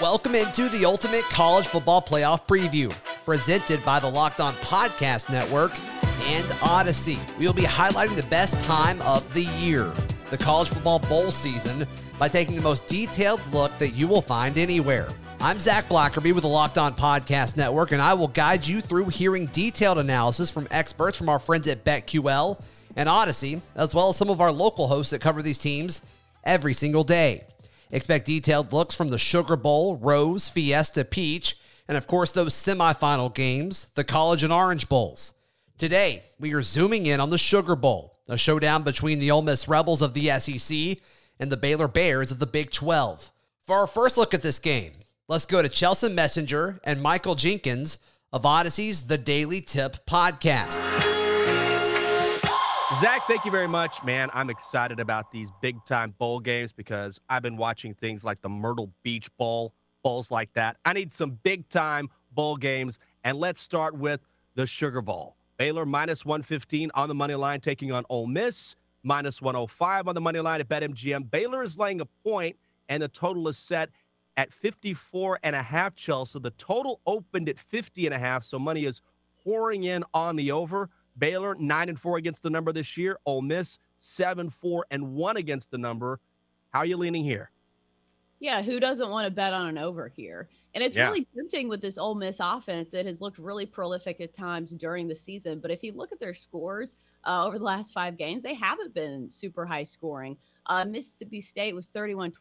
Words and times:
Welcome 0.00 0.34
into 0.34 0.68
the 0.68 0.84
Ultimate 0.84 1.24
College 1.24 1.66
Football 1.66 2.02
Playoff 2.02 2.46
Preview, 2.46 2.94
presented 3.24 3.82
by 3.82 3.98
the 3.98 4.06
Locked 4.06 4.40
On 4.40 4.52
Podcast 4.56 5.30
Network 5.30 5.72
and 6.26 6.54
Odyssey. 6.60 7.18
We'll 7.38 7.54
be 7.54 7.62
highlighting 7.62 8.14
the 8.14 8.26
best 8.28 8.60
time 8.60 9.00
of 9.00 9.32
the 9.32 9.44
year, 9.58 9.90
the 10.28 10.36
college 10.36 10.68
football 10.68 10.98
bowl 10.98 11.30
season, 11.30 11.88
by 12.18 12.28
taking 12.28 12.54
the 12.54 12.60
most 12.60 12.86
detailed 12.86 13.40
look 13.54 13.76
that 13.78 13.92
you 13.94 14.06
will 14.06 14.20
find 14.20 14.58
anywhere. 14.58 15.08
I'm 15.40 15.58
Zach 15.58 15.88
Blackerby 15.88 16.34
with 16.34 16.42
the 16.42 16.48
Locked 16.48 16.76
On 16.76 16.94
Podcast 16.94 17.56
Network, 17.56 17.92
and 17.92 18.02
I 18.02 18.12
will 18.12 18.28
guide 18.28 18.66
you 18.66 18.82
through 18.82 19.06
hearing 19.06 19.46
detailed 19.46 19.96
analysis 19.96 20.50
from 20.50 20.68
experts 20.70 21.16
from 21.16 21.30
our 21.30 21.38
friends 21.38 21.68
at 21.68 21.86
BetQL 21.86 22.60
and 22.96 23.08
Odyssey, 23.08 23.62
as 23.74 23.94
well 23.94 24.10
as 24.10 24.16
some 24.18 24.28
of 24.28 24.42
our 24.42 24.52
local 24.52 24.88
hosts 24.88 25.12
that 25.12 25.22
cover 25.22 25.40
these 25.40 25.58
teams 25.58 26.02
every 26.44 26.74
single 26.74 27.02
day. 27.02 27.46
Expect 27.90 28.26
detailed 28.26 28.72
looks 28.72 28.94
from 28.94 29.08
the 29.08 29.18
Sugar 29.18 29.56
Bowl, 29.56 29.96
Rose, 29.96 30.48
Fiesta, 30.48 31.04
Peach, 31.04 31.56
and 31.88 31.96
of 31.96 32.06
course 32.06 32.32
those 32.32 32.54
semifinal 32.54 33.32
games, 33.32 33.88
the 33.94 34.04
College 34.04 34.42
and 34.42 34.52
Orange 34.52 34.88
Bowls. 34.88 35.34
Today, 35.78 36.22
we 36.40 36.52
are 36.54 36.62
zooming 36.62 37.06
in 37.06 37.20
on 37.20 37.30
the 37.30 37.38
Sugar 37.38 37.76
Bowl, 37.76 38.18
a 38.28 38.36
showdown 38.36 38.82
between 38.82 39.18
the 39.18 39.30
Ole 39.30 39.42
Miss 39.42 39.68
Rebels 39.68 40.02
of 40.02 40.14
the 40.14 40.28
SEC 40.40 40.98
and 41.38 41.52
the 41.52 41.56
Baylor 41.56 41.88
Bears 41.88 42.30
of 42.30 42.38
the 42.38 42.46
Big 42.46 42.70
12. 42.70 43.30
For 43.66 43.76
our 43.76 43.86
first 43.86 44.16
look 44.16 44.34
at 44.34 44.42
this 44.42 44.58
game, 44.58 44.92
let's 45.28 45.46
go 45.46 45.62
to 45.62 45.68
Chelsea 45.68 46.08
Messenger 46.08 46.80
and 46.82 47.00
Michael 47.00 47.34
Jenkins 47.34 47.98
of 48.32 48.46
Odyssey's 48.46 49.04
The 49.04 49.18
Daily 49.18 49.60
Tip 49.60 50.06
podcast. 50.06 51.15
Zach, 53.00 53.26
thank 53.26 53.44
you 53.44 53.50
very 53.50 53.68
much, 53.68 54.02
man. 54.04 54.30
I'm 54.32 54.48
excited 54.48 55.00
about 55.00 55.30
these 55.30 55.50
big 55.60 55.76
time 55.84 56.14
bowl 56.18 56.40
games 56.40 56.72
because 56.72 57.20
I've 57.28 57.42
been 57.42 57.58
watching 57.58 57.92
things 57.92 58.24
like 58.24 58.40
the 58.40 58.48
Myrtle 58.48 58.90
Beach 59.02 59.28
Bowl, 59.36 59.74
bowls 60.02 60.30
like 60.30 60.50
that. 60.54 60.78
I 60.86 60.94
need 60.94 61.12
some 61.12 61.32
big 61.42 61.68
time 61.68 62.08
bowl 62.32 62.56
games, 62.56 62.98
and 63.24 63.36
let's 63.38 63.60
start 63.60 63.94
with 63.98 64.20
the 64.54 64.66
Sugar 64.66 65.02
Bowl. 65.02 65.36
Baylor 65.58 65.84
minus 65.84 66.24
115 66.24 66.90
on 66.94 67.08
the 67.08 67.14
money 67.14 67.34
line, 67.34 67.60
taking 67.60 67.92
on 67.92 68.04
Ole 68.08 68.26
Miss 68.26 68.76
minus 69.02 69.42
105 69.42 70.08
on 70.08 70.14
the 70.14 70.20
money 70.20 70.40
line 70.40 70.62
at 70.62 70.68
BetMGM. 70.68 71.30
Baylor 71.30 71.62
is 71.62 71.76
laying 71.76 72.00
a 72.00 72.06
point, 72.24 72.56
and 72.88 73.02
the 73.02 73.08
total 73.08 73.46
is 73.48 73.58
set 73.58 73.90
at 74.38 74.50
54 74.54 75.38
and 75.42 75.54
a 75.54 75.62
half, 75.62 75.96
Chelsea. 75.96 76.38
The 76.38 76.50
total 76.52 77.00
opened 77.06 77.50
at 77.50 77.58
50 77.58 78.06
and 78.06 78.14
a 78.14 78.18
half, 78.18 78.42
so 78.42 78.58
money 78.58 78.84
is 78.84 79.02
pouring 79.44 79.84
in 79.84 80.02
on 80.14 80.36
the 80.36 80.50
over. 80.50 80.88
Baylor 81.18 81.54
nine 81.56 81.88
and 81.88 81.98
four 81.98 82.18
against 82.18 82.42
the 82.42 82.50
number 82.50 82.72
this 82.72 82.96
year. 82.96 83.18
Ole 83.26 83.42
Miss 83.42 83.78
seven 83.98 84.50
four 84.50 84.86
and 84.90 85.14
one 85.14 85.36
against 85.36 85.70
the 85.70 85.78
number. 85.78 86.20
How 86.70 86.80
are 86.80 86.86
you 86.86 86.96
leaning 86.96 87.24
here? 87.24 87.50
Yeah, 88.38 88.60
who 88.60 88.78
doesn't 88.80 89.08
want 89.08 89.26
to 89.26 89.30
bet 89.30 89.54
on 89.54 89.68
an 89.68 89.78
over 89.78 90.08
here? 90.08 90.48
And 90.74 90.84
it's 90.84 90.94
yeah. 90.94 91.06
really 91.06 91.26
tempting 91.34 91.70
with 91.70 91.80
this 91.80 91.96
Ole 91.96 92.14
Miss 92.14 92.38
offense. 92.38 92.92
It 92.92 93.06
has 93.06 93.22
looked 93.22 93.38
really 93.38 93.64
prolific 93.64 94.20
at 94.20 94.34
times 94.34 94.72
during 94.72 95.08
the 95.08 95.14
season. 95.14 95.58
But 95.58 95.70
if 95.70 95.82
you 95.82 95.92
look 95.92 96.12
at 96.12 96.20
their 96.20 96.34
scores 96.34 96.98
uh, 97.24 97.46
over 97.46 97.58
the 97.58 97.64
last 97.64 97.94
five 97.94 98.18
games, 98.18 98.42
they 98.42 98.52
haven't 98.52 98.92
been 98.92 99.30
super 99.30 99.64
high 99.64 99.84
scoring. 99.84 100.36
Uh, 100.66 100.84
Mississippi 100.84 101.40
State 101.40 101.74
was 101.74 101.90
31-21, 101.90 102.34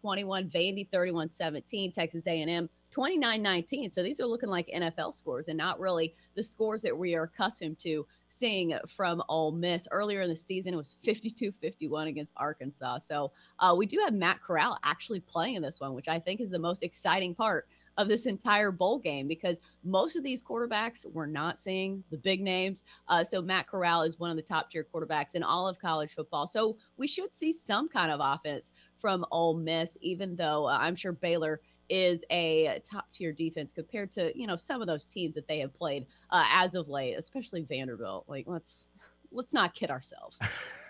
Vandy 0.51 0.89
31-17, 0.89 1.93
Texas 1.93 2.27
A&M 2.27 2.69
29-19. 2.95 3.91
So 3.91 4.03
these 4.03 4.19
are 4.19 4.25
looking 4.25 4.49
like 4.49 4.69
NFL 4.75 5.15
scores 5.15 5.47
and 5.47 5.57
not 5.57 5.79
really 5.79 6.13
the 6.35 6.43
scores 6.43 6.81
that 6.81 6.97
we 6.97 7.15
are 7.15 7.23
accustomed 7.23 7.79
to 7.79 8.05
seeing 8.29 8.77
from 8.87 9.23
Ole 9.29 9.51
Miss. 9.51 9.87
Earlier 9.91 10.21
in 10.21 10.29
the 10.29 10.35
season, 10.35 10.73
it 10.73 10.77
was 10.77 10.97
52-51 11.05 12.07
against 12.07 12.33
Arkansas. 12.37 12.99
So 12.99 13.31
uh, 13.59 13.73
we 13.77 13.85
do 13.85 13.99
have 14.03 14.13
Matt 14.13 14.41
Corral 14.41 14.77
actually 14.83 15.19
playing 15.21 15.55
in 15.55 15.61
this 15.61 15.79
one, 15.79 15.93
which 15.93 16.07
I 16.07 16.19
think 16.19 16.41
is 16.41 16.49
the 16.49 16.59
most 16.59 16.83
exciting 16.83 17.35
part 17.35 17.67
of 17.97 18.07
this 18.07 18.25
entire 18.25 18.71
bowl 18.71 18.99
game 18.99 19.27
because 19.27 19.59
most 19.83 20.15
of 20.15 20.23
these 20.23 20.43
quarterbacks 20.43 21.05
we're 21.13 21.25
not 21.25 21.59
seeing 21.59 22.03
the 22.11 22.17
big 22.17 22.41
names. 22.41 22.83
Uh, 23.07 23.23
so 23.23 23.41
Matt 23.41 23.67
Corral 23.67 24.01
is 24.01 24.19
one 24.19 24.29
of 24.29 24.35
the 24.35 24.41
top 24.41 24.69
tier 24.69 24.85
quarterbacks 24.93 25.35
in 25.35 25.43
all 25.43 25.67
of 25.67 25.79
college 25.79 26.13
football. 26.13 26.45
So 26.45 26.77
we 26.97 27.07
should 27.07 27.33
see 27.33 27.53
some 27.53 27.87
kind 27.87 28.11
of 28.11 28.19
offense 28.21 28.71
from 28.99 29.25
Ole 29.31 29.55
Miss, 29.55 29.97
even 30.01 30.35
though 30.35 30.67
uh, 30.67 30.77
I'm 30.79 30.95
sure 30.95 31.11
Baylor 31.13 31.61
is 31.89 32.23
a 32.31 32.81
top 32.89 33.11
tier 33.11 33.31
defense 33.31 33.71
compared 33.73 34.11
to 34.13 34.37
you 34.37 34.47
know 34.47 34.55
some 34.55 34.81
of 34.81 34.87
those 34.87 35.09
teams 35.09 35.35
that 35.35 35.47
they 35.47 35.59
have 35.59 35.73
played 35.73 36.05
uh, 36.31 36.45
as 36.51 36.75
of 36.75 36.89
late, 36.89 37.15
especially 37.15 37.63
Vanderbilt. 37.63 38.25
Like 38.27 38.45
let's 38.47 38.89
let's 39.31 39.53
not 39.53 39.73
kid 39.73 39.89
ourselves. 39.89 40.39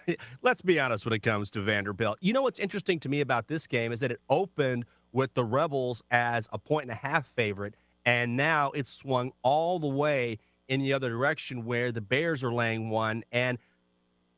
let's 0.41 0.61
be 0.61 0.79
honest 0.79 1.05
when 1.05 1.13
it 1.13 1.23
comes 1.23 1.51
to 1.51 1.61
Vanderbilt. 1.61 2.17
You 2.21 2.33
know 2.33 2.41
what's 2.41 2.59
interesting 2.59 2.99
to 3.01 3.09
me 3.09 3.21
about 3.21 3.47
this 3.47 3.67
game 3.67 3.91
is 3.91 3.99
that 4.01 4.11
it 4.11 4.21
opened 4.29 4.85
with 5.11 5.33
the 5.33 5.45
Rebels 5.45 6.03
as 6.11 6.47
a 6.51 6.57
point 6.57 6.83
and 6.83 6.91
a 6.91 6.95
half 6.95 7.27
favorite, 7.35 7.75
and 8.05 8.35
now 8.35 8.71
it's 8.71 8.91
swung 8.91 9.31
all 9.43 9.79
the 9.79 9.87
way 9.87 10.37
in 10.67 10.81
the 10.81 10.93
other 10.93 11.09
direction 11.09 11.65
where 11.65 11.91
the 11.91 12.01
Bears 12.01 12.43
are 12.43 12.53
laying 12.53 12.89
one. 12.89 13.23
And 13.31 13.57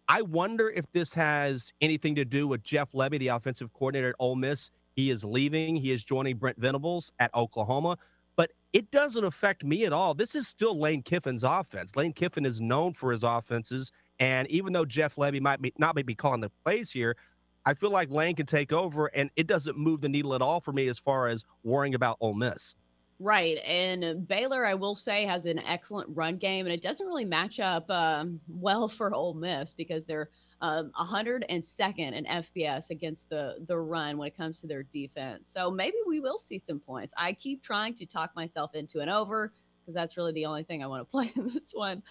I 0.09 0.21
wonder 0.21 0.69
if 0.69 0.91
this 0.91 1.13
has 1.13 1.73
anything 1.81 2.15
to 2.15 2.25
do 2.25 2.47
with 2.47 2.63
Jeff 2.63 2.91
Lebby, 2.93 3.19
the 3.19 3.29
offensive 3.29 3.73
coordinator 3.73 4.09
at 4.09 4.15
Ole 4.19 4.35
Miss. 4.35 4.71
He 4.97 5.11
is 5.11 5.23
leaving. 5.23 5.75
He 5.75 5.91
is 5.91 6.03
joining 6.03 6.37
Brent 6.37 6.57
Venables 6.57 7.11
at 7.19 7.33
Oklahoma. 7.35 7.97
But 8.35 8.51
it 8.73 8.89
doesn't 8.89 9.23
affect 9.23 9.63
me 9.63 9.85
at 9.85 9.93
all. 9.93 10.15
This 10.15 10.33
is 10.33 10.47
still 10.47 10.77
Lane 10.77 11.03
Kiffin's 11.03 11.43
offense. 11.43 11.95
Lane 11.95 12.13
Kiffin 12.13 12.45
is 12.45 12.59
known 12.59 12.93
for 12.93 13.11
his 13.11 13.23
offenses. 13.23 13.91
And 14.19 14.49
even 14.49 14.73
though 14.73 14.85
Jeff 14.85 15.15
Lebby 15.15 15.39
might 15.39 15.61
be, 15.61 15.71
not 15.77 15.95
be 15.95 16.15
calling 16.15 16.41
the 16.41 16.51
plays 16.65 16.89
here, 16.89 17.15
I 17.63 17.75
feel 17.75 17.91
like 17.91 18.09
Lane 18.09 18.35
can 18.35 18.45
take 18.45 18.73
over, 18.73 19.07
and 19.07 19.29
it 19.35 19.45
doesn't 19.45 19.77
move 19.77 20.01
the 20.01 20.09
needle 20.09 20.33
at 20.33 20.41
all 20.41 20.61
for 20.61 20.71
me 20.71 20.87
as 20.87 20.97
far 20.97 21.27
as 21.27 21.43
worrying 21.63 21.95
about 21.95 22.17
Ole 22.21 22.33
Miss. 22.33 22.73
Right. 23.19 23.57
And 23.57 24.27
Baylor, 24.27 24.65
I 24.65 24.73
will 24.73 24.95
say, 24.95 25.25
has 25.25 25.45
an 25.45 25.59
excellent 25.59 26.09
run 26.15 26.37
game, 26.37 26.65
and 26.65 26.73
it 26.73 26.81
doesn't 26.81 27.05
really 27.05 27.25
match 27.25 27.59
up 27.59 27.89
um, 27.91 28.39
well 28.47 28.87
for 28.87 29.13
Ole 29.13 29.35
Miss 29.35 29.75
because 29.75 30.05
they're 30.05 30.29
um, 30.61 30.91
102nd 30.99 32.13
in 32.13 32.25
FBS 32.25 32.89
against 32.89 33.29
the 33.29 33.57
the 33.67 33.77
run 33.77 34.17
when 34.17 34.27
it 34.27 34.37
comes 34.37 34.59
to 34.61 34.67
their 34.67 34.83
defense. 34.83 35.49
So 35.49 35.69
maybe 35.69 35.97
we 36.07 36.19
will 36.19 36.39
see 36.39 36.57
some 36.59 36.79
points. 36.79 37.13
I 37.17 37.33
keep 37.33 37.61
trying 37.61 37.93
to 37.95 38.05
talk 38.05 38.35
myself 38.35 38.73
into 38.73 38.99
an 38.99 39.09
over 39.09 39.51
because 39.79 39.93
that's 39.93 40.17
really 40.17 40.33
the 40.33 40.45
only 40.45 40.63
thing 40.63 40.83
I 40.83 40.87
want 40.87 41.01
to 41.01 41.05
play 41.11 41.31
in 41.35 41.47
this 41.53 41.73
one. 41.73 42.01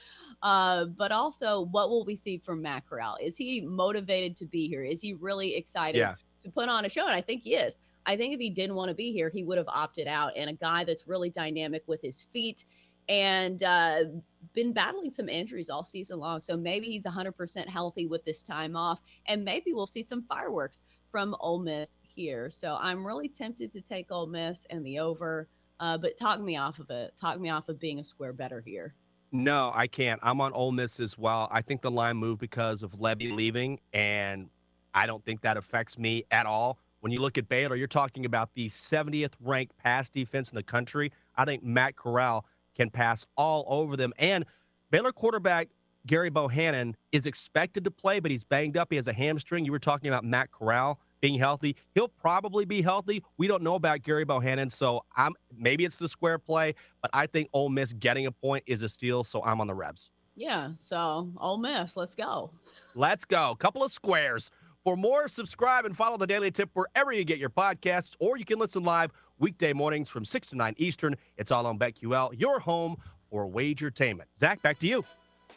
Uh, 0.42 0.86
but 0.86 1.12
also, 1.12 1.62
what 1.62 1.90
will 1.90 2.04
we 2.04 2.16
see 2.16 2.38
from 2.38 2.62
Matt 2.62 2.88
Corral? 2.88 3.18
Is 3.20 3.36
he 3.36 3.60
motivated 3.62 4.36
to 4.38 4.46
be 4.46 4.68
here? 4.68 4.84
Is 4.84 5.00
he 5.00 5.14
really 5.14 5.56
excited 5.56 5.98
yeah. 5.98 6.14
to 6.44 6.50
put 6.50 6.68
on 6.68 6.84
a 6.84 6.88
show? 6.88 7.06
And 7.06 7.14
I 7.14 7.20
think 7.20 7.42
he 7.42 7.54
is. 7.54 7.80
I 8.06 8.16
think 8.16 8.32
if 8.32 8.40
he 8.40 8.50
didn't 8.50 8.76
want 8.76 8.88
to 8.88 8.94
be 8.94 9.12
here, 9.12 9.28
he 9.28 9.42
would 9.42 9.58
have 9.58 9.68
opted 9.68 10.06
out. 10.06 10.32
And 10.36 10.48
a 10.48 10.52
guy 10.52 10.84
that's 10.84 11.08
really 11.08 11.28
dynamic 11.28 11.82
with 11.86 12.00
his 12.00 12.22
feet 12.22 12.64
and 13.08 13.62
uh, 13.62 14.04
been 14.52 14.72
battling 14.72 15.10
some 15.10 15.28
injuries 15.28 15.70
all 15.70 15.84
season 15.84 16.18
long. 16.18 16.40
So 16.40 16.56
maybe 16.56 16.86
he's 16.86 17.04
100% 17.04 17.68
healthy 17.68 18.06
with 18.06 18.24
this 18.24 18.42
time 18.42 18.76
off, 18.76 19.00
and 19.26 19.44
maybe 19.44 19.72
we'll 19.72 19.86
see 19.86 20.02
some 20.02 20.22
fireworks 20.22 20.82
from 21.10 21.36
Ole 21.40 21.58
Miss 21.58 22.00
here. 22.02 22.50
So 22.50 22.76
I'm 22.80 23.06
really 23.06 23.28
tempted 23.28 23.72
to 23.72 23.80
take 23.80 24.10
Ole 24.10 24.26
Miss 24.26 24.66
and 24.70 24.84
the 24.84 24.98
over, 24.98 25.48
uh, 25.80 25.98
but 25.98 26.18
talk 26.18 26.40
me 26.40 26.56
off 26.56 26.78
of 26.78 26.90
it. 26.90 27.14
Talk 27.20 27.40
me 27.40 27.50
off 27.50 27.68
of 27.68 27.78
being 27.78 27.98
a 27.98 28.04
square 28.04 28.32
better 28.32 28.60
here. 28.60 28.94
No, 29.32 29.72
I 29.74 29.86
can't. 29.86 30.20
I'm 30.22 30.40
on 30.40 30.52
Ole 30.52 30.72
Miss 30.72 31.00
as 31.00 31.18
well. 31.18 31.48
I 31.50 31.60
think 31.62 31.82
the 31.82 31.90
line 31.90 32.16
moved 32.16 32.40
because 32.40 32.82
of 32.82 32.92
Lebby 32.92 33.34
leaving, 33.34 33.80
and 33.92 34.48
I 34.94 35.06
don't 35.06 35.24
think 35.24 35.42
that 35.42 35.56
affects 35.56 35.98
me 35.98 36.24
at 36.30 36.46
all 36.46 36.78
When 37.00 37.12
you 37.12 37.20
look 37.20 37.38
at 37.38 37.48
Baylor, 37.48 37.76
you're 37.76 37.86
talking 37.86 38.24
about 38.24 38.50
the 38.54 38.68
70th 38.68 39.32
ranked 39.40 39.76
pass 39.78 40.08
defense 40.10 40.50
in 40.50 40.56
the 40.56 40.62
country. 40.62 41.12
I 41.36 41.44
think 41.44 41.62
Matt 41.62 41.96
Corral 41.96 42.46
can 42.76 42.90
pass 42.90 43.26
all 43.36 43.64
over 43.68 43.96
them. 43.96 44.12
And 44.18 44.44
Baylor 44.90 45.12
quarterback 45.12 45.68
Gerry 46.06 46.30
Bohanon 46.30 46.96
is 47.10 47.26
expected 47.26 47.84
to 47.84 47.90
play, 47.90 48.20
but 48.20 48.30
he's 48.30 48.44
banged 48.44 48.76
up. 48.76 48.88
He 48.90 48.96
has 48.96 49.08
a 49.08 49.12
hamstring. 49.12 49.64
You 49.64 49.72
were 49.72 49.78
talking 49.78 50.08
about 50.08 50.24
Matt 50.24 50.52
Corral 50.52 51.00
being 51.20 51.38
healthy. 51.38 51.74
He'll 51.94 52.08
probably 52.08 52.64
be 52.64 52.82
healthy. 52.82 53.24
We 53.38 53.48
don't 53.48 53.62
know 53.62 53.74
about 53.74 54.02
Gerry 54.02 54.24
Bohanon, 54.24 54.70
so 54.70 55.04
I'm 55.16 55.34
maybe 55.56 55.84
it's 55.84 55.96
the 55.96 56.08
square 56.08 56.38
play, 56.38 56.74
but 57.02 57.10
I 57.12 57.26
think 57.26 57.48
Ole 57.52 57.68
Miss 57.68 57.92
getting 57.94 58.26
a 58.26 58.32
point 58.32 58.62
is 58.66 58.82
a 58.82 58.88
steal, 58.88 59.24
so 59.24 59.42
I'm 59.42 59.60
on 59.60 59.66
the 59.66 59.74
Rebs. 59.74 60.10
Yeah, 60.36 60.70
so 60.78 61.32
Ole 61.38 61.56
Miss, 61.56 61.96
let's 61.96 62.14
go. 62.14 62.50
Let's 62.94 63.24
go. 63.24 63.56
Couple 63.58 63.82
of 63.82 63.90
squares. 63.90 64.50
For 64.84 64.96
more, 64.96 65.26
subscribe 65.26 65.84
and 65.84 65.96
follow 65.96 66.16
the 66.16 66.28
Daily 66.28 66.52
Tip 66.52 66.70
wherever 66.74 67.10
you 67.10 67.24
get 67.24 67.38
your 67.38 67.50
podcasts, 67.50 68.14
or 68.20 68.36
you 68.36 68.44
can 68.44 68.58
listen 68.58 68.84
live 68.84 69.10
weekday 69.38 69.72
mornings 69.72 70.08
from 70.08 70.24
6 70.24 70.48
to 70.48 70.56
9 70.56 70.74
Eastern. 70.78 71.16
It's 71.36 71.50
all 71.50 71.66
on 71.66 71.78
BetQL, 71.78 72.38
your 72.38 72.58
home 72.58 72.96
for 73.30 73.48
wagertainment. 73.48 74.26
Zach, 74.38 74.62
back 74.62 74.78
to 74.80 74.86
you. 74.86 75.04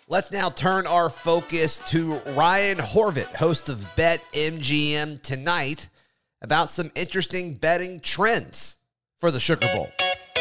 Let's 0.07 0.31
now 0.31 0.49
turn 0.49 0.87
our 0.87 1.09
focus 1.09 1.79
to 1.87 2.19
Ryan 2.35 2.77
Horvat, 2.77 3.35
host 3.35 3.69
of 3.69 3.85
Bet 3.95 4.23
MGM 4.33 5.21
tonight, 5.21 5.89
about 6.41 6.69
some 6.69 6.91
interesting 6.95 7.55
betting 7.55 7.99
trends 7.99 8.77
for 9.19 9.31
the 9.31 9.39
Sugar 9.39 9.67
Bowl. 9.73 9.89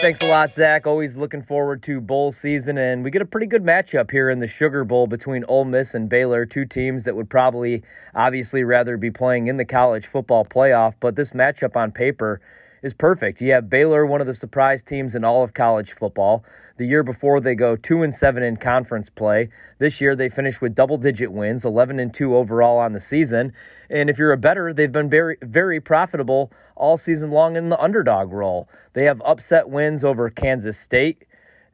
Thanks 0.01 0.21
a 0.21 0.29
lot, 0.29 0.53
Zach. 0.53 0.87
Always 0.87 1.17
looking 1.17 1.43
forward 1.43 1.83
to 1.83 2.01
bowl 2.01 2.31
season, 2.31 2.79
and 2.79 3.03
we 3.03 3.11
get 3.11 3.21
a 3.21 3.27
pretty 3.27 3.49
good 3.49 3.65
matchup 3.65 4.11
here 4.13 4.31
in 4.31 4.39
the 4.39 4.47
Sugar 4.47 4.85
Bowl 4.85 5.09
between 5.09 5.45
Ole 5.49 5.65
Miss 5.65 5.95
and 5.95 6.09
Baylor, 6.09 6.47
two 6.47 6.65
teams 6.65 7.03
that 7.03 7.17
would 7.17 7.29
probably, 7.29 7.83
obviously, 8.15 8.63
rather 8.63 8.97
be 8.97 9.11
playing 9.11 9.49
in 9.49 9.57
the 9.57 9.65
college 9.65 10.07
football 10.07 10.45
playoff. 10.45 10.95
But 11.01 11.17
this 11.17 11.33
matchup 11.33 11.75
on 11.75 11.91
paper 11.91 12.41
is 12.83 12.95
perfect. 12.95 13.41
You 13.41 13.53
have 13.53 13.69
Baylor, 13.71 14.07
one 14.07 14.21
of 14.21 14.27
the 14.27 14.35
surprise 14.35 14.83
teams 14.83 15.15
in 15.15 15.25
all 15.25 15.43
of 15.43 15.55
college 15.55 15.93
football. 15.93 16.45
The 16.77 16.87
year 16.87 17.03
before 17.03 17.41
they 17.41 17.55
go 17.55 17.75
2 17.75 18.03
and 18.03 18.15
7 18.15 18.43
in 18.43 18.57
conference 18.57 19.11
play. 19.11 19.49
This 19.79 20.01
year 20.01 20.15
they 20.15 20.29
finished 20.29 20.61
with 20.61 20.77
double-digit 20.77 21.33
wins, 21.33 21.65
11 21.65 21.99
and 21.99 22.15
2 22.15 22.37
overall 22.37 22.79
on 22.79 22.93
the 22.93 23.01
season. 23.01 23.53
And 23.91 24.09
if 24.09 24.19
you're 24.19 24.33
a 24.33 24.37
better, 24.37 24.73
they've 24.73 24.93
been 24.93 25.11
very 25.11 25.39
very 25.43 25.81
profitable 25.81 26.53
all 26.77 26.97
season 26.97 27.31
long 27.31 27.57
in 27.57 27.69
the 27.69 27.81
underdog 27.81 28.33
role. 28.33 28.69
They 28.93 29.05
have 29.05 29.21
upset 29.25 29.69
wins 29.69 30.05
over 30.05 30.31
Kansas 30.31 30.79
State. 30.79 31.25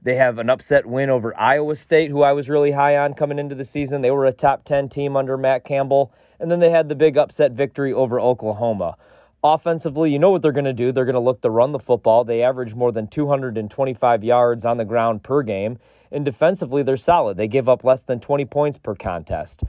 They 0.03 0.15
have 0.17 0.39
an 0.39 0.51
upset 0.51 0.87
win 0.87 1.11
over 1.11 1.39
Iowa 1.39 1.77
State, 1.77 2.11
who 2.11 2.23
I 2.23 2.33
was 2.33 2.49
really 2.49 2.73
high 2.73 2.97
on 2.97 3.15
coming 3.15 3.39
into 3.39 3.55
the 3.55 3.65
season. 3.65 4.03
They 4.03 4.11
were 4.11 4.27
a 4.27 4.33
top 4.33 4.65
10 4.65 4.89
team 4.89 5.17
under 5.17 5.37
Matt 5.37 5.65
Campbell. 5.65 6.13
And 6.41 6.51
then 6.51 6.61
they 6.61 6.71
had 6.71 6.89
the 6.89 6.95
big 6.95 7.17
upset 7.17 7.53
victory 7.53 7.93
over 7.93 8.21
Oklahoma. 8.21 8.97
Offensively, 9.45 10.11
you 10.11 10.19
know 10.19 10.31
what 10.31 10.41
they're 10.41 10.53
going 10.53 10.65
to 10.65 10.73
do. 10.73 10.91
They're 10.91 11.05
going 11.05 11.13
to 11.13 11.21
look 11.21 11.43
to 11.43 11.51
run 11.51 11.73
the 11.73 11.79
football. 11.79 12.25
They 12.25 12.43
average 12.43 12.75
more 12.75 12.91
than 12.91 13.09
225 13.09 14.25
yards 14.25 14.65
on 14.65 14.79
the 14.79 14.87
ground 14.87 15.23
per 15.23 15.43
game. 15.43 15.79
And 16.11 16.25
defensively, 16.25 16.83
they're 16.83 16.97
solid. 16.97 17.37
They 17.37 17.47
give 17.47 17.69
up 17.69 17.85
less 17.85 18.05
than 18.05 18.21
20 18.21 18.47
points 18.47 18.79
per 18.79 18.95
contest. 18.95 19.65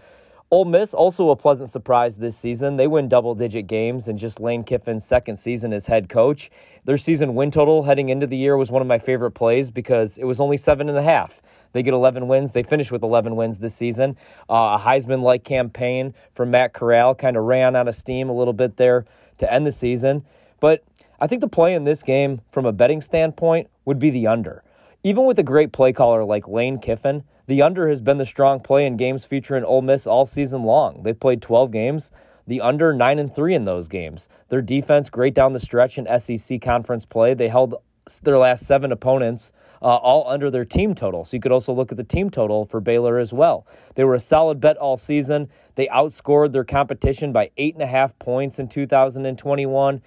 Ole 0.49 0.63
Miss, 0.63 0.93
also 0.93 1.29
a 1.29 1.35
pleasant 1.35 1.69
surprise 1.69 2.15
this 2.15 2.37
season. 2.37 2.77
They 2.77 2.87
win 2.87 3.09
double 3.09 3.35
digit 3.35 3.67
games 3.67 4.07
in 4.07 4.17
just 4.17 4.39
Lane 4.39 4.63
Kiffin's 4.63 5.03
second 5.03 5.37
season 5.37 5.73
as 5.73 5.85
head 5.85 6.07
coach. 6.07 6.51
Their 6.85 6.97
season 6.97 7.35
win 7.35 7.51
total 7.51 7.83
heading 7.83 8.07
into 8.07 8.27
the 8.27 8.37
year 8.37 8.55
was 8.55 8.71
one 8.71 8.81
of 8.81 8.87
my 8.87 8.99
favorite 8.99 9.31
plays 9.31 9.71
because 9.71 10.17
it 10.17 10.23
was 10.23 10.39
only 10.39 10.55
seven 10.55 10.87
and 10.87 10.97
a 10.97 11.03
half. 11.03 11.41
They 11.73 11.83
get 11.83 11.93
11 11.93 12.29
wins. 12.29 12.53
They 12.53 12.63
finish 12.63 12.89
with 12.89 13.03
11 13.03 13.35
wins 13.35 13.57
this 13.57 13.75
season. 13.75 14.15
Uh, 14.49 14.77
a 14.79 14.81
Heisman 14.81 15.21
like 15.21 15.43
campaign 15.43 16.13
from 16.33 16.51
Matt 16.51 16.71
Corral 16.71 17.13
kind 17.13 17.35
of 17.35 17.43
ran 17.43 17.75
out 17.75 17.89
of 17.89 17.95
steam 17.97 18.29
a 18.29 18.33
little 18.33 18.53
bit 18.53 18.77
there 18.77 19.05
to 19.37 19.51
end 19.51 19.65
the 19.65 19.71
season. 19.71 20.23
But 20.59 20.83
I 21.19 21.27
think 21.27 21.41
the 21.41 21.47
play 21.47 21.73
in 21.73 21.83
this 21.83 22.03
game, 22.03 22.41
from 22.51 22.65
a 22.65 22.71
betting 22.71 23.01
standpoint, 23.01 23.69
would 23.85 23.99
be 23.99 24.09
the 24.09 24.27
under. 24.27 24.63
Even 25.03 25.25
with 25.25 25.39
a 25.39 25.43
great 25.43 25.71
play 25.71 25.93
caller 25.93 26.23
like 26.23 26.47
Lane 26.47 26.79
Kiffin, 26.79 27.23
the 27.47 27.61
under 27.61 27.87
has 27.89 28.01
been 28.01 28.17
the 28.17 28.25
strong 28.25 28.59
play 28.59 28.85
in 28.85 28.97
games 28.97 29.25
featuring 29.25 29.63
Ole 29.63 29.81
Miss 29.81 30.07
all 30.07 30.25
season 30.25 30.63
long. 30.63 31.03
They've 31.03 31.19
played 31.19 31.41
12 31.41 31.71
games. 31.71 32.11
The 32.47 32.61
under 32.61 32.93
9 32.93 33.19
and 33.19 33.33
3 33.33 33.55
in 33.55 33.65
those 33.65 33.87
games. 33.87 34.29
Their 34.49 34.61
defense 34.61 35.09
great 35.09 35.33
down 35.33 35.53
the 35.53 35.59
stretch 35.59 35.97
in 35.97 36.19
SEC 36.19 36.61
conference 36.61 37.05
play. 37.05 37.33
They 37.33 37.47
held 37.47 37.75
their 38.23 38.37
last 38.37 38.65
7 38.65 38.91
opponents 38.91 39.51
uh, 39.81 39.85
all 39.85 40.27
under 40.27 40.49
their 40.49 40.65
team 40.65 40.95
total. 40.95 41.25
So 41.25 41.35
you 41.35 41.41
could 41.41 41.51
also 41.51 41.73
look 41.73 41.91
at 41.91 41.97
the 41.97 42.03
team 42.03 42.29
total 42.29 42.65
for 42.65 42.79
Baylor 42.79 43.19
as 43.19 43.33
well. 43.33 43.67
They 43.95 44.03
were 44.03 44.15
a 44.15 44.19
solid 44.19 44.59
bet 44.59 44.77
all 44.77 44.97
season. 44.97 45.49
They 45.75 45.87
outscored 45.87 46.51
their 46.51 46.63
competition 46.63 47.31
by 47.31 47.51
eight 47.57 47.73
and 47.73 47.83
a 47.83 47.87
half 47.87 48.17
points 48.19 48.59
in 48.59 48.67
2021. 48.67 50.01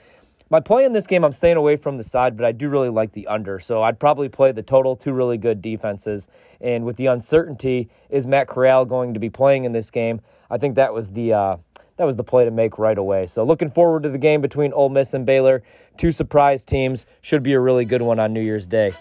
My 0.50 0.61
play 0.61 0.87
in 0.87 0.94
this 0.94 1.06
game, 1.06 1.25
I'm 1.25 1.32
staying 1.32 1.59
away 1.59 1.76
from 1.76 1.99
the 1.99 2.05
side, 2.05 2.35
but 2.35 2.47
I 2.47 2.53
do 2.53 2.70
really 2.70 2.88
like 2.88 3.12
the 3.12 3.26
under. 3.26 3.61
So 3.61 3.82
I'd 3.82 4.00
probably 4.00 4.31
play 4.31 4.50
the 4.50 4.62
total, 4.62 4.97
two 4.97 5.12
really 5.12 5.37
good 5.37 5.61
defenses. 5.61 6.26
And 6.62 6.85
with 6.85 6.97
the 6.97 7.06
uncertainty, 7.06 7.91
is 8.09 8.26
Matt 8.26 8.49
Corral 8.49 8.87
going 8.87 9.12
to 9.12 9.21
be 9.21 9.29
playing 9.29 9.64
in 9.64 9.73
this 9.73 9.91
game? 9.91 10.23
I 10.50 10.56
think 10.56 10.76
that 10.76 10.94
was 10.94 11.11
the 11.11 11.35
uh, 11.35 11.56
that 11.99 12.05
was 12.05 12.17
the 12.17 12.25
play 12.25 12.47
to 12.47 12.50
make 12.50 12.79
right 12.79 12.97
away. 12.97 13.26
So 13.26 13.44
looking 13.44 13.71
forward 13.71 14.05
to 14.05 14.09
the 14.09 14.19
game 14.19 14.41
between 14.41 14.73
Ole 14.73 14.88
Miss 14.88 15.12
and 15.12 15.26
Baylor. 15.26 15.62
Two 15.99 16.12
surprise 16.12 16.64
teams 16.64 17.05
should 17.21 17.43
be 17.43 17.53
a 17.53 17.61
really 17.61 17.85
good 17.85 18.00
one 18.00 18.19
on 18.19 18.32
New 18.32 18.41
Year's 18.41 18.67
Day. 18.67 18.94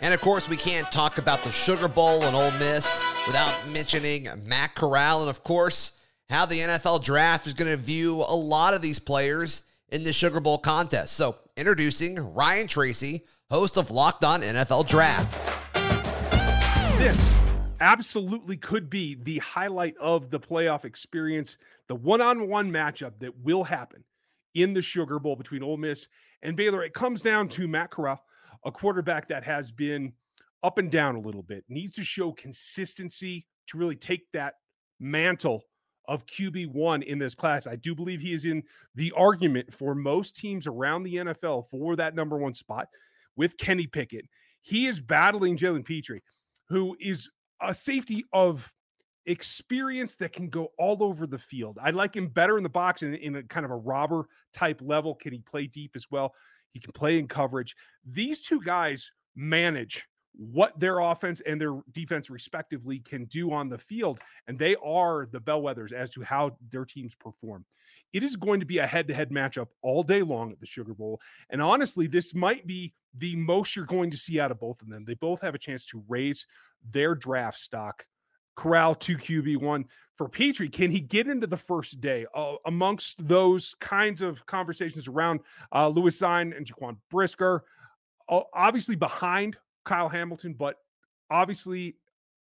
And 0.00 0.14
of 0.14 0.20
course, 0.20 0.48
we 0.48 0.56
can't 0.56 0.90
talk 0.92 1.18
about 1.18 1.42
the 1.42 1.50
Sugar 1.50 1.88
Bowl 1.88 2.22
and 2.22 2.36
Ole 2.36 2.52
Miss 2.52 3.02
without 3.26 3.52
mentioning 3.68 4.28
Matt 4.46 4.74
Corral 4.74 5.20
and, 5.20 5.30
of 5.30 5.42
course, 5.42 5.98
how 6.30 6.46
the 6.46 6.58
NFL 6.58 7.02
draft 7.02 7.46
is 7.46 7.54
going 7.54 7.70
to 7.70 7.76
view 7.76 8.16
a 8.16 8.36
lot 8.36 8.74
of 8.74 8.82
these 8.82 8.98
players 8.98 9.64
in 9.88 10.02
the 10.04 10.12
Sugar 10.12 10.40
Bowl 10.40 10.58
contest. 10.58 11.14
So, 11.14 11.36
introducing 11.56 12.16
Ryan 12.34 12.68
Tracy, 12.68 13.24
host 13.50 13.76
of 13.76 13.90
Locked 13.90 14.24
On 14.24 14.42
NFL 14.42 14.86
Draft. 14.88 15.32
This 16.98 17.34
absolutely 17.80 18.56
could 18.56 18.90
be 18.90 19.14
the 19.14 19.38
highlight 19.38 19.96
of 19.98 20.30
the 20.30 20.40
playoff 20.40 20.84
experience, 20.84 21.56
the 21.86 21.94
one 21.94 22.20
on 22.20 22.48
one 22.48 22.70
matchup 22.70 23.12
that 23.20 23.38
will 23.40 23.64
happen 23.64 24.04
in 24.54 24.74
the 24.74 24.82
Sugar 24.82 25.18
Bowl 25.18 25.36
between 25.36 25.62
Ole 25.62 25.76
Miss 25.76 26.08
and 26.42 26.56
Baylor. 26.56 26.82
It 26.82 26.94
comes 26.94 27.22
down 27.22 27.48
to 27.50 27.66
Matt 27.68 27.90
Corral 27.90 28.22
a 28.64 28.72
quarterback 28.72 29.28
that 29.28 29.44
has 29.44 29.70
been 29.70 30.12
up 30.62 30.78
and 30.78 30.90
down 30.90 31.16
a 31.16 31.20
little 31.20 31.42
bit, 31.42 31.64
needs 31.68 31.92
to 31.94 32.04
show 32.04 32.32
consistency 32.32 33.46
to 33.68 33.78
really 33.78 33.96
take 33.96 34.30
that 34.32 34.54
mantle 35.00 35.64
of 36.08 36.24
QB1 36.26 37.04
in 37.04 37.18
this 37.18 37.34
class. 37.34 37.66
I 37.66 37.76
do 37.76 37.94
believe 37.94 38.20
he 38.20 38.32
is 38.32 38.46
in 38.46 38.62
the 38.94 39.12
argument 39.16 39.72
for 39.72 39.94
most 39.94 40.36
teams 40.36 40.66
around 40.66 41.02
the 41.02 41.16
NFL 41.16 41.68
for 41.70 41.96
that 41.96 42.14
number 42.14 42.38
one 42.38 42.54
spot 42.54 42.88
with 43.36 43.58
Kenny 43.58 43.86
Pickett. 43.86 44.24
He 44.62 44.86
is 44.86 45.00
battling 45.00 45.56
Jalen 45.56 45.84
Pitre, 45.84 46.20
who 46.68 46.96
is 46.98 47.30
a 47.60 47.74
safety 47.74 48.24
of 48.32 48.72
experience 49.26 50.16
that 50.16 50.32
can 50.32 50.48
go 50.48 50.68
all 50.78 51.02
over 51.02 51.26
the 51.26 51.38
field. 51.38 51.78
I 51.80 51.90
like 51.90 52.16
him 52.16 52.28
better 52.28 52.56
in 52.56 52.62
the 52.62 52.70
box 52.70 53.02
in, 53.02 53.14
in 53.14 53.36
a 53.36 53.42
kind 53.42 53.66
of 53.66 53.70
a 53.70 53.76
robber 53.76 54.26
type 54.54 54.80
level. 54.82 55.14
Can 55.14 55.34
he 55.34 55.40
play 55.40 55.66
deep 55.66 55.92
as 55.94 56.06
well? 56.10 56.32
He 56.72 56.80
can 56.80 56.92
play 56.92 57.18
in 57.18 57.28
coverage. 57.28 57.74
These 58.04 58.42
two 58.42 58.60
guys 58.60 59.10
manage 59.34 60.04
what 60.38 60.78
their 60.78 61.00
offense 61.00 61.40
and 61.40 61.60
their 61.60 61.80
defense 61.90 62.30
respectively 62.30 63.00
can 63.00 63.24
do 63.24 63.52
on 63.52 63.68
the 63.68 63.78
field 63.78 64.20
and 64.46 64.56
they 64.56 64.76
are 64.76 65.26
the 65.32 65.40
bellwethers 65.40 65.92
as 65.92 66.10
to 66.10 66.22
how 66.22 66.56
their 66.70 66.84
teams 66.84 67.14
perform 67.14 67.64
it 68.12 68.22
is 68.22 68.36
going 68.36 68.60
to 68.60 68.66
be 68.66 68.78
a 68.78 68.86
head-to-head 68.86 69.30
matchup 69.30 69.66
all 69.82 70.04
day 70.04 70.22
long 70.22 70.52
at 70.52 70.60
the 70.60 70.66
sugar 70.66 70.94
bowl 70.94 71.20
and 71.50 71.60
honestly 71.60 72.06
this 72.06 72.36
might 72.36 72.64
be 72.68 72.94
the 73.16 73.34
most 73.34 73.74
you're 73.74 73.84
going 73.84 74.12
to 74.12 74.16
see 74.16 74.38
out 74.38 74.52
of 74.52 74.60
both 74.60 74.80
of 74.80 74.88
them 74.88 75.04
they 75.04 75.14
both 75.14 75.40
have 75.40 75.56
a 75.56 75.58
chance 75.58 75.84
to 75.84 76.04
raise 76.08 76.46
their 76.88 77.16
draft 77.16 77.58
stock 77.58 78.06
corral 78.58 78.92
2 78.92 79.16
qb1 79.16 79.84
for 80.16 80.28
Pitre. 80.28 80.66
can 80.66 80.90
he 80.90 80.98
get 80.98 81.28
into 81.28 81.46
the 81.46 81.56
first 81.56 82.00
day 82.00 82.26
uh, 82.34 82.54
amongst 82.66 83.26
those 83.28 83.76
kinds 83.78 84.20
of 84.20 84.44
conversations 84.46 85.06
around 85.06 85.38
uh, 85.72 85.86
Lewis 85.86 86.20
Cine 86.20 86.56
and 86.56 86.66
Jaquan 86.66 86.96
Brisker? 87.08 87.64
Obviously 88.28 88.96
behind 88.96 89.56
Kyle 89.84 90.08
Hamilton, 90.08 90.54
but 90.54 90.74
obviously 91.30 91.94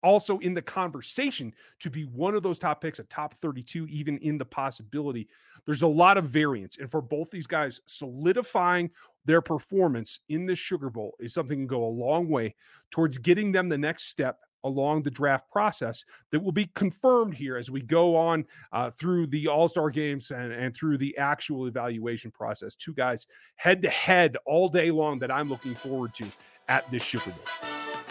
also 0.03 0.39
in 0.39 0.55
the 0.55 0.63
conversation 0.63 1.53
to 1.81 1.91
be 1.91 2.05
one 2.05 2.35
of 2.35 2.43
those 2.43 2.59
top 2.59 2.81
picks, 2.81 2.99
a 2.99 3.05
top 3.05 3.35
32, 3.35 3.87
even 3.89 4.17
in 4.19 4.39
the 4.39 4.45
possibility. 4.45 5.29
There's 5.67 5.83
a 5.83 5.87
lot 5.87 6.17
of 6.17 6.25
variance. 6.25 6.79
And 6.79 6.91
for 6.91 7.03
both 7.03 7.31
these 7.31 7.47
guys, 7.47 7.83
solidifying 7.85 8.91
their 9.27 9.43
performance 9.43 10.21
in 10.31 10.47
the 10.47 10.55
Sugar 10.55 10.89
Bowl 10.89 11.15
is 11.21 11.35
something 11.35 11.59
can 11.59 11.67
go 11.67 11.85
a 11.85 11.89
long 11.89 12.31
way 12.31 12.55
towards 12.91 13.19
getting 13.19 13.53
them 13.53 13.69
the 13.69 13.77
next 13.77 14.05
step 14.05 14.39
along 14.65 15.03
the 15.03 15.11
draft 15.11 15.51
process 15.51 16.05
that 16.33 16.41
will 16.41 16.53
be 16.53 16.71
confirmed 16.75 17.35
here 17.35 17.57
as 17.57 17.71
we 17.71 17.81
go 17.81 18.17
on 18.17 18.45
uh, 18.73 18.91
through 18.91 19.27
the 19.29 19.49
All 19.49 19.69
Star 19.69 19.91
games 19.91 20.31
and, 20.31 20.53
and 20.53 20.75
through 20.75 20.99
the 20.99 21.17
actual 21.19 21.67
evaluation 21.67 22.31
process. 22.31 22.75
Two 22.75 22.95
guys 22.95 23.27
head 23.57 23.83
to 23.83 23.91
head 23.91 24.37
all 24.47 24.69
day 24.69 24.91
long 24.91 25.19
that 25.21 25.31
I'm 25.31 25.49
looking 25.49 25.75
forward 25.75 26.15
to 26.15 26.27
at 26.69 26.91
this 26.91 27.03
Sugar 27.03 27.31
Bowl. 27.31 27.71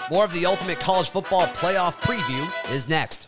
More 0.10 0.24
of 0.24 0.34
the 0.34 0.46
Ultimate 0.46 0.80
College 0.80 1.10
Football 1.10 1.48
Playoff 1.48 1.94
preview 1.96 2.72
is 2.72 2.88
next. 2.88 3.28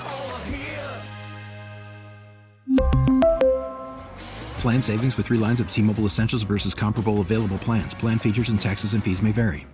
Plan 4.61 4.79
savings 4.79 5.17
with 5.17 5.25
three 5.25 5.39
lines 5.39 5.59
of 5.59 5.71
T 5.71 5.81
Mobile 5.81 6.05
Essentials 6.05 6.43
versus 6.43 6.75
comparable 6.75 7.19
available 7.19 7.57
plans. 7.57 7.95
Plan 7.95 8.19
features 8.19 8.49
and 8.49 8.61
taxes 8.61 8.93
and 8.93 9.03
fees 9.03 9.21
may 9.21 9.31
vary. 9.31 9.65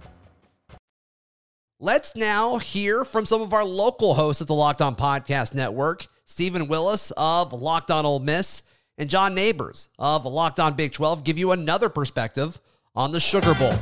Let's 1.80 2.16
now 2.16 2.58
hear 2.58 3.04
from 3.04 3.26
some 3.26 3.42
of 3.42 3.54
our 3.54 3.66
local 3.66 4.16
hosts 4.16 4.42
at 4.42 4.48
the 4.48 4.54
Locked 4.54 4.82
On 4.82 4.96
Podcast 4.96 5.54
Network 5.54 6.08
Stephen 6.26 6.70
Willis 6.70 7.12
of 7.18 7.52
Locked 7.52 7.92
On 7.92 8.06
Ole 8.06 8.20
Miss 8.20 8.64
and 8.98 9.10
John 9.10 9.36
Neighbors 9.36 9.90
of 10.00 10.26
Locked 10.26 10.60
On 10.60 10.74
Big 10.74 10.94
12 10.94 11.24
give 11.24 11.38
you 11.38 11.52
another 11.52 11.90
perspective 11.90 12.60
on 12.96 13.12
the 13.12 13.20
Sugar 13.20 13.54
Bowl. 13.56 13.74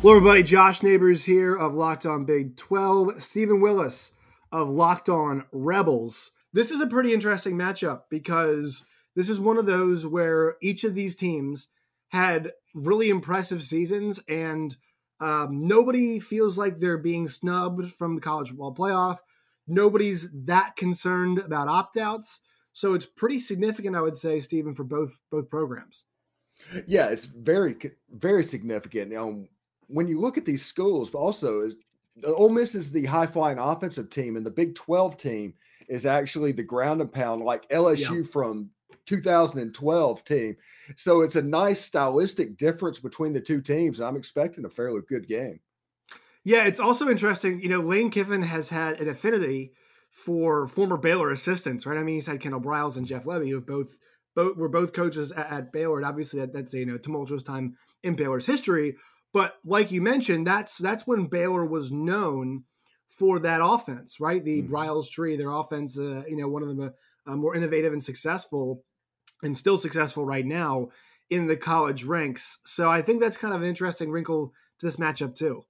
Hello, 0.00 0.16
everybody. 0.16 0.44
Josh 0.44 0.84
Neighbors 0.84 1.24
here 1.24 1.54
of 1.54 1.74
Locked 1.74 2.06
On 2.06 2.24
Big 2.24 2.56
12. 2.56 3.20
Stephen 3.20 3.60
Willis 3.60 4.12
of 4.52 4.70
Locked 4.70 5.08
On 5.08 5.44
Rebels. 5.50 6.30
This 6.52 6.70
is 6.70 6.80
a 6.80 6.86
pretty 6.86 7.12
interesting 7.12 7.58
matchup 7.58 8.02
because 8.08 8.84
this 9.16 9.28
is 9.28 9.40
one 9.40 9.58
of 9.58 9.66
those 9.66 10.06
where 10.06 10.56
each 10.62 10.84
of 10.84 10.94
these 10.94 11.16
teams 11.16 11.68
had 12.08 12.52
really 12.74 13.08
impressive 13.08 13.62
seasons 13.62 14.20
and 14.28 14.76
um, 15.18 15.66
nobody 15.66 16.20
feels 16.20 16.58
like 16.58 16.78
they're 16.78 16.98
being 16.98 17.26
snubbed 17.26 17.92
from 17.92 18.14
the 18.14 18.20
college 18.20 18.50
football 18.50 18.74
playoff. 18.74 19.18
Nobody's 19.66 20.30
that 20.44 20.76
concerned 20.76 21.38
about 21.38 21.68
opt 21.68 21.96
outs. 21.96 22.42
So 22.72 22.92
it's 22.92 23.06
pretty 23.06 23.38
significant, 23.38 23.96
I 23.96 24.02
would 24.02 24.18
say, 24.18 24.40
Stephen, 24.40 24.74
for 24.74 24.84
both 24.84 25.22
both 25.30 25.48
programs. 25.48 26.04
Yeah, 26.86 27.08
it's 27.08 27.24
very 27.24 27.74
very 28.10 28.44
significant. 28.44 29.14
Um, 29.14 29.48
when 29.86 30.08
you 30.08 30.20
look 30.20 30.36
at 30.36 30.44
these 30.44 30.64
schools, 30.64 31.08
but 31.08 31.18
also 31.18 31.70
the 32.16 32.34
Ole 32.34 32.50
Miss 32.50 32.74
is 32.74 32.92
the 32.92 33.06
high 33.06 33.26
flying 33.26 33.58
offensive 33.58 34.10
team, 34.10 34.36
and 34.36 34.44
the 34.44 34.50
Big 34.50 34.74
Twelve 34.74 35.16
team 35.16 35.54
is 35.88 36.04
actually 36.04 36.52
the 36.52 36.62
ground 36.62 37.00
and 37.00 37.10
pound, 37.10 37.40
like 37.40 37.66
LSU 37.70 38.18
yeah. 38.18 38.30
from 38.30 38.70
2012 39.06 40.24
team. 40.24 40.56
So 40.96 41.22
it's 41.22 41.36
a 41.36 41.42
nice 41.42 41.80
stylistic 41.80 42.56
difference 42.56 42.98
between 42.98 43.32
the 43.32 43.40
two 43.40 43.60
teams. 43.60 44.00
I'm 44.00 44.16
expecting 44.16 44.64
a 44.64 44.70
fairly 44.70 45.00
good 45.08 45.26
game. 45.26 45.60
Yeah, 46.44 46.66
it's 46.66 46.80
also 46.80 47.08
interesting. 47.08 47.60
You 47.60 47.68
know, 47.68 47.80
Lane 47.80 48.10
Kiffin 48.10 48.42
has 48.42 48.68
had 48.68 49.00
an 49.00 49.08
affinity 49.08 49.72
for 50.10 50.66
former 50.66 50.96
Baylor 50.96 51.30
assistants, 51.30 51.84
right? 51.86 51.98
I 51.98 52.02
mean, 52.02 52.16
he's 52.16 52.26
had 52.26 52.40
Kendall 52.40 52.60
Briles 52.60 52.96
and 52.96 53.06
Jeff 53.06 53.24
Lebby, 53.24 53.50
who 53.50 53.60
both 53.60 53.98
both 54.34 54.56
were 54.56 54.68
both 54.68 54.92
coaches 54.92 55.32
at, 55.32 55.50
at 55.50 55.72
Baylor, 55.72 55.96
and 55.96 56.06
obviously 56.06 56.38
that, 56.40 56.52
that's 56.52 56.72
a 56.74 56.78
you 56.78 56.86
know 56.86 56.98
tumultuous 56.98 57.42
time 57.42 57.74
in 58.02 58.14
Baylor's 58.14 58.46
history. 58.46 58.96
But 59.32 59.56
like 59.64 59.90
you 59.90 60.00
mentioned, 60.00 60.46
that's 60.46 60.78
that's 60.78 61.06
when 61.06 61.26
Baylor 61.26 61.66
was 61.66 61.90
known 61.90 62.64
for 63.08 63.38
that 63.40 63.60
offense, 63.62 64.20
right? 64.20 64.44
The 64.44 64.62
mm-hmm. 64.62 64.74
Briles 64.74 65.10
tree, 65.10 65.36
their 65.36 65.50
offense, 65.50 65.98
uh, 65.98 66.22
you 66.28 66.36
know, 66.36 66.48
one 66.48 66.62
of 66.62 66.76
the 66.76 66.94
uh, 67.26 67.36
more 67.36 67.56
innovative 67.56 67.92
and 67.92 68.04
successful 68.04 68.84
and 69.42 69.56
still 69.56 69.76
successful 69.76 70.24
right 70.24 70.46
now 70.46 70.88
in 71.30 71.46
the 71.46 71.56
college 71.56 72.04
ranks. 72.04 72.58
So 72.64 72.90
I 72.90 73.02
think 73.02 73.20
that's 73.20 73.36
kind 73.36 73.54
of 73.54 73.62
an 73.62 73.68
interesting 73.68 74.10
wrinkle 74.10 74.52
to 74.78 74.86
this 74.86 74.96
matchup 74.96 75.34
too. 75.34 75.64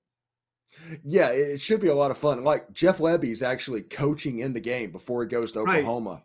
Yeah, 1.04 1.30
it 1.30 1.60
should 1.60 1.80
be 1.80 1.88
a 1.88 1.94
lot 1.94 2.10
of 2.10 2.18
fun. 2.18 2.44
Like 2.44 2.72
Jeff 2.72 2.98
Lebby 2.98 3.30
is 3.30 3.42
actually 3.42 3.82
coaching 3.82 4.40
in 4.40 4.52
the 4.52 4.60
game 4.60 4.90
before 4.90 5.22
he 5.22 5.28
goes 5.28 5.52
to 5.52 5.60
Oklahoma. 5.60 6.10
Right. 6.10 6.22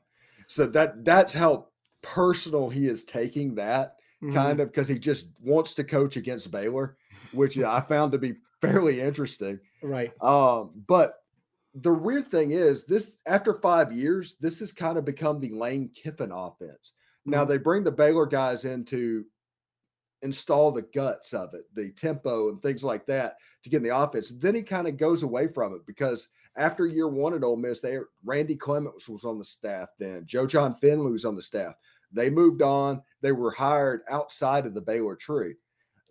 So 0.47 0.67
that 0.67 1.05
that's 1.05 1.33
how 1.33 1.67
personal 2.01 2.69
he 2.69 2.87
is 2.87 3.05
taking 3.05 3.55
that 3.55 3.95
mm-hmm. 4.21 4.33
kind 4.33 4.59
of 4.59 4.67
because 4.67 4.87
he 4.87 4.99
just 4.99 5.29
wants 5.41 5.73
to 5.75 5.83
coach 5.83 6.17
against 6.17 6.51
Baylor, 6.51 6.97
which 7.31 7.57
I 7.57 7.81
found 7.81 8.11
to 8.11 8.17
be 8.17 8.35
fairly 8.61 8.99
interesting. 8.99 9.59
Right. 9.81 10.11
Um, 10.21 10.71
but 10.87 11.13
the 11.73 11.93
weird 11.93 12.27
thing 12.27 12.51
is 12.51 12.85
this 12.85 13.17
after 13.25 13.53
five 13.53 13.91
years, 13.91 14.35
this 14.39 14.59
has 14.59 14.73
kind 14.73 14.97
of 14.97 15.05
become 15.05 15.39
the 15.39 15.51
Lane 15.51 15.89
Kiffin 15.93 16.31
offense. 16.31 16.93
Now 17.25 17.41
mm-hmm. 17.41 17.51
they 17.51 17.57
bring 17.57 17.83
the 17.83 17.91
Baylor 17.91 18.25
guys 18.25 18.65
in 18.65 18.85
to 18.85 19.25
install 20.21 20.71
the 20.71 20.83
guts 20.93 21.33
of 21.33 21.53
it, 21.53 21.63
the 21.73 21.91
tempo 21.91 22.49
and 22.49 22.61
things 22.61 22.83
like 22.83 23.05
that 23.07 23.37
to 23.63 23.69
get 23.69 23.77
in 23.77 23.83
the 23.83 23.95
offense. 23.95 24.31
Then 24.35 24.55
he 24.55 24.61
kind 24.61 24.87
of 24.87 24.97
goes 24.97 25.23
away 25.23 25.47
from 25.47 25.73
it 25.73 25.85
because 25.85 26.27
after 26.55 26.85
year 26.85 27.07
one 27.07 27.33
at 27.33 27.43
Ole 27.43 27.55
Miss, 27.55 27.81
they 27.81 27.97
Randy 28.23 28.55
Clements 28.55 29.07
was 29.07 29.25
on 29.25 29.37
the 29.37 29.43
staff 29.43 29.89
then. 29.99 30.23
Joe 30.25 30.45
Jon 30.45 30.75
Finley 30.75 31.11
was 31.11 31.25
on 31.25 31.35
the 31.35 31.41
staff. 31.41 31.75
They 32.11 32.29
moved 32.29 32.61
on. 32.61 33.01
They 33.21 33.31
were 33.31 33.51
hired 33.51 34.01
outside 34.09 34.65
of 34.65 34.73
the 34.73 34.81
Baylor 34.81 35.15
tree. 35.15 35.55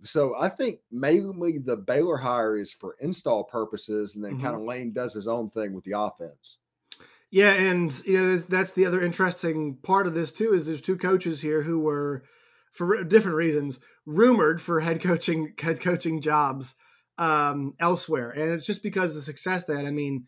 So 0.03 0.35
I 0.39 0.49
think 0.49 0.81
mainly 0.91 1.59
the 1.59 1.77
Baylor 1.77 2.17
hire 2.17 2.57
is 2.57 2.73
for 2.73 2.97
install 3.01 3.45
purposes, 3.45 4.17
and 4.17 4.25
then 4.25 4.33
mm-hmm. 4.35 4.45
kind 4.45 4.57
of 4.57 4.63
Lane 4.63 4.93
does 4.93 5.13
his 5.13 5.29
own 5.29 5.51
thing 5.51 5.75
with 5.75 5.85
the 5.85 5.99
offense. 5.99 6.57
Yeah, 7.31 7.53
and 7.53 7.93
you 8.05 8.19
know 8.19 8.37
that's 8.39 8.73
the 8.73 8.87
other 8.87 9.01
interesting 9.01 9.79
part 9.83 10.07
of 10.07 10.15
this 10.15 10.33
too 10.33 10.53
is 10.53 10.67
there's 10.67 10.81
two 10.81 10.97
coaches 10.97 11.41
here 11.43 11.63
who 11.63 11.79
were 11.79 12.25
for 12.73 13.05
different 13.05 13.37
reasons 13.37 13.79
rumored 14.05 14.61
for 14.61 14.81
head 14.81 15.01
coaching 15.01 15.55
head 15.61 15.81
coaching 15.81 16.21
jobs 16.21 16.75
um, 17.19 17.75
elsewhere, 17.79 18.31
and 18.31 18.51
it's 18.51 18.67
just 18.67 18.83
because 18.83 19.15
the 19.15 19.23
success 19.23 19.65
that 19.65 19.87
I 19.87 19.93
mean, 19.93 20.27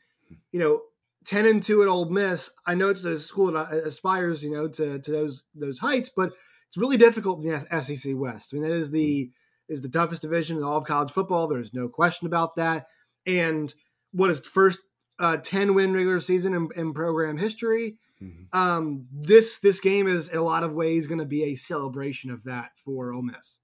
you 0.53 0.61
know, 0.61 0.83
ten 1.25 1.45
and 1.45 1.61
two 1.61 1.83
at 1.83 1.89
Ole 1.89 2.09
Miss. 2.09 2.51
I 2.67 2.75
know 2.75 2.89
it's 2.89 3.05
a 3.05 3.19
school 3.19 3.51
that 3.51 3.73
aspires, 3.73 4.45
you 4.45 4.53
know, 4.53 4.69
to 4.69 5.01
to 5.01 5.11
those 5.11 5.43
those 5.57 5.81
heights, 5.81 6.09
but 6.15 6.33
it's 6.69 6.77
really 6.77 6.97
difficult 6.97 7.45
in 7.45 7.51
the 7.51 7.83
SEC 7.83 8.13
West. 8.15 8.53
I 8.53 8.57
mean, 8.57 8.63
that 8.63 8.77
is 8.77 8.93
the 8.93 9.31
is 9.69 9.83
the 9.83 9.89
toughest 9.89 10.23
division 10.23 10.57
in 10.57 10.63
all 10.63 10.77
of 10.77 10.85
college 10.85 11.11
football. 11.11 11.49
There's 11.49 11.75
no 11.75 11.89
question 11.89 12.27
about 12.27 12.57
that. 12.57 12.87
And 13.27 13.75
what 14.13 14.31
is 14.31 14.41
first 14.47 14.83
uh, 15.23 15.37
10 15.39 15.75
win 15.75 15.95
regular 15.95 16.21
season 16.21 16.53
in, 16.53 16.69
in 16.77 16.93
program 16.93 17.39
history. 17.39 17.97
Mm-hmm. 18.21 18.57
Um, 18.57 19.07
this 19.11 19.59
this 19.59 19.81
game 19.81 20.07
is 20.07 20.29
in 20.29 20.39
a 20.39 20.43
lot 20.43 20.63
of 20.63 20.75
ways 20.75 21.07
going 21.07 21.19
to 21.19 21.27
be 21.27 21.45
a 21.45 21.55
celebration 21.55 22.31
of 22.31 22.45
that 22.45 22.71
for 22.77 23.13
Ole 23.13 23.23
Miss. 23.23 23.59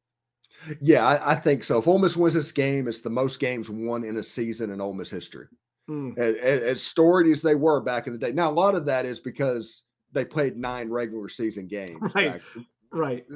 Yeah, 0.80 1.06
I, 1.06 1.32
I, 1.32 1.34
think 1.36 1.62
so. 1.62 1.78
If 1.78 1.86
Ole 1.86 1.98
Miss 1.98 2.16
wins 2.16 2.34
this 2.34 2.50
game, 2.50 2.88
it's 2.88 3.00
the 3.00 3.10
most 3.10 3.38
games 3.38 3.70
won 3.70 4.02
in 4.02 4.16
a 4.16 4.24
season 4.24 4.70
in 4.70 4.80
Ole 4.80 4.94
Miss 4.94 5.10
history. 5.10 5.46
Mm. 5.88 6.18
As, 6.18 6.34
as 6.36 6.82
storied 6.82 7.30
as 7.30 7.42
they 7.42 7.54
were 7.54 7.80
back 7.80 8.08
in 8.08 8.12
the 8.12 8.18
day. 8.18 8.32
Now, 8.32 8.50
a 8.50 8.52
lot 8.52 8.74
of 8.74 8.86
that 8.86 9.06
is 9.06 9.20
because 9.20 9.84
they 10.12 10.24
played 10.24 10.56
nine 10.56 10.90
regular 10.90 11.28
season 11.28 11.68
games. 11.68 12.12
Right. 12.14 12.32
Back, 12.32 12.42
Right. 12.90 13.26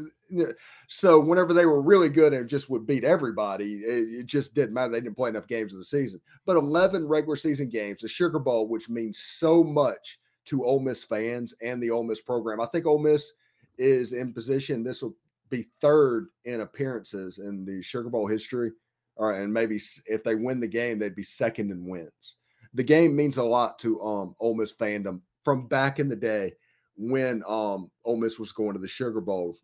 So 0.88 1.20
whenever 1.20 1.52
they 1.52 1.66
were 1.66 1.82
really 1.82 2.08
good 2.08 2.32
and 2.32 2.48
just 2.48 2.70
would 2.70 2.86
beat 2.86 3.04
everybody, 3.04 3.76
it, 3.76 4.20
it, 4.20 4.26
just 4.26 4.54
didn't 4.54 4.72
matter. 4.72 4.92
They 4.92 5.00
didn't 5.00 5.16
play 5.16 5.28
enough 5.28 5.46
games 5.46 5.72
in 5.72 5.78
the 5.78 5.84
season. 5.84 6.20
But 6.46 6.56
11 6.56 7.06
regular 7.06 7.36
season 7.36 7.68
games, 7.68 8.00
the 8.00 8.08
Sugar 8.08 8.38
Bowl, 8.38 8.66
which 8.66 8.88
means 8.88 9.18
so 9.18 9.62
much 9.62 10.20
to 10.46 10.64
Ole 10.64 10.80
Miss 10.80 11.04
fans 11.04 11.52
and 11.60 11.82
the 11.82 11.90
Ole 11.90 12.04
Miss 12.04 12.20
program. 12.20 12.60
I 12.60 12.66
think 12.66 12.86
Ole 12.86 12.98
Miss 12.98 13.32
is 13.76 14.14
in 14.14 14.32
position. 14.32 14.82
This 14.82 15.02
will 15.02 15.14
be 15.50 15.68
third 15.80 16.28
in 16.44 16.62
appearances 16.62 17.38
in 17.38 17.64
the 17.66 17.82
Sugar 17.82 18.08
Bowl 18.08 18.26
history. 18.26 18.72
Or, 19.16 19.34
and 19.34 19.52
maybe 19.52 19.78
if 20.06 20.24
they 20.24 20.34
win 20.34 20.60
the 20.60 20.66
game, 20.66 20.98
they'd 20.98 21.14
be 21.14 21.22
second 21.22 21.70
in 21.70 21.86
wins. 21.86 22.36
The 22.72 22.82
game 22.82 23.14
means 23.14 23.36
a 23.36 23.42
lot 23.42 23.78
to 23.80 24.00
um, 24.00 24.34
Ole 24.40 24.54
Miss 24.54 24.72
fandom 24.72 25.20
from 25.44 25.68
back 25.68 25.98
in 25.98 26.08
the 26.08 26.16
day 26.16 26.54
when 26.96 27.42
um 27.48 27.90
Ole 28.04 28.16
Miss 28.16 28.38
was 28.38 28.52
going 28.52 28.74
to 28.74 28.80
the 28.80 28.88
Sugar 28.88 29.20
Bowl 29.20 29.56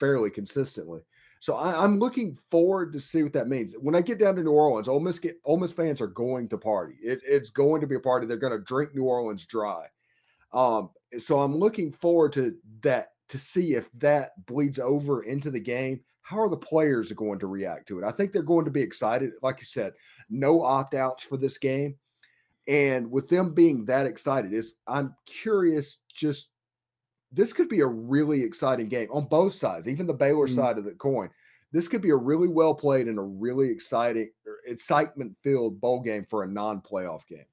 fairly 0.00 0.30
consistently. 0.30 1.00
So 1.40 1.56
I, 1.56 1.84
am 1.84 1.98
looking 1.98 2.38
forward 2.50 2.94
to 2.94 3.00
see 3.00 3.22
what 3.22 3.34
that 3.34 3.48
means. 3.48 3.74
When 3.74 3.94
I 3.94 4.00
get 4.00 4.18
down 4.18 4.34
to 4.36 4.42
New 4.42 4.52
Orleans, 4.52 4.88
Ole 4.88 5.00
Miss 5.00 5.18
get, 5.18 5.38
Ole 5.44 5.58
Miss 5.58 5.74
fans 5.74 6.00
are 6.00 6.06
going 6.06 6.48
to 6.48 6.56
party. 6.56 6.94
It, 7.02 7.20
it's 7.22 7.50
going 7.50 7.82
to 7.82 7.86
be 7.86 7.96
a 7.96 8.00
party. 8.00 8.26
They're 8.26 8.38
going 8.38 8.58
to 8.58 8.64
drink 8.64 8.94
New 8.94 9.04
Orleans 9.04 9.44
dry. 9.44 9.86
Um, 10.54 10.88
so 11.18 11.40
I'm 11.40 11.54
looking 11.54 11.92
forward 11.92 12.32
to 12.34 12.56
that 12.80 13.08
to 13.28 13.38
see 13.38 13.74
if 13.74 13.90
that 13.98 14.30
bleeds 14.46 14.78
over 14.78 15.24
into 15.24 15.50
the 15.50 15.60
game. 15.60 16.00
How 16.22 16.38
are 16.38 16.48
the 16.48 16.56
players 16.56 17.12
going 17.12 17.38
to 17.40 17.46
react 17.46 17.88
to 17.88 17.98
it? 17.98 18.06
I 18.06 18.10
think 18.10 18.32
they're 18.32 18.42
going 18.42 18.64
to 18.64 18.70
be 18.70 18.80
excited. 18.80 19.32
Like 19.42 19.60
you 19.60 19.66
said, 19.66 19.92
no 20.30 20.62
opt 20.62 20.94
outs 20.94 21.24
for 21.24 21.36
this 21.36 21.58
game. 21.58 21.96
And 22.66 23.10
with 23.10 23.28
them 23.28 23.52
being 23.52 23.84
that 23.84 24.06
excited, 24.06 24.54
is 24.54 24.76
I'm 24.86 25.14
curious 25.26 25.98
just 26.14 26.48
this 27.34 27.52
could 27.52 27.68
be 27.68 27.80
a 27.80 27.86
really 27.86 28.42
exciting 28.42 28.88
game 28.88 29.08
on 29.10 29.26
both 29.26 29.54
sides, 29.54 29.88
even 29.88 30.06
the 30.06 30.14
Baylor 30.14 30.46
mm-hmm. 30.46 30.54
side 30.54 30.78
of 30.78 30.84
the 30.84 30.92
coin. 30.92 31.30
This 31.72 31.88
could 31.88 32.00
be 32.00 32.10
a 32.10 32.16
really 32.16 32.46
well 32.46 32.74
played 32.74 33.08
and 33.08 33.18
a 33.18 33.22
really 33.22 33.68
exciting, 33.70 34.30
er, 34.46 34.60
excitement 34.64 35.36
filled 35.42 35.80
bowl 35.80 36.00
game 36.00 36.24
for 36.24 36.44
a 36.44 36.48
non 36.48 36.80
playoff 36.80 37.26
game. 37.26 37.46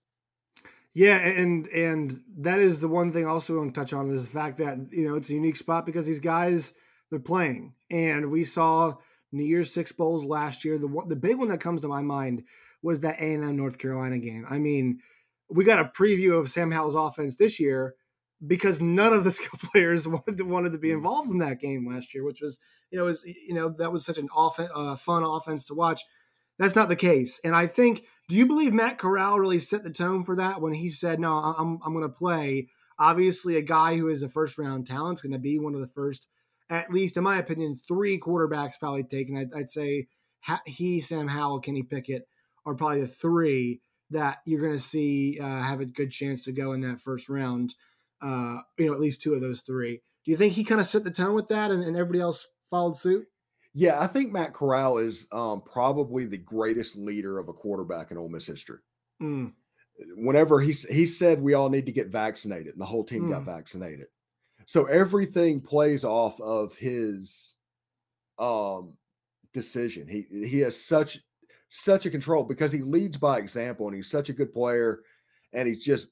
Yeah, 0.94 1.18
and 1.18 1.68
and 1.68 2.22
that 2.38 2.60
is 2.60 2.82
the 2.82 2.88
one 2.88 3.12
thing 3.12 3.26
also 3.26 3.56
I 3.56 3.60
want 3.60 3.74
to 3.74 3.80
touch 3.80 3.94
on 3.94 4.10
is 4.10 4.26
the 4.26 4.32
fact 4.32 4.60
that 4.60 4.78
you 4.92 5.08
know 5.08 5.16
it's 5.16 5.30
a 5.30 5.34
unique 5.34 5.58
spot 5.58 5.86
because 5.86 6.06
these 6.06 6.20
guys 6.20 6.74
they're 7.10 7.20
playing, 7.20 7.74
and 7.90 8.30
we 8.30 8.44
saw 8.44 8.94
New 9.32 9.44
Year's 9.44 9.74
Six 9.74 9.92
bowls 9.92 10.24
last 10.24 10.64
year. 10.64 10.78
The 10.78 11.04
the 11.08 11.16
big 11.16 11.38
one 11.38 11.48
that 11.48 11.62
comes 11.62 11.82
to 11.82 11.88
my 11.88 12.02
mind 12.02 12.44
was 12.84 13.00
that 13.00 13.20
A 13.20 13.34
and 13.34 13.44
M 13.44 13.56
North 13.56 13.80
Carolina 13.80 14.20
game. 14.20 14.46
I 14.50 14.60
mean, 14.60 15.00
we 15.50 15.64
got 15.64 15.80
a 15.80 15.86
preview 15.86 16.40
of 16.40 16.50
Sam 16.50 16.72
Howell's 16.72 16.96
offense 16.96 17.38
this 17.38 17.60
year 17.60 17.96
because 18.46 18.82
none 18.82 19.14
of 19.14 19.24
the 19.24 19.32
skill 19.32 19.60
players 19.72 20.08
wanted 20.08 20.38
to, 20.38 20.44
wanted 20.44 20.74
to 20.74 20.80
be 20.80 20.90
mm. 20.90 20.94
involved 20.94 21.32
in 21.32 21.40
that 21.40 21.60
game 21.60 21.88
last 21.88 22.14
year, 22.14 22.24
which 22.24 22.42
was 22.42 22.60
you 22.90 22.98
know 22.98 23.06
was 23.06 23.24
you 23.26 23.54
know 23.54 23.70
that 23.70 23.92
was 23.92 24.06
such 24.06 24.18
an 24.18 24.30
off, 24.36 24.60
uh, 24.60 24.96
fun 24.96 25.24
offense 25.24 25.66
to 25.68 25.74
watch. 25.74 26.04
That's 26.60 26.76
not 26.76 26.90
the 26.90 26.96
case. 26.96 27.42
And 27.44 27.56
I 27.56 27.66
think, 27.66 28.04
do 28.28 28.36
you 28.36 28.46
believe 28.46 28.72
Matt 28.72 29.00
Corral 29.00 29.40
really 29.40 29.60
set 29.60 29.84
the 29.84 29.90
tone 29.90 30.24
for 30.24 30.36
that 30.36 30.62
when 30.62 30.74
he 30.74 30.90
said, 30.90 31.20
no, 31.20 31.34
I'm, 31.34 31.80
I'm 31.84 31.94
going 31.94 32.04
to 32.04 32.10
play? 32.10 32.68
Obviously, 33.00 33.56
a 33.56 33.64
guy 33.64 33.98
who 33.98 34.10
is 34.10 34.22
a 34.22 34.30
first 34.30 34.60
round 34.60 34.86
talent 34.86 35.18
is 35.18 35.22
going 35.24 35.32
to 35.32 35.40
be 35.40 35.58
one 35.58 35.74
of 35.74 35.82
the 35.82 35.88
first, 35.88 36.28
at 36.70 36.92
least 36.92 37.18
in 37.18 37.24
my 37.24 37.40
opinion, 37.40 37.76
three 37.76 38.20
quarterbacks 38.20 38.80
probably 38.80 39.04
taken. 39.04 39.36
I'd, 39.38 39.52
I'd 39.58 39.72
say 39.72 40.08
he, 40.68 41.02
Sam 41.02 41.30
Howell, 41.30 41.62
Kenny 41.62 41.82
Pickett 41.82 42.28
are 42.64 42.76
probably 42.76 43.02
the 43.02 43.08
three 43.08 43.82
that 44.12 44.40
you're 44.46 44.62
going 44.62 44.74
to 44.74 44.80
see 44.80 45.40
uh, 45.42 45.64
have 45.64 45.80
a 45.80 45.86
good 45.86 46.12
chance 46.12 46.44
to 46.44 46.52
go 46.52 46.74
in 46.74 46.82
that 46.82 47.02
first 47.02 47.28
round. 47.28 47.74
Uh, 48.22 48.60
you 48.78 48.86
know, 48.86 48.94
at 48.94 49.00
least 49.00 49.22
two 49.22 49.34
of 49.34 49.42
those 49.42 49.62
three. 49.62 50.02
Do 50.24 50.32
you 50.32 50.38
think 50.38 50.54
he 50.54 50.64
kind 50.64 50.80
of 50.80 50.88
set 50.88 51.04
the 51.04 51.12
tone 51.12 51.34
with 51.34 51.48
that 51.48 51.72
and, 51.72 51.84
and 51.84 51.98
everybody 51.98 52.20
else 52.20 52.48
followed 52.70 52.98
suit? 52.98 53.26
Yeah, 53.74 54.00
I 54.00 54.08
think 54.08 54.32
Matt 54.32 54.54
Corral 54.54 54.98
is 54.98 55.28
um, 55.32 55.62
probably 55.62 56.26
the 56.26 56.38
greatest 56.38 56.98
leader 56.98 57.40
of 57.40 57.48
a 57.48 57.54
quarterback 57.54 58.12
in 58.12 58.18
Ole 58.18 58.30
Miss 58.30 58.46
history. 58.46 58.80
Mm. 59.22 59.54
Whenever 60.18 60.60
he 60.60 60.74
he 60.74 61.06
said 61.06 61.42
we 61.42 61.54
all 61.54 61.70
need 61.70 61.86
to 61.86 61.92
get 61.92 62.08
vaccinated, 62.08 62.74
and 62.74 62.82
the 62.82 62.86
whole 62.86 63.04
team 63.04 63.24
mm. 63.24 63.30
got 63.30 63.44
vaccinated, 63.44 64.08
so 64.66 64.86
everything 64.86 65.62
plays 65.62 66.04
off 66.04 66.42
of 66.42 66.76
his 66.76 67.54
um, 68.40 68.94
decision. 69.54 70.08
He 70.08 70.26
he 70.30 70.60
has 70.60 70.84
such 70.84 71.20
such 71.70 72.06
a 72.06 72.10
control 72.10 72.44
because 72.44 72.72
he 72.72 72.82
leads 72.82 73.18
by 73.18 73.38
example, 73.38 73.88
and 73.88 73.96
he's 73.96 74.10
such 74.10 74.30
a 74.30 74.34
good 74.34 74.54
player, 74.54 75.02
and 75.54 75.68
he 75.68 75.76
just 75.76 76.08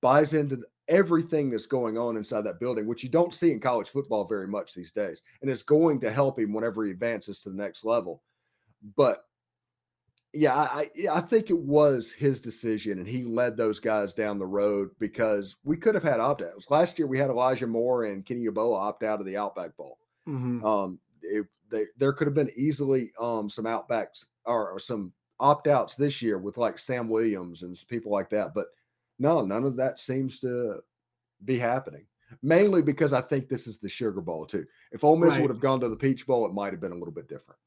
buys 0.00 0.32
into 0.32 0.64
everything 0.88 1.50
that's 1.50 1.66
going 1.66 1.96
on 1.96 2.16
inside 2.16 2.42
that 2.42 2.60
building, 2.60 2.86
which 2.86 3.02
you 3.02 3.08
don't 3.08 3.34
see 3.34 3.50
in 3.50 3.60
college 3.60 3.88
football 3.88 4.24
very 4.24 4.46
much 4.46 4.74
these 4.74 4.92
days. 4.92 5.22
And 5.40 5.50
it's 5.50 5.62
going 5.62 6.00
to 6.00 6.10
help 6.10 6.38
him 6.38 6.52
whenever 6.52 6.84
he 6.84 6.90
advances 6.90 7.40
to 7.40 7.50
the 7.50 7.56
next 7.56 7.84
level. 7.84 8.22
But 8.96 9.24
yeah, 10.34 10.54
I, 10.54 10.88
I 11.10 11.20
think 11.20 11.50
it 11.50 11.58
was 11.58 12.12
his 12.12 12.40
decision, 12.40 12.98
and 12.98 13.06
he 13.06 13.22
led 13.22 13.56
those 13.56 13.78
guys 13.78 14.14
down 14.14 14.38
the 14.38 14.46
road 14.46 14.90
because 14.98 15.56
we 15.64 15.76
could 15.76 15.94
have 15.94 16.02
had 16.02 16.20
opt 16.20 16.42
outs. 16.42 16.70
Last 16.70 16.98
year, 16.98 17.06
we 17.06 17.18
had 17.18 17.30
Elijah 17.30 17.68
Moore 17.68 18.04
and 18.04 18.26
Kenny 18.26 18.46
Yeboah 18.46 18.80
opt 18.80 19.04
out 19.04 19.20
of 19.20 19.26
the 19.26 19.36
Outback 19.36 19.76
Bowl. 19.76 19.98
Mm-hmm. 20.28 20.64
Um, 20.64 20.98
it, 21.22 21.46
they, 21.70 21.84
there 21.96 22.12
could 22.12 22.26
have 22.26 22.34
been 22.34 22.50
easily 22.56 23.12
um, 23.20 23.48
some 23.48 23.64
outbacks 23.64 24.26
or, 24.44 24.70
or 24.70 24.78
some 24.78 25.12
opt 25.40 25.66
outs 25.68 25.94
this 25.94 26.20
year 26.20 26.38
with 26.38 26.56
like 26.58 26.78
Sam 26.78 27.08
Williams 27.08 27.62
and 27.62 27.80
people 27.88 28.10
like 28.10 28.30
that. 28.30 28.54
But 28.54 28.66
no, 29.18 29.44
none 29.44 29.64
of 29.64 29.76
that 29.76 29.98
seems 29.98 30.40
to 30.40 30.80
be 31.44 31.58
happening. 31.58 32.06
Mainly 32.42 32.82
because 32.82 33.12
I 33.12 33.20
think 33.20 33.48
this 33.48 33.66
is 33.66 33.78
the 33.78 33.88
Sugar 33.88 34.20
Bowl 34.20 34.46
too. 34.46 34.66
If 34.90 35.04
Ole 35.04 35.16
Miss 35.16 35.34
right. 35.34 35.42
would 35.42 35.50
have 35.50 35.60
gone 35.60 35.80
to 35.80 35.88
the 35.88 35.96
Peach 35.96 36.26
Bowl, 36.26 36.46
it 36.46 36.52
might 36.52 36.72
have 36.72 36.80
been 36.80 36.92
a 36.92 36.96
little 36.96 37.12
bit 37.12 37.28
different. 37.28 37.58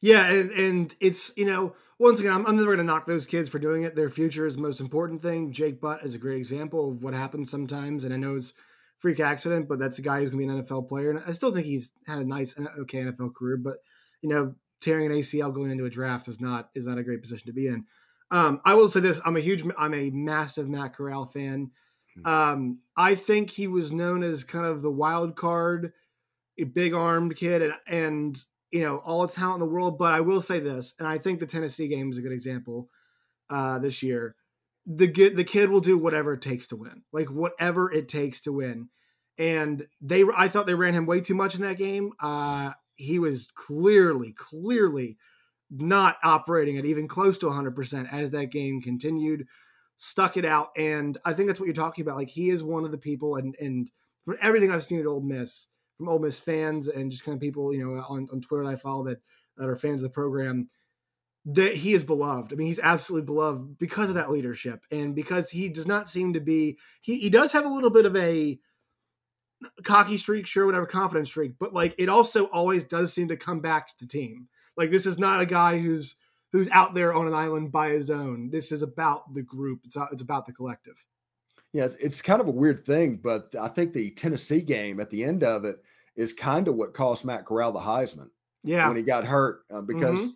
Yeah, 0.00 0.30
and, 0.30 0.50
and 0.50 0.96
it's 1.00 1.32
you 1.36 1.46
know 1.46 1.74
once 1.98 2.20
again 2.20 2.32
I'm, 2.32 2.46
I'm 2.46 2.56
never 2.56 2.66
going 2.66 2.78
to 2.78 2.84
knock 2.84 3.06
those 3.06 3.26
kids 3.26 3.48
for 3.48 3.58
doing 3.58 3.82
it. 3.82 3.96
Their 3.96 4.10
future 4.10 4.46
is 4.46 4.56
the 4.56 4.62
most 4.62 4.80
important 4.80 5.20
thing. 5.22 5.50
Jake 5.50 5.80
Butt 5.80 6.04
is 6.04 6.14
a 6.14 6.18
great 6.18 6.36
example 6.36 6.90
of 6.90 7.02
what 7.02 7.14
happens 7.14 7.50
sometimes, 7.50 8.04
and 8.04 8.12
I 8.12 8.18
know 8.18 8.36
it's 8.36 8.52
freak 8.98 9.18
accident, 9.18 9.68
but 9.68 9.78
that's 9.78 9.98
a 9.98 10.02
guy 10.02 10.20
who's 10.20 10.30
going 10.30 10.46
to 10.46 10.52
be 10.52 10.58
an 10.58 10.64
NFL 10.64 10.88
player, 10.88 11.10
and 11.10 11.22
I 11.26 11.32
still 11.32 11.52
think 11.52 11.66
he's 11.66 11.92
had 12.06 12.18
a 12.18 12.24
nice, 12.24 12.54
okay 12.80 12.98
NFL 12.98 13.34
career. 13.34 13.56
But 13.56 13.74
you 14.20 14.28
know, 14.28 14.54
tearing 14.80 15.06
an 15.06 15.12
ACL 15.12 15.54
going 15.54 15.70
into 15.70 15.86
a 15.86 15.90
draft 15.90 16.28
is 16.28 16.40
not 16.40 16.68
is 16.74 16.86
not 16.86 16.98
a 16.98 17.02
great 17.02 17.22
position 17.22 17.46
to 17.46 17.52
be 17.52 17.66
in. 17.66 17.86
Um, 18.34 18.60
I 18.64 18.74
will 18.74 18.88
say 18.88 18.98
this: 18.98 19.20
I'm 19.24 19.36
a 19.36 19.40
huge, 19.40 19.62
I'm 19.78 19.94
a 19.94 20.10
massive 20.10 20.68
Matt 20.68 20.96
Corral 20.96 21.24
fan. 21.24 21.70
Hmm. 22.16 22.26
Um, 22.26 22.78
I 22.96 23.14
think 23.14 23.50
he 23.50 23.68
was 23.68 23.92
known 23.92 24.24
as 24.24 24.42
kind 24.42 24.66
of 24.66 24.82
the 24.82 24.90
wild 24.90 25.36
card, 25.36 25.92
a 26.58 26.64
big 26.64 26.94
armed 26.94 27.36
kid, 27.36 27.62
and 27.62 27.74
and 27.86 28.44
you 28.72 28.80
know 28.80 28.96
all 28.98 29.24
the 29.24 29.32
talent 29.32 29.62
in 29.62 29.68
the 29.68 29.72
world. 29.72 29.98
But 29.98 30.14
I 30.14 30.20
will 30.20 30.40
say 30.40 30.58
this, 30.58 30.94
and 30.98 31.06
I 31.06 31.16
think 31.16 31.38
the 31.38 31.46
Tennessee 31.46 31.86
game 31.86 32.10
is 32.10 32.18
a 32.18 32.22
good 32.22 32.32
example 32.32 32.90
uh, 33.50 33.78
this 33.78 34.02
year. 34.02 34.34
The 34.84 35.06
the 35.06 35.44
kid 35.44 35.70
will 35.70 35.80
do 35.80 35.96
whatever 35.96 36.32
it 36.32 36.42
takes 36.42 36.66
to 36.68 36.76
win, 36.76 37.04
like 37.12 37.28
whatever 37.28 37.92
it 37.92 38.08
takes 38.08 38.40
to 38.42 38.52
win. 38.52 38.88
And 39.38 39.86
they, 40.00 40.24
I 40.36 40.48
thought 40.48 40.66
they 40.66 40.74
ran 40.74 40.94
him 40.94 41.06
way 41.06 41.20
too 41.20 41.34
much 41.34 41.54
in 41.54 41.62
that 41.62 41.78
game. 41.78 42.12
Uh, 42.20 42.72
he 42.96 43.20
was 43.20 43.48
clearly, 43.54 44.32
clearly 44.32 45.18
not 45.76 46.16
operating 46.22 46.78
at 46.78 46.84
even 46.84 47.08
close 47.08 47.38
to 47.38 47.46
100% 47.46 48.12
as 48.12 48.30
that 48.30 48.50
game 48.50 48.80
continued, 48.80 49.46
stuck 49.96 50.36
it 50.36 50.44
out. 50.44 50.68
And 50.76 51.18
I 51.24 51.32
think 51.32 51.48
that's 51.48 51.60
what 51.60 51.66
you're 51.66 51.74
talking 51.74 52.02
about. 52.02 52.16
Like, 52.16 52.30
he 52.30 52.50
is 52.50 52.62
one 52.62 52.84
of 52.84 52.90
the 52.90 52.98
people, 52.98 53.36
and, 53.36 53.56
and 53.60 53.90
for 54.24 54.36
everything 54.40 54.70
I've 54.70 54.84
seen 54.84 55.00
at 55.00 55.06
Ole 55.06 55.20
Miss, 55.20 55.68
from 55.96 56.08
Ole 56.08 56.18
Miss 56.18 56.38
fans 56.38 56.88
and 56.88 57.10
just 57.10 57.24
kind 57.24 57.36
of 57.36 57.40
people, 57.40 57.72
you 57.72 57.84
know, 57.84 58.02
on, 58.08 58.28
on 58.32 58.40
Twitter 58.40 58.64
that 58.64 58.72
I 58.72 58.76
follow 58.76 59.04
that, 59.04 59.18
that 59.56 59.68
are 59.68 59.76
fans 59.76 60.02
of 60.02 60.10
the 60.10 60.14
program, 60.14 60.68
that 61.46 61.76
he 61.76 61.92
is 61.92 62.04
beloved. 62.04 62.52
I 62.52 62.56
mean, 62.56 62.66
he's 62.66 62.80
absolutely 62.80 63.26
beloved 63.26 63.78
because 63.78 64.08
of 64.08 64.14
that 64.14 64.30
leadership 64.30 64.84
and 64.90 65.14
because 65.14 65.50
he 65.50 65.68
does 65.68 65.86
not 65.86 66.08
seem 66.08 66.32
to 66.32 66.40
be, 66.40 66.78
he, 67.00 67.18
he 67.18 67.30
does 67.30 67.52
have 67.52 67.64
a 67.64 67.72
little 67.72 67.90
bit 67.90 68.06
of 68.06 68.16
a, 68.16 68.58
cocky 69.84 70.18
streak, 70.18 70.46
sure, 70.46 70.66
whatever, 70.66 70.86
confidence 70.86 71.28
streak, 71.28 71.52
but 71.58 71.72
like 71.72 71.94
it 71.98 72.08
also 72.08 72.46
always 72.46 72.84
does 72.84 73.12
seem 73.12 73.28
to 73.28 73.36
come 73.36 73.60
back 73.60 73.88
to 73.88 73.94
the 73.98 74.06
team. 74.06 74.48
Like 74.76 74.90
this 74.90 75.06
is 75.06 75.18
not 75.18 75.40
a 75.40 75.46
guy 75.46 75.78
who's 75.78 76.16
who's 76.52 76.70
out 76.70 76.94
there 76.94 77.12
on 77.12 77.26
an 77.26 77.34
island 77.34 77.72
by 77.72 77.90
his 77.90 78.10
own. 78.10 78.48
This 78.48 78.70
is 78.70 78.82
about 78.82 79.34
the 79.34 79.42
group. 79.42 79.80
It's 79.84 79.96
it's 80.12 80.22
about 80.22 80.46
the 80.46 80.52
collective. 80.52 81.04
Yeah, 81.72 81.88
it's 82.00 82.22
kind 82.22 82.40
of 82.40 82.46
a 82.46 82.52
weird 82.52 82.84
thing, 82.84 83.18
but 83.22 83.52
I 83.60 83.66
think 83.66 83.92
the 83.92 84.10
Tennessee 84.10 84.60
game 84.60 85.00
at 85.00 85.10
the 85.10 85.24
end 85.24 85.42
of 85.42 85.64
it 85.64 85.82
is 86.14 86.32
kind 86.32 86.68
of 86.68 86.76
what 86.76 86.94
cost 86.94 87.24
Matt 87.24 87.44
Corral 87.44 87.72
the 87.72 87.80
Heisman. 87.80 88.30
Yeah, 88.62 88.86
when 88.86 88.96
he 88.96 89.02
got 89.02 89.26
hurt 89.26 89.64
uh, 89.70 89.80
because 89.80 90.20
mm-hmm. 90.20 90.28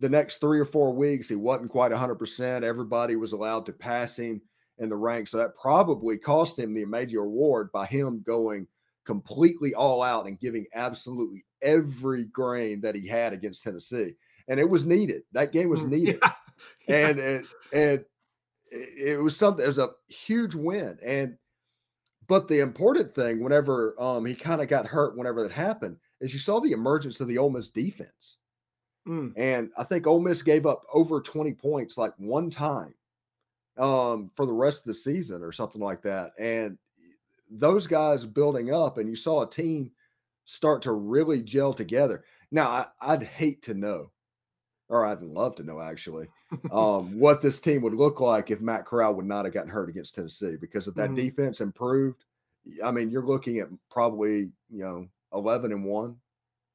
the 0.00 0.08
next 0.08 0.38
three 0.38 0.60
or 0.60 0.64
four 0.64 0.94
weeks 0.94 1.28
he 1.28 1.34
wasn't 1.34 1.70
quite 1.70 1.90
100. 1.90 2.14
percent 2.14 2.64
Everybody 2.64 3.16
was 3.16 3.32
allowed 3.32 3.66
to 3.66 3.72
pass 3.72 4.16
him 4.16 4.40
in 4.78 4.88
the 4.88 4.96
ranks, 4.96 5.32
so 5.32 5.38
that 5.38 5.56
probably 5.56 6.16
cost 6.16 6.58
him 6.58 6.74
the 6.74 6.84
major 6.84 7.22
award 7.22 7.72
by 7.72 7.86
him 7.86 8.22
going 8.24 8.68
completely 9.04 9.74
all 9.74 10.02
out 10.02 10.26
and 10.26 10.38
giving 10.38 10.66
absolutely 10.74 11.44
every 11.62 12.24
grain 12.24 12.80
that 12.82 12.94
he 12.94 13.06
had 13.06 13.32
against 13.32 13.62
Tennessee. 13.62 14.14
And 14.48 14.60
it 14.60 14.68
was 14.68 14.86
needed. 14.86 15.22
That 15.32 15.52
game 15.52 15.68
was 15.68 15.82
mm, 15.82 15.88
needed. 15.90 16.18
Yeah. 16.22 16.32
Yeah. 16.88 17.08
And, 17.08 17.18
and 17.20 17.46
and 17.74 18.04
it 18.70 19.22
was 19.22 19.36
something 19.36 19.64
it 19.64 19.68
was 19.68 19.78
a 19.78 19.90
huge 20.08 20.54
win. 20.54 20.98
And 21.04 21.36
but 22.26 22.48
the 22.48 22.60
important 22.60 23.14
thing 23.14 23.42
whenever 23.42 23.94
um 24.00 24.24
he 24.24 24.34
kind 24.34 24.60
of 24.60 24.68
got 24.68 24.86
hurt 24.86 25.16
whenever 25.16 25.42
that 25.42 25.52
happened 25.52 25.98
is 26.20 26.32
you 26.32 26.38
saw 26.38 26.60
the 26.60 26.72
emergence 26.72 27.20
of 27.20 27.28
the 27.28 27.38
Ole 27.38 27.50
Miss 27.50 27.68
defense. 27.68 28.38
Mm. 29.06 29.32
And 29.36 29.70
I 29.78 29.84
think 29.84 30.06
Ole 30.06 30.20
Miss 30.20 30.42
gave 30.42 30.66
up 30.66 30.82
over 30.92 31.20
20 31.20 31.52
points 31.54 31.98
like 31.98 32.14
one 32.16 32.50
time 32.50 32.94
um 33.76 34.30
for 34.34 34.46
the 34.46 34.52
rest 34.52 34.80
of 34.80 34.86
the 34.86 34.94
season 34.94 35.42
or 35.42 35.52
something 35.52 35.82
like 35.82 36.02
that. 36.02 36.32
And 36.38 36.78
those 37.50 37.86
guys 37.86 38.26
building 38.26 38.72
up, 38.72 38.98
and 38.98 39.08
you 39.08 39.16
saw 39.16 39.42
a 39.42 39.50
team 39.50 39.90
start 40.46 40.82
to 40.82 40.92
really 40.92 41.42
gel 41.42 41.74
together. 41.74 42.24
Now, 42.50 42.88
I, 43.00 43.16
would 43.16 43.24
hate 43.24 43.62
to 43.62 43.74
know, 43.74 44.10
or 44.88 45.04
I'd 45.04 45.22
love 45.22 45.56
to 45.56 45.64
know 45.64 45.80
actually, 45.80 46.28
um, 46.72 47.18
what 47.18 47.42
this 47.42 47.60
team 47.60 47.82
would 47.82 47.94
look 47.94 48.20
like 48.20 48.50
if 48.50 48.62
Matt 48.62 48.86
Corral 48.86 49.14
would 49.14 49.26
not 49.26 49.44
have 49.44 49.52
gotten 49.52 49.70
hurt 49.70 49.90
against 49.90 50.14
Tennessee 50.14 50.56
because 50.58 50.88
if 50.88 50.94
that 50.94 51.10
mm-hmm. 51.10 51.16
defense 51.16 51.60
improved, 51.60 52.24
I 52.82 52.90
mean, 52.90 53.10
you're 53.10 53.26
looking 53.26 53.58
at 53.58 53.68
probably 53.90 54.50
you 54.70 54.84
know 54.84 55.08
eleven 55.32 55.72
and 55.72 55.84
one 55.84 56.16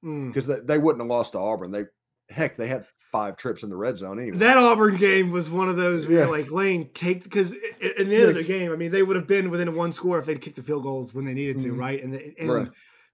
because 0.01 0.47
mm. 0.47 0.59
they, 0.59 0.75
they 0.75 0.77
wouldn't 0.77 1.01
have 1.01 1.09
lost 1.09 1.33
to 1.33 1.39
Auburn. 1.39 1.71
They 1.71 1.85
heck, 2.29 2.57
they 2.57 2.67
had 2.67 2.85
five 3.11 3.35
trips 3.35 3.63
in 3.63 3.69
the 3.69 3.75
red 3.75 3.97
zone 3.97 4.19
anyway. 4.19 4.37
That 4.37 4.57
Auburn 4.57 4.95
game 4.97 5.31
was 5.31 5.49
one 5.49 5.67
of 5.67 5.75
those 5.75 6.07
where 6.07 6.19
yeah. 6.19 6.27
like 6.27 6.49
Lane 6.49 6.89
take 6.93 7.23
because 7.23 7.51
in 7.51 8.07
the 8.09 8.15
end 8.15 8.29
of 8.29 8.35
the 8.35 8.43
game, 8.43 8.71
I 8.71 8.75
mean, 8.75 8.91
they 8.91 9.03
would 9.03 9.17
have 9.17 9.27
been 9.27 9.49
within 9.49 9.75
one 9.75 9.91
score 9.91 10.17
if 10.19 10.25
they'd 10.25 10.41
kicked 10.41 10.55
the 10.55 10.63
field 10.63 10.83
goals 10.83 11.13
when 11.13 11.25
they 11.25 11.33
needed 11.33 11.59
to, 11.61 11.69
mm-hmm. 11.69 11.79
right? 11.79 12.01
And, 12.01 12.13
the, 12.13 12.33
and 12.39 12.51
right. 12.51 12.67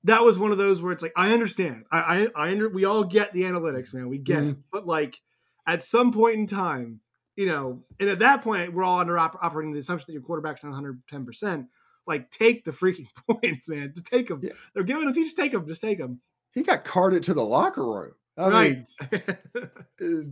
That 0.07 0.23
was 0.23 0.39
one 0.39 0.51
of 0.51 0.57
those 0.57 0.81
where 0.81 0.91
it's 0.91 1.03
like 1.03 1.13
I 1.15 1.33
understand, 1.33 1.85
I 1.91 2.27
I, 2.35 2.45
I 2.47 2.51
under, 2.51 2.69
we 2.69 2.85
all 2.85 3.03
get 3.03 3.33
the 3.33 3.43
analytics, 3.43 3.93
man, 3.93 4.09
we 4.09 4.17
get 4.17 4.39
mm-hmm. 4.39 4.49
it, 4.51 4.57
but 4.71 4.87
like 4.87 5.21
at 5.67 5.83
some 5.83 6.11
point 6.11 6.35
in 6.35 6.47
time, 6.47 7.01
you 7.35 7.45
know, 7.45 7.83
and 7.99 8.09
at 8.09 8.19
that 8.19 8.41
point, 8.41 8.73
we're 8.73 8.83
all 8.83 8.99
under 8.99 9.17
op- 9.17 9.37
operating 9.41 9.73
the 9.73 9.79
assumption 9.79 10.05
that 10.07 10.13
your 10.13 10.23
quarterback's 10.23 10.63
on 10.63 10.71
110 10.71 11.25
percent. 11.25 11.67
Like, 12.07 12.31
take 12.31 12.63
the 12.63 12.71
freaking 12.71 13.07
points, 13.29 13.67
man. 13.67 13.91
Just 13.93 14.07
take 14.07 14.29
them. 14.29 14.39
Yeah. 14.41 14.53
They're 14.73 14.83
giving 14.83 15.05
them. 15.05 15.13
Just 15.13 15.37
take 15.37 15.51
them. 15.51 15.67
Just 15.67 15.81
take 15.81 15.99
them. 15.99 16.21
He 16.53 16.63
got 16.63 16.83
carted 16.83 17.23
to 17.23 17.33
the 17.33 17.43
locker 17.43 17.85
room. 17.85 18.13
I 18.37 18.49
right. 18.49 18.71
mean, 18.71 18.87
it's, 19.99 20.29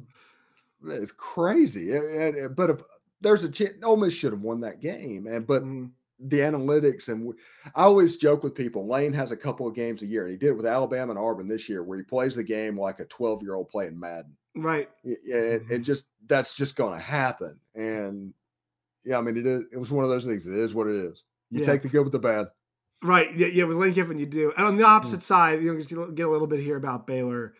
it's, 0.83 1.11
crazy. 1.11 1.91
but 2.55 2.69
if 2.69 2.81
there's 3.19 3.43
a 3.43 3.49
chance, 3.49 3.73
Ole 3.83 3.97
Miss 3.97 4.13
should 4.13 4.31
have 4.31 4.41
won 4.41 4.61
that 4.61 4.79
game. 4.79 5.27
And 5.27 5.45
but 5.45 5.63
mm. 5.63 5.91
The 6.19 6.39
analytics 6.39 7.09
and 7.09 7.25
we, 7.25 7.33
I 7.75 7.83
always 7.83 8.17
joke 8.17 8.43
with 8.43 8.55
people. 8.55 8.87
Lane 8.87 9.13
has 9.13 9.31
a 9.31 9.37
couple 9.37 9.67
of 9.67 9.75
games 9.75 10.01
a 10.01 10.07
year, 10.07 10.23
and 10.23 10.31
he 10.31 10.37
did 10.37 10.49
it 10.49 10.57
with 10.57 10.65
Alabama 10.65 11.11
and 11.11 11.19
Auburn 11.19 11.47
this 11.47 11.67
year, 11.67 11.83
where 11.83 11.97
he 11.97 12.03
plays 12.03 12.35
the 12.35 12.43
game 12.43 12.79
like 12.79 12.99
a 12.99 13.05
12 13.05 13.41
year 13.41 13.55
old 13.55 13.69
playing 13.69 13.99
Madden. 13.99 14.35
Right. 14.55 14.89
And, 15.03 15.15
and 15.33 15.61
mm-hmm. 15.61 15.83
just 15.83 16.07
that's 16.25 16.53
just 16.53 16.75
going 16.75 16.93
to 16.93 17.03
happen. 17.03 17.59
And 17.73 18.33
yeah, 19.03 19.17
I 19.17 19.21
mean, 19.21 19.37
it 19.37 19.45
is. 19.45 19.65
It 19.71 19.77
was 19.77 19.91
one 19.91 20.03
of 20.03 20.09
those 20.09 20.25
things. 20.25 20.47
It 20.47 20.57
is 20.57 20.73
what 20.73 20.87
it 20.87 20.95
is. 20.95 21.23
You 21.49 21.59
yeah. 21.59 21.65
take 21.65 21.81
the 21.81 21.89
good 21.89 22.03
with 22.03 22.13
the 22.13 22.19
bad. 22.19 22.47
Right. 23.03 23.33
Yeah. 23.35 23.47
Yeah. 23.47 23.65
With 23.65 23.77
Lane 23.77 23.93
Kiffin, 23.93 24.17
you 24.17 24.25
do. 24.25 24.53
And 24.57 24.65
on 24.65 24.75
the 24.77 24.85
opposite 24.85 25.19
mm. 25.19 25.23
side, 25.23 25.61
you 25.61 25.71
know, 25.71 25.79
just 25.79 26.15
get 26.15 26.25
a 26.25 26.29
little 26.29 26.47
bit 26.47 26.61
here 26.61 26.77
about 26.77 27.05
Baylor 27.05 27.53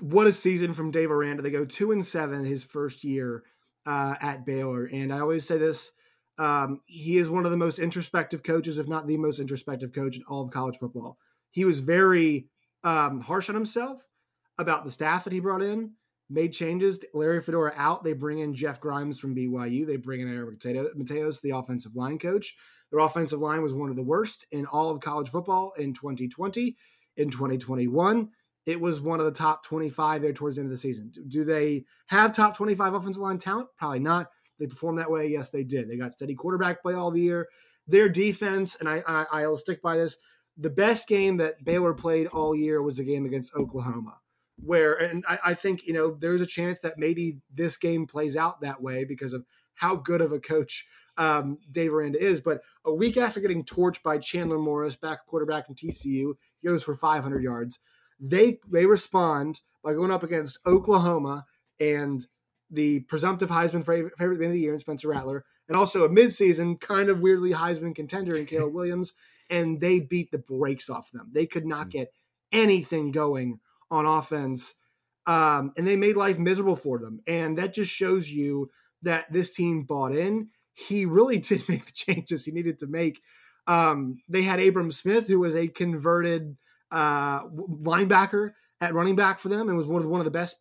what 0.00 0.26
a 0.26 0.32
season 0.32 0.74
from 0.74 0.90
Dave 0.90 1.10
Aranda. 1.10 1.42
They 1.42 1.50
go 1.50 1.64
two 1.64 1.92
and 1.92 2.04
seven 2.04 2.44
his 2.44 2.64
first 2.64 3.04
year 3.04 3.44
uh, 3.84 4.16
at 4.20 4.44
Baylor, 4.44 4.84
and 4.84 5.12
I 5.12 5.20
always 5.20 5.46
say 5.46 5.58
this: 5.58 5.92
um, 6.38 6.80
he 6.86 7.18
is 7.18 7.30
one 7.30 7.44
of 7.44 7.50
the 7.50 7.56
most 7.56 7.78
introspective 7.78 8.42
coaches, 8.42 8.78
if 8.78 8.88
not 8.88 9.06
the 9.06 9.16
most 9.16 9.40
introspective 9.40 9.92
coach 9.92 10.16
in 10.16 10.22
all 10.28 10.44
of 10.44 10.50
college 10.50 10.76
football. 10.76 11.18
He 11.50 11.64
was 11.64 11.80
very 11.80 12.48
um, 12.84 13.20
harsh 13.20 13.48
on 13.48 13.54
himself 13.54 14.02
about 14.58 14.84
the 14.84 14.90
staff 14.90 15.24
that 15.24 15.32
he 15.32 15.40
brought 15.40 15.62
in. 15.62 15.92
Made 16.28 16.52
changes. 16.52 16.98
Larry 17.14 17.40
Fedora 17.40 17.72
out. 17.76 18.02
They 18.02 18.12
bring 18.12 18.40
in 18.40 18.52
Jeff 18.52 18.80
Grimes 18.80 19.20
from 19.20 19.34
BYU. 19.34 19.86
They 19.86 19.96
bring 19.96 20.20
in 20.20 20.34
Eric 20.34 20.58
Mateos, 20.58 21.40
the 21.40 21.50
offensive 21.50 21.94
line 21.94 22.18
coach. 22.18 22.54
Their 22.90 23.00
offensive 23.00 23.40
line 23.40 23.62
was 23.62 23.72
one 23.72 23.90
of 23.90 23.96
the 23.96 24.02
worst 24.02 24.44
in 24.50 24.66
all 24.66 24.90
of 24.90 25.00
college 25.00 25.28
football 25.28 25.72
in 25.78 25.94
2020. 25.94 26.76
In 27.16 27.30
2021, 27.30 28.28
it 28.66 28.80
was 28.80 29.00
one 29.00 29.20
of 29.20 29.26
the 29.26 29.32
top 29.32 29.64
25 29.64 30.20
there 30.20 30.32
towards 30.32 30.56
the 30.56 30.60
end 30.60 30.66
of 30.66 30.72
the 30.72 30.76
season. 30.76 31.12
Do 31.28 31.44
they 31.44 31.84
have 32.08 32.34
top 32.34 32.56
25 32.56 32.94
offensive 32.94 33.22
line 33.22 33.38
talent? 33.38 33.68
Probably 33.78 34.00
not. 34.00 34.26
They 34.58 34.66
performed 34.66 34.98
that 34.98 35.10
way. 35.10 35.28
Yes, 35.28 35.50
they 35.50 35.64
did. 35.64 35.88
They 35.88 35.96
got 35.96 36.12
steady 36.12 36.34
quarterback 36.34 36.82
play 36.82 36.94
all 36.94 37.10
the 37.10 37.20
year. 37.20 37.48
Their 37.86 38.08
defense, 38.08 38.76
and 38.78 38.88
I, 38.88 39.02
I 39.06 39.42
I'll 39.42 39.56
stick 39.56 39.82
by 39.82 39.96
this. 39.96 40.18
The 40.56 40.70
best 40.70 41.06
game 41.06 41.36
that 41.36 41.64
Baylor 41.64 41.94
played 41.94 42.26
all 42.28 42.54
year 42.54 42.82
was 42.82 42.96
the 42.96 43.04
game 43.04 43.26
against 43.26 43.54
Oklahoma, 43.54 44.18
where 44.56 44.94
and 44.94 45.24
I, 45.28 45.38
I 45.46 45.54
think 45.54 45.86
you 45.86 45.92
know 45.92 46.10
there's 46.10 46.40
a 46.40 46.46
chance 46.46 46.80
that 46.80 46.98
maybe 46.98 47.38
this 47.52 47.76
game 47.76 48.06
plays 48.06 48.36
out 48.36 48.60
that 48.62 48.82
way 48.82 49.04
because 49.04 49.32
of 49.32 49.44
how 49.74 49.96
good 49.96 50.20
of 50.20 50.32
a 50.32 50.40
coach 50.40 50.86
um, 51.18 51.58
Dave 51.70 51.92
Aranda 51.92 52.22
is. 52.22 52.40
But 52.40 52.62
a 52.84 52.94
week 52.94 53.16
after 53.16 53.40
getting 53.40 53.64
torched 53.64 54.02
by 54.02 54.18
Chandler 54.18 54.58
Morris, 54.58 54.96
back 54.96 55.26
quarterback 55.26 55.66
from 55.66 55.74
TCU, 55.74 56.34
he 56.60 56.68
goes 56.68 56.82
for 56.82 56.94
500 56.94 57.42
yards. 57.42 57.78
They 58.18 58.58
they 58.70 58.86
respond 58.86 59.60
by 59.84 59.94
going 59.94 60.10
up 60.10 60.22
against 60.22 60.58
Oklahoma 60.66 61.44
and 61.78 62.26
the 62.70 63.00
presumptive 63.00 63.48
Heisman 63.48 63.84
favorite, 63.84 64.14
favorite 64.18 64.34
at 64.34 64.38
the 64.38 64.44
end 64.44 64.52
of 64.52 64.54
the 64.54 64.60
year 64.60 64.74
in 64.74 64.80
Spencer 64.80 65.08
Rattler, 65.08 65.44
and 65.68 65.76
also 65.76 66.04
a 66.04 66.08
midseason 66.08 66.80
kind 66.80 67.08
of 67.08 67.20
weirdly 67.20 67.52
Heisman 67.52 67.94
contender 67.94 68.36
in 68.36 68.46
Caleb 68.46 68.74
Williams, 68.74 69.14
and 69.50 69.80
they 69.80 70.00
beat 70.00 70.30
the 70.30 70.38
brakes 70.38 70.90
off 70.90 71.10
them. 71.12 71.30
They 71.32 71.46
could 71.46 71.66
not 71.66 71.90
get 71.90 72.12
anything 72.52 73.12
going 73.12 73.60
on 73.90 74.06
offense, 74.06 74.74
um, 75.26 75.72
and 75.76 75.86
they 75.86 75.96
made 75.96 76.16
life 76.16 76.38
miserable 76.38 76.76
for 76.76 76.98
them. 76.98 77.20
And 77.26 77.56
that 77.58 77.74
just 77.74 77.90
shows 77.90 78.30
you 78.30 78.70
that 79.02 79.32
this 79.32 79.50
team 79.50 79.84
bought 79.84 80.12
in. 80.12 80.48
He 80.72 81.06
really 81.06 81.38
did 81.38 81.68
make 81.68 81.86
the 81.86 81.92
changes 81.92 82.44
he 82.44 82.52
needed 82.52 82.78
to 82.80 82.86
make. 82.86 83.20
Um, 83.66 84.18
they 84.28 84.42
had 84.42 84.60
Abram 84.60 84.92
Smith, 84.92 85.26
who 85.26 85.40
was 85.40 85.56
a 85.56 85.68
converted 85.68 86.56
uh, 86.90 87.46
linebacker 87.48 88.52
at 88.80 88.94
running 88.94 89.16
back 89.16 89.38
for 89.38 89.48
them 89.48 89.68
and 89.68 89.76
was 89.76 89.86
one 89.86 89.96
of 89.96 90.02
the, 90.04 90.08
one 90.08 90.20
of 90.20 90.24
the 90.24 90.30
best 90.30 90.56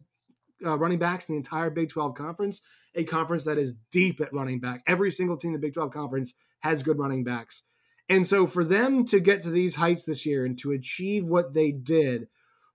uh, 0.64 0.78
running 0.78 1.00
backs 1.00 1.28
in 1.28 1.34
the 1.34 1.38
entire 1.38 1.70
Big 1.70 1.90
12 1.90 2.14
conference, 2.16 2.62
a 2.96 3.04
conference 3.04 3.44
that 3.46 3.58
is 3.58 3.74
deep 3.92 4.22
at 4.22 4.34
running 4.34 4.60
back. 4.60 4.84
Every 4.88 5.12
single 5.12 5.38
team 5.38 5.50
in 5.50 5.54
the 5.54 5.60
Big 5.60 5.74
12 5.74 5.92
conference 5.92 6.34
has 6.60 6.84
good 6.84 7.00
running 7.00 7.24
backs. 7.24 7.64
And 8.08 8.28
so 8.28 8.46
for 8.46 8.64
them 8.64 9.04
to 9.06 9.20
get 9.20 9.42
to 9.44 9.50
these 9.50 9.76
heights 9.76 10.04
this 10.04 10.26
year 10.26 10.46
and 10.46 10.58
to 10.60 10.72
achieve 10.72 11.26
what 11.28 11.54
they 11.54 11.72
did 11.72 12.28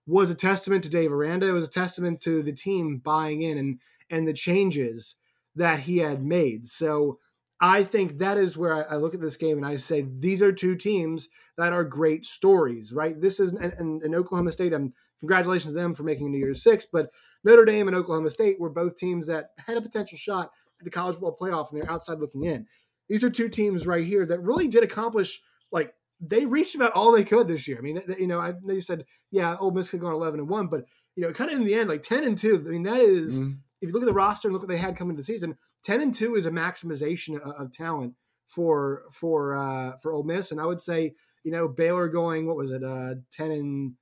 was 0.07 0.31
a 0.31 0.35
testament 0.35 0.83
to 0.85 0.91
Dave 0.91 1.13
Aranda. 1.13 1.49
It 1.49 1.53
was 1.53 1.69
a 1.69 1.71
testament 1.71 2.21
to 2.23 2.43
the 2.43 2.53
team 2.53 2.99
buying 2.99 3.43
in 3.43 3.57
and 3.59 3.81
and 4.11 4.27
the 4.27 4.33
changes 4.33 5.15
that 5.55 5.81
he 5.81 5.99
had 5.99 6.25
made. 6.25 6.67
So 6.67 7.21
I 7.61 7.85
think 7.85 8.19
that 8.19 8.39
is 8.39 8.57
where 8.57 8.91
I, 8.91 8.97
look 8.97 9.15
at 9.15 9.21
this 9.21 9.37
game 9.37 9.57
and 9.57 9.67
I 9.67 9.77
say 9.77 10.01
these 10.03 10.43
are 10.43 10.51
two 10.51 10.75
teams 10.75 11.29
that 11.57 11.73
are 11.73 11.85
great 11.85 12.25
stories, 12.25 12.93
right? 12.93 13.21
This 13.21 13.39
is 13.39 13.53
and, 13.53 14.15
Oklahoma 14.15 14.51
State. 14.51 14.73
I'm 14.73 14.95
congratulations 15.21 15.73
to 15.73 15.79
them 15.81 15.95
for 15.95 16.03
making 16.03 16.27
a 16.27 16.31
New 16.31 16.39
Year's 16.39 16.63
Six, 16.63 16.87
but 16.91 17.11
Notre 17.45 17.65
Dame 17.65 17.89
and 17.89 17.97
Oklahoma 17.97 18.31
State 18.31 18.61
were 18.61 18.71
both 18.71 18.97
teams 18.97 19.27
that 19.29 19.51
had 19.67 19.77
a 19.77 19.83
potential 19.83 20.19
shot 20.19 20.51
at 20.79 20.85
the 20.85 20.91
college 20.91 21.15
football 21.15 21.37
playoff, 21.41 21.71
and 21.71 21.81
they're 21.81 21.91
outside 21.91 22.19
looking 22.19 22.45
in. 22.45 22.67
These 23.09 23.25
are 23.25 23.31
two 23.31 23.49
teams 23.49 23.87
right 23.87 24.05
here 24.05 24.27
that 24.27 24.41
really 24.41 24.69
did 24.69 24.85
accomplish 24.85 25.41
like 25.73 25.95
they 26.21 26.47
reached 26.47 26.75
about 26.75 26.93
all 26.93 27.13
they 27.13 27.25
could 27.25 27.49
this 27.49 27.67
year. 27.67 27.79
I 27.79 27.81
mean, 27.81 28.01
you 28.19 28.27
know, 28.27 28.41
I 28.41 28.55
know 28.63 28.75
you 28.75 28.81
said 28.81 29.05
yeah, 29.31 29.57
Ole 29.59 29.71
Miss 29.71 29.91
could 29.91 30.01
go 30.01 30.07
on 30.07 30.15
eleven 30.15 30.41
and 30.41 30.49
one, 30.49 30.67
but 30.67 30.85
you 31.17 31.23
know, 31.23 31.33
kind 31.33 31.51
of 31.51 31.57
in 31.57 31.65
the 31.65 31.75
end, 31.75 31.89
like 31.89 32.03
ten 32.03 32.25
and 32.25 32.37
two. 32.37 32.65
I 32.67 32.71
mean, 32.71 32.85
that 32.85 33.01
is, 33.01 33.41
mm-hmm. 33.41 33.53
if 33.81 33.89
you 33.89 33.93
look 33.93 34.03
at 34.03 34.07
the 34.07 34.13
roster 34.13 34.49
and 34.49 34.53
look 34.53 34.63
what 34.63 34.69
they 34.69 34.79
had 34.79 34.97
coming 34.97 35.11
into 35.11 35.21
the 35.21 35.25
season 35.25 35.57
10 35.85 36.01
and 36.01 36.15
2 36.15 36.35
is 36.35 36.47
a 36.47 36.51
maximization 36.51 37.41
of, 37.41 37.53
of 37.53 37.73
talent 37.73 38.15
for 38.49 39.05
for 39.13 39.55
uh 39.55 39.97
for 40.03 40.13
Ole 40.13 40.25
Miss 40.25 40.51
and 40.51 40.61
I 40.61 40.67
would 40.67 40.81
say 40.81 41.15
you 41.45 41.53
know 41.53 41.69
Baylor 41.69 42.09
going 42.09 42.47
what 42.47 42.57
was 42.57 42.73
it 42.73 42.83
uh 42.83 43.15
10 43.33 43.51
and 43.53 43.93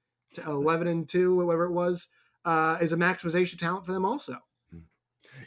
11 0.46 0.86
and 0.86 1.08
2 1.08 1.44
whatever 1.44 1.64
it 1.64 1.72
was 1.72 2.08
uh 2.44 2.78
is 2.80 2.92
a 2.92 2.96
maximization 2.96 3.58
talent 3.58 3.84
for 3.86 3.92
them 3.92 4.04
also. 4.04 4.36
Hmm. 4.70 4.80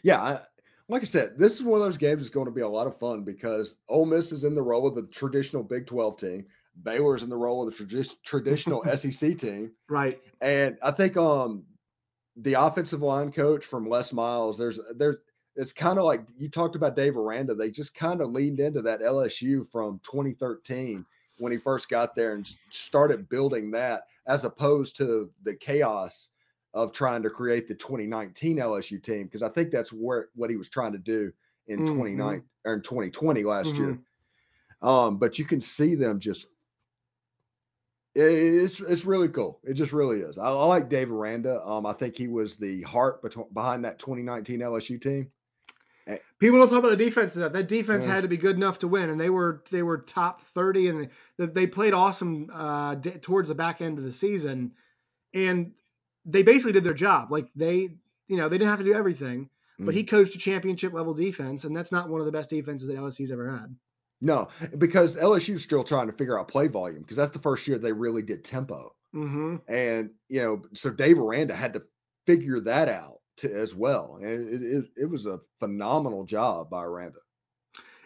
Yeah, 0.04 0.21
I, 0.21 0.39
like 0.88 1.04
I 1.04 1.06
said, 1.06 1.38
this 1.38 1.58
is 1.58 1.63
one 1.63 1.80
of 1.80 1.86
those 1.86 1.97
games 1.97 2.21
that's 2.21 2.30
going 2.30 2.47
to 2.47 2.51
be 2.51 2.62
a 2.62 2.67
lot 2.67 2.88
of 2.88 2.99
fun 2.99 3.23
because 3.23 3.77
Ole 3.88 4.06
Miss 4.06 4.32
is 4.32 4.43
in 4.43 4.56
the 4.56 4.62
role 4.62 4.86
of 4.86 4.95
the 4.95 5.04
traditional 5.04 5.63
Big 5.63 5.88
12 5.88 6.17
team. 6.17 6.45
Baylor's 6.84 7.23
in 7.23 7.30
the 7.30 7.38
role 7.38 7.65
of 7.65 7.77
the 7.77 7.86
tradi- 7.86 8.15
traditional 8.23 8.84
SEC 8.95 9.38
team. 9.38 9.71
Right. 9.89 10.19
And 10.41 10.77
I 10.84 10.91
think 10.91 11.17
um 11.17 11.63
the 12.38 12.54
offensive 12.54 13.01
line 13.01 13.32
coach 13.32 13.65
from 13.65 13.89
Les 13.89 14.13
Miles, 14.13 14.58
there's 14.58 14.80
there's 14.95 15.17
it's 15.56 15.73
kind 15.73 15.99
of 15.99 16.06
like 16.06 16.21
you 16.38 16.49
talked 16.49 16.75
about 16.75 16.95
Dave 16.95 17.17
Aranda. 17.17 17.54
They 17.54 17.71
just 17.71 17.93
kind 17.93 18.21
of 18.21 18.32
leaned 18.32 18.60
into 18.60 18.82
that 18.84 19.01
LSU 19.01 19.69
from 19.69 19.99
2013 20.04 21.06
when 21.41 21.51
he 21.51 21.58
first 21.58 21.89
got 21.89 22.15
there 22.15 22.36
and 22.36 22.47
started 22.69 23.27
building 23.27 23.71
that, 23.71 24.04
as 24.27 24.45
opposed 24.45 24.95
to 24.97 25.32
the 25.41 25.56
chaos 25.56 26.27
of 26.75 26.93
trying 26.93 27.23
to 27.23 27.32
create 27.32 27.67
the 27.67 27.73
2019 27.73 28.58
LSU 28.58 29.01
team. 29.01 29.23
Because 29.23 29.41
I 29.41 29.49
think 29.49 29.71
that's 29.71 29.91
where 29.91 30.30
what 30.36 30.51
he 30.51 30.56
was 30.56 30.69
trying 30.69 30.91
to 30.91 30.99
do 30.99 31.34
in 31.67 31.80
mm-hmm. 31.80 31.95
29 31.95 32.43
or 32.65 32.73
in 32.75 32.82
2020 32.82 33.43
last 33.43 33.69
mm-hmm. 33.69 33.84
year. 33.84 33.99
Um, 34.84 35.17
but 35.17 35.39
you 35.39 35.45
can 35.45 35.62
see 35.62 35.95
them 35.95 36.19
just 36.19 36.45
it's 38.13 38.80
it's 38.80 39.06
really 39.06 39.30
cool. 39.30 39.60
It 39.63 39.73
just 39.73 39.93
really 39.93 40.19
is. 40.19 40.38
I, 40.38 40.49
I 40.49 40.65
like 40.65 40.89
Dave 40.89 41.12
Aranda. 41.12 41.65
Um, 41.65 41.88
I 41.88 41.93
think 41.93 42.17
he 42.17 42.27
was 42.27 42.56
the 42.56 42.84
heart 42.84 43.23
behind 43.54 43.86
that 43.86 43.97
2019 43.97 44.60
LSU 44.60 45.01
team. 45.01 45.32
Eh, 46.07 46.17
people 46.39 46.59
don't 46.59 46.69
talk 46.69 46.79
about 46.79 46.89
the 46.89 46.97
defense 46.97 47.35
enough. 47.35 47.53
That 47.53 47.67
defense 47.67 48.05
yeah. 48.05 48.15
had 48.15 48.21
to 48.23 48.27
be 48.27 48.37
good 48.37 48.55
enough 48.55 48.79
to 48.79 48.87
win, 48.87 49.09
and 49.09 49.19
they 49.19 49.29
were 49.29 49.63
they 49.71 49.83
were 49.83 49.97
top 49.97 50.41
thirty, 50.41 50.87
and 50.87 51.09
they, 51.37 51.45
they 51.45 51.67
played 51.67 51.93
awesome 51.93 52.49
uh, 52.53 52.95
towards 53.21 53.49
the 53.49 53.55
back 53.55 53.81
end 53.81 53.97
of 53.97 54.03
the 54.03 54.11
season, 54.11 54.73
and 55.33 55.73
they 56.25 56.43
basically 56.43 56.73
did 56.73 56.83
their 56.83 56.93
job. 56.93 57.31
Like 57.31 57.49
they, 57.55 57.89
you 58.27 58.37
know, 58.37 58.49
they 58.49 58.57
didn't 58.57 58.69
have 58.69 58.79
to 58.79 58.85
do 58.85 58.93
everything, 58.93 59.49
mm. 59.79 59.85
but 59.85 59.93
he 59.93 60.01
mm-hmm. 60.01 60.15
coached 60.15 60.35
a 60.35 60.39
championship 60.39 60.93
level 60.93 61.13
defense, 61.13 61.63
and 61.63 61.75
that's 61.75 61.91
not 61.91 62.09
one 62.09 62.19
of 62.19 62.25
the 62.25 62.31
best 62.31 62.49
defenses 62.49 62.87
that 62.87 62.97
LSU's 62.97 63.31
ever 63.31 63.49
had. 63.49 63.75
No, 64.23 64.49
because 64.77 65.17
LSU's 65.17 65.63
still 65.63 65.83
trying 65.83 66.05
to 66.07 66.13
figure 66.13 66.39
out 66.39 66.47
play 66.47 66.67
volume 66.67 67.01
because 67.01 67.17
that's 67.17 67.31
the 67.31 67.39
first 67.39 67.67
year 67.67 67.79
they 67.79 67.91
really 67.91 68.21
did 68.21 68.43
tempo, 68.43 68.93
mm-hmm. 69.15 69.57
and 69.67 70.11
you 70.29 70.41
know, 70.41 70.63
so 70.73 70.89
Dave 70.89 71.19
Aranda 71.19 71.55
had 71.55 71.73
to 71.73 71.83
figure 72.27 72.59
that 72.61 72.87
out 72.87 73.20
to, 73.37 73.53
as 73.53 73.75
well. 73.75 74.17
And 74.21 74.49
it, 74.49 74.63
it, 74.63 74.85
it, 75.03 75.09
was 75.09 75.25
a 75.25 75.39
phenomenal 75.59 76.23
job 76.23 76.69
by 76.69 76.83
Aranda. 76.83 77.19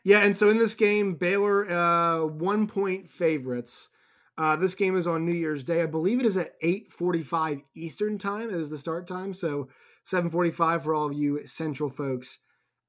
Yeah, 0.03 0.19
and 0.19 0.37
so 0.37 0.49
in 0.49 0.57
this 0.57 0.75
game, 0.75 1.15
Baylor 1.15 1.69
uh, 1.69 2.25
one 2.27 2.67
point 2.67 3.07
favorites. 3.07 3.89
Uh, 4.37 4.55
this 4.55 4.75
game 4.75 4.97
is 4.97 5.07
on 5.07 5.25
New 5.25 5.33
Year's 5.33 5.63
Day. 5.63 5.81
I 5.81 5.85
believe 5.85 6.19
it 6.19 6.25
is 6.25 6.37
at 6.37 6.59
8:45 6.61 7.61
Eastern 7.75 8.17
time 8.17 8.49
as 8.49 8.69
the 8.69 8.77
start 8.77 9.07
time. 9.07 9.33
So 9.33 9.69
7:45 10.03 10.83
for 10.83 10.93
all 10.93 11.07
of 11.07 11.13
you 11.13 11.45
Central 11.47 11.89
folks 11.89 12.39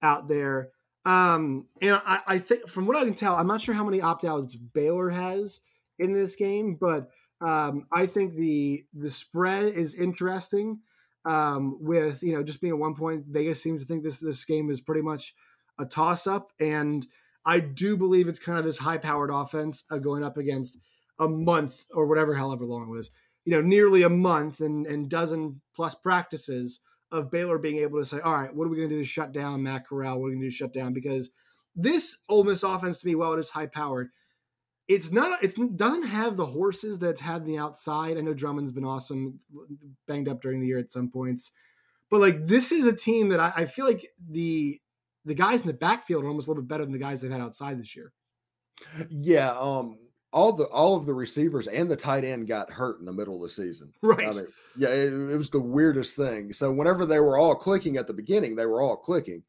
out 0.03 0.29
there. 0.29 0.71
Um, 1.05 1.69
and 1.81 2.01
I, 2.05 2.21
I 2.27 2.39
think 2.39 2.69
from 2.69 2.87
what 2.87 2.97
I 2.97 3.05
can 3.05 3.15
tell, 3.15 3.37
I'm 3.37 3.47
not 3.47 3.61
sure 3.61 3.77
how 3.77 3.85
many 3.85 4.03
opt 4.03 4.25
outs 4.25 4.57
Baylor 4.57 5.11
has 5.11 5.61
in 6.01 6.13
this 6.13 6.35
game, 6.35 6.77
but 6.81 7.11
um, 7.41 7.87
I 7.93 8.07
think 8.07 8.35
the 8.35 8.85
the 8.93 9.11
spread 9.11 9.67
is 9.67 9.95
interesting. 9.95 10.81
Um, 11.27 11.79
with 11.81 12.23
you 12.23 12.33
know 12.33 12.43
just 12.43 12.61
being 12.61 12.73
at 12.73 12.79
one 12.79 12.95
point, 12.95 13.25
Vegas 13.29 13.63
seems 13.63 13.83
to 13.83 13.87
think 13.89 14.05
this 14.05 14.21
this 14.21 14.45
game 14.45 14.71
is 14.71 14.81
pretty 14.81 15.03
much 15.03 15.35
a 15.79 15.85
toss 15.85 16.27
up, 16.27 16.53
and 16.61 17.07
I 17.45 17.61
do 17.61 17.97
believe 17.97 18.29
it's 18.29 18.39
kind 18.39 18.59
of 18.59 18.65
this 18.65 18.79
high 18.79 18.99
powered 18.99 19.31
offense 19.31 19.85
uh, 19.91 19.99
going 19.99 20.23
up 20.23 20.37
against 20.37 20.79
a 21.19 21.29
month 21.29 21.85
or 21.93 22.07
whatever, 22.07 22.35
however 22.35 22.65
long 22.65 22.85
it 22.85 22.91
was, 22.91 23.11
you 23.45 23.53
know, 23.53 23.61
nearly 23.61 24.03
a 24.03 24.09
month 24.09 24.61
and 24.61 24.87
and 24.87 25.09
dozen 25.09 25.61
plus 25.75 25.95
practices 25.95 26.81
of 27.13 27.31
Baylor 27.31 27.59
being 27.59 27.77
able 27.77 27.99
to 27.99 28.05
say, 28.05 28.21
all 28.21 28.35
right, 28.35 28.55
what 28.55 28.67
are 28.67 28.71
we 28.71 28.77
going 28.77 28.89
to 28.89 28.95
do 28.97 29.03
to 29.03 29.09
shut 29.09 29.33
down 29.33 29.63
Matt 29.63 29.87
Corral? 29.87 30.21
What 30.21 30.27
are 30.27 30.31
we 30.31 30.33
going 30.33 30.41
to 30.41 30.47
do 30.47 30.51
to 30.51 30.57
shut 30.57 30.73
down? 30.73 30.93
Because 30.93 31.31
this 31.75 32.17
Ole 32.29 32.45
Miss 32.45 32.63
offense, 32.63 32.99
to 32.99 33.07
me, 33.07 33.15
while 33.15 33.33
it 33.33 33.41
is 33.41 33.51
high 33.51 33.67
powered, 33.67 34.09
it's 34.89 35.11
not. 35.11 35.43
It 35.43 35.57
doesn't 35.77 36.07
have 36.07 36.37
the 36.37 36.47
horses 36.47 36.99
that's 36.99 37.21
had 37.21 37.45
the 37.45 37.59
outside. 37.59 38.17
I 38.17 38.21
know 38.21 38.35
Drummond's 38.35 38.73
been 38.73 38.85
awesome, 38.85 39.41
banged 40.07 40.29
up 40.29 40.41
during 40.41 40.61
the 40.61 40.67
year 40.67 40.79
at 40.79 40.91
some 40.91 41.11
points, 41.11 41.51
but 42.11 42.21
like 42.21 42.47
this 42.47 42.71
is 42.71 42.87
a 42.87 42.95
team 42.95 43.31
that 43.31 43.41
I, 43.41 43.53
I 43.57 43.65
feel 43.65 43.87
like 43.87 44.09
the 44.31 44.81
the 45.25 45.35
guys 45.35 45.63
in 45.63 45.67
the 45.67 45.75
backfield 45.75 46.25
are 46.25 46.29
almost 46.29 46.47
a 46.47 46.51
little 46.51 46.63
bit 46.63 46.69
better 46.69 46.85
than 46.85 46.93
the 46.93 46.99
guys 46.99 47.21
they've 47.21 47.31
had 47.31 47.41
outside 47.41 47.81
this 47.81 47.97
year. 47.97 48.13
Yeah, 49.11 49.51
um, 49.59 49.99
all 50.33 50.53
the 50.53 50.67
all 50.67 50.97
of 50.97 51.05
the 51.05 51.15
receivers 51.15 51.67
and 51.67 51.91
the 51.91 51.97
tight 51.97 52.25
end 52.25 52.47
got 52.47 52.71
hurt 52.71 53.01
in 53.01 53.07
the 53.07 53.13
middle 53.13 53.37
of 53.37 53.43
the 53.43 53.49
season. 53.49 53.93
Right. 54.03 54.27
I 54.27 54.33
mean, 54.33 54.47
yeah, 54.77 54.91
it, 54.91 55.13
it, 55.13 55.37
was 55.37 55.51
the 55.51 55.61
weirdest 55.61 56.15
thing. 56.15 56.53
So 56.53 56.71
whenever 56.71 57.07
they 57.07 57.19
were 57.19 57.39
all 57.39 57.57
clicking 57.57 57.97
at 57.97 58.07
the 58.07 58.13
beginning, 58.13 58.55
they 58.55 58.67
were 58.67 58.81
all 58.81 58.97
clicking 58.97 59.43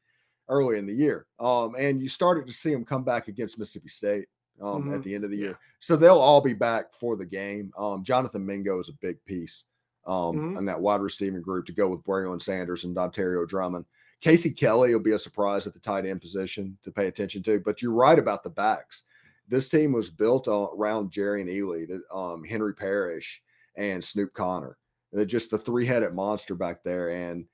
early 0.48 0.78
in 0.78 0.86
the 0.86 0.94
year. 0.94 1.26
Um, 1.38 1.76
and 1.78 2.02
you 2.02 2.08
started 2.08 2.46
to 2.48 2.52
see 2.52 2.72
them 2.72 2.84
come 2.84 3.04
back 3.04 3.28
against 3.28 3.58
Mississippi 3.58 3.88
State 3.88 4.28
um, 4.60 4.82
mm-hmm. 4.82 4.94
at 4.94 5.02
the 5.02 5.14
end 5.14 5.24
of 5.24 5.30
the 5.30 5.36
year. 5.36 5.58
So 5.80 5.96
they'll 5.96 6.18
all 6.18 6.40
be 6.40 6.54
back 6.54 6.92
for 6.92 7.16
the 7.16 7.26
game. 7.26 7.72
Um, 7.76 8.04
Jonathan 8.04 8.44
Mingo 8.44 8.78
is 8.78 8.88
a 8.88 8.94
big 8.94 9.24
piece 9.24 9.64
um, 10.06 10.36
mm-hmm. 10.36 10.56
in 10.58 10.64
that 10.66 10.80
wide 10.80 11.00
receiving 11.00 11.42
group 11.42 11.66
to 11.66 11.72
go 11.72 11.88
with 11.88 12.04
Braylon 12.04 12.42
Sanders 12.42 12.84
and 12.84 12.96
Dontario 12.96 13.46
Drummond. 13.46 13.84
Casey 14.20 14.50
Kelly 14.50 14.92
will 14.92 15.00
be 15.00 15.12
a 15.12 15.18
surprise 15.18 15.66
at 15.66 15.74
the 15.74 15.80
tight 15.80 16.04
end 16.04 16.20
position 16.20 16.76
to 16.82 16.90
pay 16.90 17.06
attention 17.06 17.42
to. 17.44 17.60
But 17.60 17.82
you're 17.82 17.92
right 17.92 18.18
about 18.18 18.42
the 18.42 18.50
backs. 18.50 19.04
This 19.46 19.68
team 19.68 19.92
was 19.92 20.10
built 20.10 20.48
around 20.48 21.10
Jerrion 21.10 21.48
Ealy, 21.48 21.86
the, 21.86 22.02
um, 22.14 22.44
Henry 22.44 22.74
Parrish, 22.74 23.42
and 23.76 24.02
Snoop 24.02 24.34
Conner. 24.34 24.76
They're 25.12 25.24
just 25.24 25.50
the 25.50 25.58
three 25.58 25.86
headed 25.86 26.14
monster 26.14 26.54
back 26.54 26.82
there. 26.82 27.10
And 27.10 27.46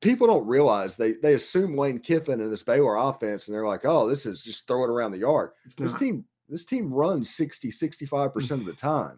people 0.00 0.26
don't 0.26 0.46
realize 0.46 0.96
they 0.96 1.12
they 1.12 1.34
assume 1.34 1.76
Lane 1.76 1.98
Kiffin 1.98 2.40
and 2.40 2.50
this 2.50 2.62
Baylor 2.62 2.96
offense, 2.96 3.46
and 3.46 3.54
they're 3.54 3.66
like, 3.66 3.84
oh, 3.84 4.08
this 4.08 4.26
is 4.26 4.42
just 4.42 4.66
throw 4.66 4.84
it 4.84 4.90
around 4.90 5.12
the 5.12 5.18
yard. 5.18 5.50
this 5.76 5.94
team, 5.94 6.24
this 6.48 6.64
team 6.64 6.92
runs 6.92 7.34
60, 7.34 7.70
65% 7.70 8.50
of 8.50 8.64
the 8.64 8.72
time. 8.74 9.16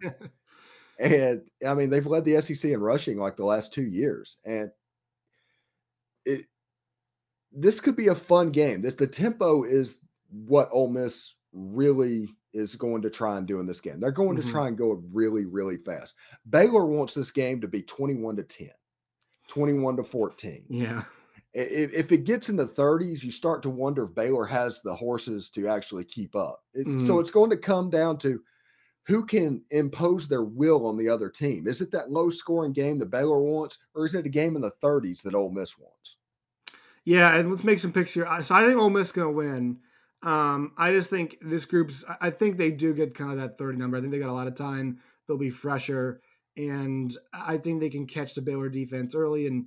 and 0.99 1.43
I 1.67 1.75
mean, 1.75 1.91
they've 1.91 2.07
led 2.07 2.25
the 2.25 2.41
SEC 2.41 2.71
in 2.71 2.81
rushing 2.81 3.19
like 3.19 3.37
the 3.37 3.45
last 3.45 3.73
two 3.73 3.85
years. 3.85 4.37
And 4.45 4.71
it 6.25 6.47
this 7.53 7.81
could 7.81 7.97
be 7.97 8.09
a 8.09 8.15
fun 8.15 8.51
game. 8.51 8.83
This 8.83 8.95
the 8.95 9.07
tempo 9.07 9.65
is 9.65 9.99
what 10.31 10.69
Ole 10.73 10.89
Miss 10.89 11.35
really 11.53 12.29
is 12.53 12.77
going 12.77 13.03
to 13.03 13.11
try 13.11 13.39
and 13.39 13.47
do 13.47 13.61
in 13.61 13.67
this 13.67 13.81
game. 13.81 14.01
They're 14.01 14.11
going 14.11 14.37
mm-hmm. 14.37 14.47
to 14.47 14.53
try 14.53 14.69
and 14.69 14.77
go 14.77 15.03
really, 15.13 15.45
really 15.45 15.79
fast. 15.79 16.15
Baylor 16.49 16.87
wants 16.87 17.15
this 17.15 17.31
game 17.31 17.61
to 17.61 17.69
be 17.69 17.83
21 17.83 18.37
to 18.37 18.43
10, 18.43 18.69
21 19.53 19.97
to 19.97 20.03
14. 20.03 20.65
Yeah. 20.71 21.03
If, 21.53 21.93
if 21.93 22.11
it 22.11 22.25
gets 22.25 22.49
in 22.49 22.57
the 22.57 22.67
30s, 22.67 23.23
you 23.23 23.31
start 23.31 23.63
to 23.65 23.71
wonder 23.71 24.05
if 24.05 24.15
Baylor 24.15 24.47
has 24.47 24.81
the 24.81 24.95
horses 24.95 25.51
to 25.51 25.69
actually 25.69 26.05
keep 26.05 26.35
up. 26.35 26.63
It's, 26.73 26.89
mm-hmm. 26.89 27.07
So 27.07 27.21
it's 27.21 27.31
going 27.31 27.51
to 27.51 27.59
come 27.59 27.91
down 27.91 28.17
to 28.19 28.41
who 29.09 29.27
can 29.27 29.61
impose 29.71 30.27
their 30.27 30.43
will 30.43 30.87
on 30.87 30.97
the 30.97 31.11
other 31.11 31.29
team. 31.29 31.67
Is 31.69 31.83
it 31.83 31.91
that 31.91 32.11
low 32.11 32.31
scoring 32.31 32.73
game 32.73 32.99
that 33.01 33.11
Baylor 33.11 33.43
wants, 33.43 33.79
or 33.95 34.07
is 34.07 34.15
it 34.15 34.25
a 34.25 34.31
game 34.31 34.57
in 34.57 34.63
the 34.63 34.71
30s 34.83 35.21
that 35.23 35.35
Ole 35.35 35.51
Miss 35.51 35.79
wants? 35.79 36.17
Yeah, 37.05 37.37
and 37.37 37.51
let's 37.51 37.65
make 37.65 37.79
some 37.79 37.93
picks 37.93 38.15
here. 38.15 38.27
So 38.41 38.55
I 38.55 38.65
think 38.65 38.81
Ole 38.81 38.89
Miss 38.89 39.09
is 39.09 39.13
going 39.13 39.29
to 39.29 39.37
win. 39.37 39.81
Um, 40.23 40.73
I 40.79 40.93
just 40.93 41.11
think 41.11 41.37
this 41.43 41.67
group's. 41.67 42.07
I 42.23 42.31
think 42.31 42.57
they 42.57 42.71
do 42.71 42.95
get 42.95 43.15
kind 43.15 43.33
of 43.33 43.37
that 43.37 43.59
30 43.59 43.77
number. 43.77 43.99
I 43.99 44.01
think 44.01 44.13
they 44.13 44.19
got 44.19 44.31
a 44.31 44.33
lot 44.33 44.47
of 44.47 44.55
time. 44.55 44.99
They'll 45.27 45.37
be 45.37 45.51
fresher, 45.51 46.23
and 46.57 47.17
I 47.33 47.57
think 47.57 47.81
they 47.81 47.91
can 47.91 48.07
catch 48.07 48.35
the 48.35 48.43
Baylor 48.43 48.69
defense 48.69 49.15
early. 49.15 49.47
And 49.47 49.67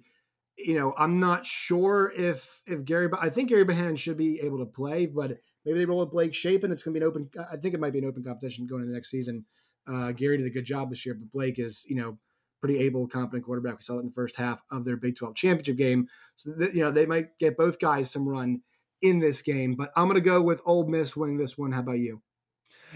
you 0.58 0.74
know, 0.74 0.94
I'm 0.98 1.20
not 1.20 1.46
sure 1.46 2.14
if 2.16 2.62
if 2.66 2.86
Gary. 2.86 3.10
I 3.20 3.30
think 3.30 3.50
Gary 3.50 3.66
Behan 3.66 3.96
should 3.96 4.18
be 4.18 4.40
able 4.42 4.60
to 4.60 4.66
play, 4.66 5.06
but 5.06 5.38
maybe 5.66 5.80
they 5.80 5.86
roll 5.86 6.00
with 6.00 6.12
Blake 6.12 6.34
Shapen. 6.34 6.72
It's 6.72 6.84
going 6.84 6.94
to 6.94 7.00
be 7.00 7.04
an 7.04 7.10
open. 7.10 7.30
I 7.52 7.58
think 7.58 7.74
it 7.74 7.80
might 7.80 7.94
be 7.94 8.00
an 8.00 8.06
open 8.06 8.24
competition 8.24 8.66
going 8.66 8.82
into 8.82 8.92
the 8.92 8.98
next 8.98 9.12
season. 9.12 9.46
Uh, 9.88 10.12
Gary 10.14 10.38
did 10.38 10.48
a 10.48 10.52
good 10.52 10.66
job 10.66 10.90
this 10.90 11.06
year, 11.06 11.16
but 11.16 11.32
Blake 11.32 11.60
is 11.60 11.86
you 11.90 11.96
know 11.96 12.18
pretty 12.62 12.80
able, 12.80 13.08
competent 13.08 13.44
quarterback. 13.44 13.78
We 13.78 13.84
saw 13.84 13.98
it 13.98 14.02
in 14.02 14.08
the 14.08 14.14
first 14.14 14.38
half 14.38 14.62
of 14.72 14.86
their 14.86 14.98
Big 14.98 15.16
12 15.16 15.36
championship 15.36 15.78
game. 15.78 16.08
So 16.36 16.52
that, 16.52 16.74
you 16.74 16.82
know 16.82 16.92
they 16.92 17.06
might 17.06 17.38
get 17.38 17.58
both 17.58 17.80
guys 17.80 18.10
some 18.10 18.28
run 18.28 18.62
in 19.02 19.20
this 19.20 19.42
game. 19.42 19.76
But 19.76 19.92
I'm 19.96 20.06
going 20.06 20.16
to 20.16 20.22
go 20.22 20.42
with 20.42 20.62
Ole 20.66 20.88
Miss 20.88 21.18
winning 21.18 21.38
this 21.38 21.58
one. 21.58 21.74
How 21.74 21.82
about 21.82 22.00
you? 22.00 22.22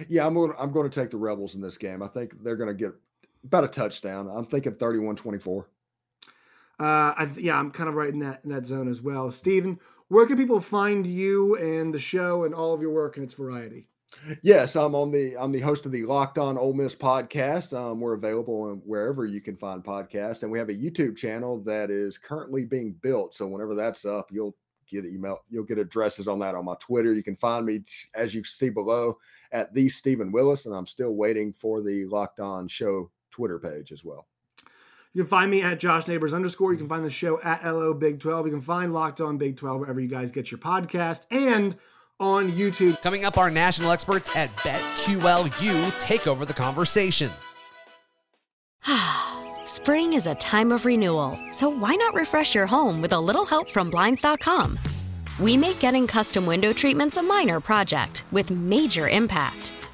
Yeah, 0.07 0.25
I'm 0.25 0.33
going. 0.33 0.53
I'm 0.57 0.71
going 0.71 0.89
to 0.89 1.01
take 1.01 1.11
the 1.11 1.17
Rebels 1.17 1.55
in 1.55 1.61
this 1.61 1.77
game. 1.77 2.01
I 2.01 2.07
think 2.07 2.41
they're 2.41 2.55
going 2.55 2.69
to 2.69 2.73
get 2.73 2.93
about 3.43 3.63
a 3.63 3.67
touchdown. 3.67 4.29
I'm 4.33 4.45
thinking 4.45 4.73
31-24. 4.73 5.65
Uh, 6.79 7.13
I, 7.17 7.29
yeah, 7.37 7.59
I'm 7.59 7.71
kind 7.71 7.89
of 7.89 7.95
right 7.95 8.09
in 8.09 8.19
that 8.19 8.39
in 8.45 8.51
that 8.51 8.65
zone 8.65 8.87
as 8.87 9.01
well. 9.01 9.31
Stephen, 9.31 9.79
where 10.07 10.25
can 10.25 10.37
people 10.37 10.61
find 10.61 11.05
you 11.05 11.55
and 11.57 11.93
the 11.93 11.99
show 11.99 12.45
and 12.45 12.55
all 12.55 12.73
of 12.73 12.81
your 12.81 12.91
work 12.91 13.17
and 13.17 13.25
its 13.25 13.33
variety? 13.33 13.89
Yes, 14.41 14.75
I'm 14.75 14.95
on 14.95 15.11
the 15.11 15.37
I'm 15.37 15.51
the 15.51 15.59
host 15.59 15.85
of 15.85 15.91
the 15.91 16.03
Locked 16.03 16.37
On 16.37 16.57
Ole 16.57 16.73
Miss 16.73 16.95
podcast. 16.95 17.77
Um, 17.77 17.99
we're 17.99 18.13
available 18.13 18.81
wherever 18.85 19.25
you 19.25 19.41
can 19.41 19.55
find 19.55 19.83
podcasts, 19.83 20.43
and 20.43 20.51
we 20.51 20.57
have 20.57 20.69
a 20.69 20.73
YouTube 20.73 21.15
channel 21.17 21.59
that 21.63 21.91
is 21.91 22.17
currently 22.17 22.65
being 22.65 22.93
built. 23.01 23.35
So 23.35 23.45
whenever 23.45 23.75
that's 23.75 24.05
up, 24.05 24.29
you'll 24.31 24.55
get 24.87 25.05
email. 25.05 25.39
You'll 25.49 25.63
get 25.63 25.77
addresses 25.77 26.27
on 26.27 26.39
that 26.39 26.55
on 26.55 26.65
my 26.65 26.75
Twitter. 26.79 27.13
You 27.13 27.23
can 27.23 27.35
find 27.35 27.65
me 27.65 27.81
as 28.15 28.33
you 28.33 28.43
see 28.43 28.69
below 28.69 29.17
at 29.51 29.73
the 29.73 29.89
Stephen 29.89 30.31
Willis, 30.31 30.65
and 30.65 30.75
I'm 30.75 30.87
still 30.87 31.11
waiting 31.11 31.53
for 31.53 31.81
the 31.81 32.05
Locked 32.05 32.39
On 32.39 32.67
Show 32.67 33.11
Twitter 33.31 33.59
page 33.59 33.91
as 33.91 34.03
well. 34.03 34.27
You 35.13 35.23
can 35.23 35.29
find 35.29 35.49
me 35.49 35.61
at 35.61 35.79
Josh 35.79 36.07
Neighbors 36.07 36.33
underscore. 36.33 36.71
You 36.71 36.77
can 36.77 36.85
mm-hmm. 36.85 36.95
find 36.95 37.05
the 37.05 37.09
show 37.09 37.41
at 37.41 37.63
LO 37.65 37.93
Big 37.93 38.19
12. 38.19 38.45
You 38.47 38.51
can 38.51 38.61
find 38.61 38.93
Locked 38.93 39.21
On 39.21 39.37
Big 39.37 39.57
12 39.57 39.79
wherever 39.79 39.99
you 39.99 40.07
guys 40.07 40.31
get 40.31 40.51
your 40.51 40.59
podcast 40.59 41.25
and 41.31 41.75
on 42.19 42.51
YouTube. 42.51 43.01
Coming 43.01 43.25
up, 43.25 43.37
our 43.37 43.49
national 43.49 43.91
experts 43.91 44.29
at 44.35 44.55
BetQLU 44.57 45.99
take 45.99 46.27
over 46.27 46.45
the 46.45 46.53
conversation. 46.53 47.31
Spring 49.65 50.13
is 50.13 50.27
a 50.27 50.35
time 50.35 50.71
of 50.71 50.85
renewal, 50.85 51.39
so 51.49 51.69
why 51.69 51.95
not 51.95 52.13
refresh 52.13 52.53
your 52.53 52.67
home 52.67 53.01
with 53.01 53.13
a 53.13 53.19
little 53.19 53.45
help 53.45 53.69
from 53.69 53.89
Blinds.com? 53.89 54.77
We 55.39 55.55
make 55.55 55.79
getting 55.79 56.05
custom 56.05 56.45
window 56.45 56.73
treatments 56.73 57.17
a 57.17 57.23
minor 57.23 57.59
project 57.59 58.25
with 58.31 58.51
major 58.51 59.07
impact. 59.07 59.71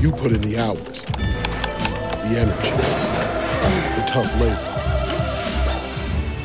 You 0.00 0.12
put 0.12 0.32
in 0.32 0.40
the 0.40 0.58
hours, 0.58 1.06
the 1.06 2.36
energy, 2.38 2.70
the 3.96 4.04
tough 4.06 4.32
labor. 4.40 4.66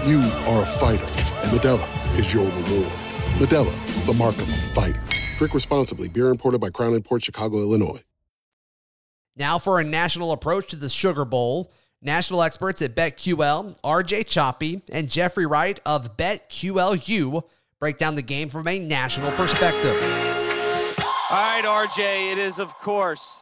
You 0.05 0.21
are 0.47 0.61
a 0.61 0.65
fighter, 0.65 1.05
and 1.05 1.51
Modelo 1.51 2.17
is 2.17 2.33
your 2.33 2.45
reward. 2.45 2.91
Modelo, 3.39 4.05
the 4.05 4.13
mark 4.13 4.35
of 4.35 4.49
a 4.49 4.57
fighter. 4.73 5.01
Drink 5.37 5.53
responsibly. 5.53 6.07
Beer 6.07 6.29
imported 6.29 6.61
by 6.61 6.69
Crown 6.69 7.01
Port 7.01 7.23
Chicago, 7.23 7.57
Illinois. 7.57 8.01
Now 9.35 9.59
for 9.59 9.79
a 9.79 9.83
national 9.83 10.31
approach 10.31 10.67
to 10.69 10.75
the 10.75 10.89
Sugar 10.89 11.25
Bowl. 11.25 11.71
National 12.01 12.43
experts 12.43 12.81
at 12.81 12.95
BetQL, 12.95 13.79
RJ 13.81 14.27
Choppy, 14.27 14.81
and 14.91 15.09
Jeffrey 15.09 15.45
Wright 15.45 15.79
of 15.85 16.15
BetQLU 16.17 17.43
break 17.79 17.97
down 17.97 18.15
the 18.15 18.21
game 18.21 18.47
from 18.47 18.67
a 18.67 18.79
national 18.79 19.31
perspective. 19.31 20.24
All 21.27 21.37
right, 21.37 21.65
RJ, 21.65 22.33
it 22.33 22.37
is, 22.37 22.59
of 22.59 22.71
course, 22.75 23.41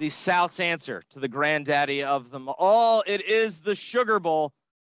the 0.00 0.08
South's 0.08 0.58
answer 0.58 1.04
to 1.10 1.20
the 1.20 1.28
granddaddy 1.28 2.02
of 2.02 2.32
them 2.32 2.48
all. 2.58 3.04
It 3.06 3.24
is 3.24 3.60
the 3.60 3.76
Sugar 3.76 4.18
Bowl, 4.18 4.52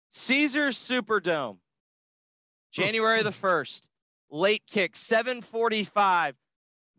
Caesars 0.09 0.75
Superdome, 0.75 1.57
January 2.71 3.21
the 3.21 3.29
1st. 3.29 3.89
Late 4.31 4.63
kick, 4.65 4.95
745. 4.95 6.35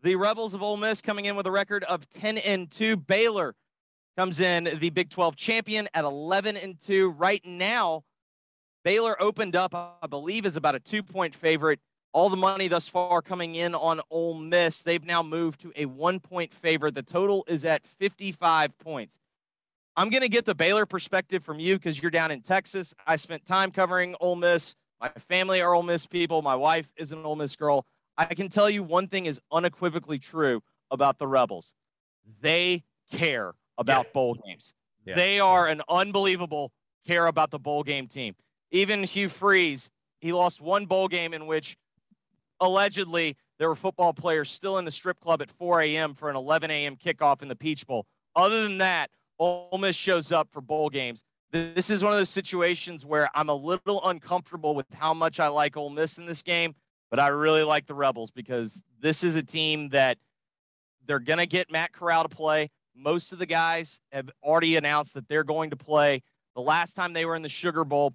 The 0.01 0.15
Rebels 0.15 0.53
of 0.53 0.63
Ole 0.63 0.77
Miss 0.77 1.01
coming 1.01 1.25
in 1.25 1.35
with 1.35 1.45
a 1.45 1.51
record 1.51 1.83
of 1.83 2.09
10 2.09 2.37
and 2.37 2.71
2. 2.71 2.95
Baylor 2.95 3.53
comes 4.17 4.39
in 4.39 4.69
the 4.79 4.91
Big 4.91 5.09
12 5.09 5.35
champion 5.35 5.89
at 5.93 6.05
11 6.05 6.55
and 6.55 6.79
2. 6.79 7.09
Right 7.09 7.41
now, 7.45 8.05
Baylor 8.85 9.21
opened 9.21 9.57
up, 9.57 9.73
I 9.75 10.07
believe, 10.07 10.45
is 10.45 10.55
about 10.55 10.75
a 10.75 10.79
two 10.79 11.03
point 11.03 11.35
favorite. 11.35 11.81
All 12.17 12.29
the 12.29 12.35
money 12.35 12.67
thus 12.67 12.89
far 12.89 13.21
coming 13.21 13.53
in 13.53 13.75
on 13.75 14.01
Ole 14.09 14.33
Miss. 14.33 14.81
They've 14.81 15.05
now 15.05 15.21
moved 15.21 15.61
to 15.61 15.71
a 15.75 15.85
one 15.85 16.19
point 16.19 16.51
favorite. 16.51 16.95
The 16.95 17.03
total 17.03 17.45
is 17.47 17.63
at 17.63 17.85
55 17.85 18.75
points. 18.79 19.19
I'm 19.95 20.09
going 20.09 20.23
to 20.23 20.27
get 20.27 20.43
the 20.43 20.55
Baylor 20.55 20.87
perspective 20.87 21.43
from 21.43 21.59
you 21.59 21.75
because 21.75 22.01
you're 22.01 22.09
down 22.09 22.31
in 22.31 22.41
Texas. 22.41 22.95
I 23.05 23.17
spent 23.17 23.45
time 23.45 23.69
covering 23.69 24.15
Ole 24.19 24.35
Miss. 24.35 24.75
My 24.99 25.09
family 25.29 25.61
are 25.61 25.75
Ole 25.75 25.83
Miss 25.83 26.07
people. 26.07 26.41
My 26.41 26.55
wife 26.55 26.89
is 26.97 27.11
an 27.11 27.23
Ole 27.23 27.35
Miss 27.35 27.55
girl. 27.55 27.85
I 28.17 28.25
can 28.25 28.49
tell 28.49 28.67
you 28.67 28.81
one 28.81 29.05
thing 29.05 29.27
is 29.27 29.39
unequivocally 29.51 30.17
true 30.17 30.63
about 30.89 31.19
the 31.19 31.27
Rebels. 31.27 31.75
They 32.41 32.83
care 33.11 33.53
about 33.77 34.07
yeah. 34.07 34.11
bowl 34.15 34.37
games. 34.43 34.73
Yeah. 35.05 35.13
They 35.13 35.39
are 35.39 35.67
an 35.67 35.83
unbelievable 35.87 36.71
care 37.05 37.27
about 37.27 37.51
the 37.51 37.59
bowl 37.59 37.83
game 37.83 38.07
team. 38.07 38.33
Even 38.71 39.03
Hugh 39.03 39.29
Freeze, 39.29 39.91
he 40.19 40.33
lost 40.33 40.59
one 40.61 40.87
bowl 40.87 41.07
game 41.07 41.35
in 41.35 41.45
which 41.45 41.77
allegedly 42.59 43.37
there 43.59 43.69
were 43.69 43.75
football 43.75 44.13
players 44.13 44.49
still 44.49 44.77
in 44.77 44.85
the 44.85 44.91
strip 44.91 45.19
club 45.19 45.41
at 45.41 45.49
4 45.49 45.81
a.m. 45.81 46.13
for 46.13 46.29
an 46.29 46.35
11 46.35 46.69
a.m. 46.71 46.95
kickoff 46.95 47.41
in 47.41 47.47
the 47.47 47.55
Peach 47.55 47.85
Bowl. 47.87 48.05
Other 48.35 48.63
than 48.63 48.77
that, 48.79 49.09
Ole 49.39 49.77
Miss 49.79 49.95
shows 49.95 50.31
up 50.31 50.49
for 50.51 50.61
bowl 50.61 50.89
games. 50.89 51.23
This 51.51 51.89
is 51.89 52.03
one 52.03 52.11
of 52.11 52.19
those 52.19 52.29
situations 52.29 53.05
where 53.05 53.29
I'm 53.33 53.49
a 53.49 53.55
little 53.55 54.05
uncomfortable 54.05 54.75
with 54.75 54.85
how 54.93 55.13
much 55.13 55.39
I 55.39 55.47
like 55.47 55.77
Ole 55.77 55.89
Miss 55.89 56.17
in 56.17 56.25
this 56.25 56.43
game, 56.43 56.75
but 57.09 57.19
I 57.19 57.29
really 57.29 57.63
like 57.63 57.85
the 57.85 57.93
Rebels 57.93 58.31
because 58.31 58.83
this 58.99 59.23
is 59.23 59.35
a 59.35 59.43
team 59.43 59.89
that 59.89 60.17
they're 61.05 61.19
going 61.19 61.39
to 61.39 61.47
get 61.47 61.71
Matt 61.71 61.93
Corral 61.93 62.23
to 62.23 62.29
play. 62.29 62.69
Most 62.95 63.31
of 63.31 63.39
the 63.39 63.45
guys 63.45 63.99
have 64.11 64.29
already 64.43 64.75
announced 64.75 65.13
that 65.13 65.29
they're 65.29 65.43
going 65.43 65.69
to 65.69 65.77
play. 65.77 66.21
The 66.55 66.61
last 66.61 66.95
time 66.95 67.13
they 67.13 67.25
were 67.25 67.35
in 67.35 67.43
the 67.43 67.49
Sugar 67.49 67.85
Bowl, 67.85 68.13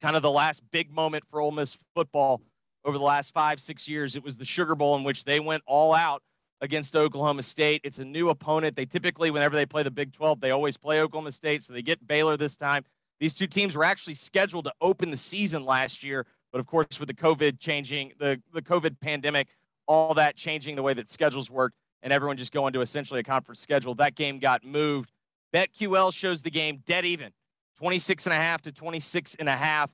kind 0.00 0.14
of 0.14 0.22
the 0.22 0.30
last 0.30 0.62
big 0.70 0.92
moment 0.92 1.24
for 1.30 1.40
Ole 1.40 1.50
Miss 1.50 1.78
football 1.94 2.40
over 2.84 2.98
the 2.98 3.04
last 3.04 3.32
five, 3.32 3.60
six 3.60 3.88
years, 3.88 4.16
it 4.16 4.22
was 4.22 4.36
the 4.36 4.44
Sugar 4.44 4.74
Bowl 4.74 4.96
in 4.96 5.04
which 5.04 5.24
they 5.24 5.40
went 5.40 5.62
all 5.66 5.94
out 5.94 6.22
against 6.60 6.96
Oklahoma 6.96 7.42
State. 7.42 7.80
It's 7.84 7.98
a 7.98 8.04
new 8.04 8.28
opponent. 8.28 8.76
They 8.76 8.86
typically, 8.86 9.30
whenever 9.30 9.54
they 9.54 9.66
play 9.66 9.82
the 9.82 9.90
Big 9.90 10.12
12, 10.12 10.40
they 10.40 10.50
always 10.50 10.76
play 10.76 11.00
Oklahoma 11.00 11.32
State. 11.32 11.62
So 11.62 11.72
they 11.72 11.82
get 11.82 12.06
Baylor 12.06 12.36
this 12.36 12.56
time. 12.56 12.84
These 13.20 13.34
two 13.34 13.46
teams 13.46 13.76
were 13.76 13.84
actually 13.84 14.14
scheduled 14.14 14.64
to 14.64 14.72
open 14.80 15.10
the 15.10 15.16
season 15.16 15.64
last 15.64 16.02
year, 16.02 16.26
but 16.52 16.58
of 16.58 16.66
course, 16.66 16.98
with 16.98 17.08
the 17.08 17.14
COVID 17.14 17.58
changing, 17.58 18.12
the, 18.18 18.40
the 18.52 18.62
COVID 18.62 19.00
pandemic, 19.00 19.48
all 19.86 20.14
that 20.14 20.36
changing 20.36 20.76
the 20.76 20.82
way 20.82 20.94
that 20.94 21.10
schedules 21.10 21.50
worked, 21.50 21.76
and 22.02 22.12
everyone 22.12 22.36
just 22.36 22.52
going 22.52 22.72
to 22.72 22.80
essentially 22.80 23.20
a 23.20 23.22
conference 23.22 23.60
schedule. 23.60 23.94
That 23.94 24.14
game 24.14 24.38
got 24.38 24.64
moved. 24.64 25.12
BetQL 25.54 26.12
shows 26.12 26.42
the 26.42 26.50
game 26.50 26.82
dead 26.84 27.04
even, 27.04 27.32
26 27.78 28.26
and 28.26 28.32
a 28.32 28.36
half 28.36 28.62
to 28.62 28.72
26 28.72 29.36
and 29.36 29.48
a 29.48 29.52
half. 29.52 29.90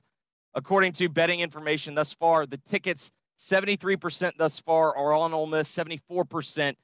According 0.53 0.93
to 0.93 1.09
betting 1.09 1.39
information 1.39 1.95
thus 1.95 2.13
far, 2.13 2.45
the 2.45 2.57
tickets 2.57 3.11
73% 3.37 4.33
thus 4.37 4.59
far 4.59 4.95
are 4.95 5.13
on 5.13 5.33
Ole 5.33 5.47
Miss, 5.47 5.69
74%, 5.69 6.75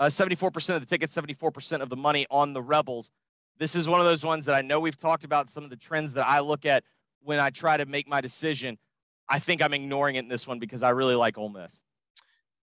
uh, 0.00 0.06
74% 0.06 0.74
of 0.74 0.80
the 0.80 0.86
tickets, 0.86 1.14
74% 1.14 1.80
of 1.80 1.90
the 1.90 1.96
money 1.96 2.26
on 2.30 2.54
the 2.54 2.62
Rebels. 2.62 3.10
This 3.58 3.74
is 3.74 3.88
one 3.88 4.00
of 4.00 4.06
those 4.06 4.24
ones 4.24 4.46
that 4.46 4.54
I 4.54 4.62
know 4.62 4.80
we've 4.80 4.96
talked 4.96 5.24
about 5.24 5.50
some 5.50 5.64
of 5.64 5.70
the 5.70 5.76
trends 5.76 6.14
that 6.14 6.26
I 6.26 6.40
look 6.40 6.64
at 6.64 6.84
when 7.22 7.40
I 7.40 7.50
try 7.50 7.76
to 7.76 7.84
make 7.84 8.08
my 8.08 8.20
decision. 8.20 8.78
I 9.28 9.38
think 9.38 9.62
I'm 9.62 9.74
ignoring 9.74 10.16
it 10.16 10.20
in 10.20 10.28
this 10.28 10.46
one 10.46 10.58
because 10.58 10.82
I 10.82 10.90
really 10.90 11.16
like 11.16 11.36
Ole 11.36 11.50
Miss. 11.50 11.80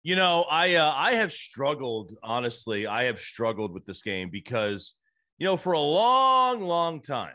You 0.03 0.17
know, 0.17 0.47
I 0.51 0.75
uh, 0.77 0.93
I 0.95 1.15
have 1.15 1.31
struggled 1.31 2.17
honestly. 2.23 2.87
I 2.87 3.05
have 3.05 3.21
struggled 3.21 3.73
with 3.73 3.85
this 3.85 4.03
game 4.03 4.31
because 4.31 4.95
you 5.39 5.47
know 5.47 5.57
for 5.57 5.73
a 5.73 5.81
long, 5.81 6.63
long 6.63 7.01
time, 7.03 7.35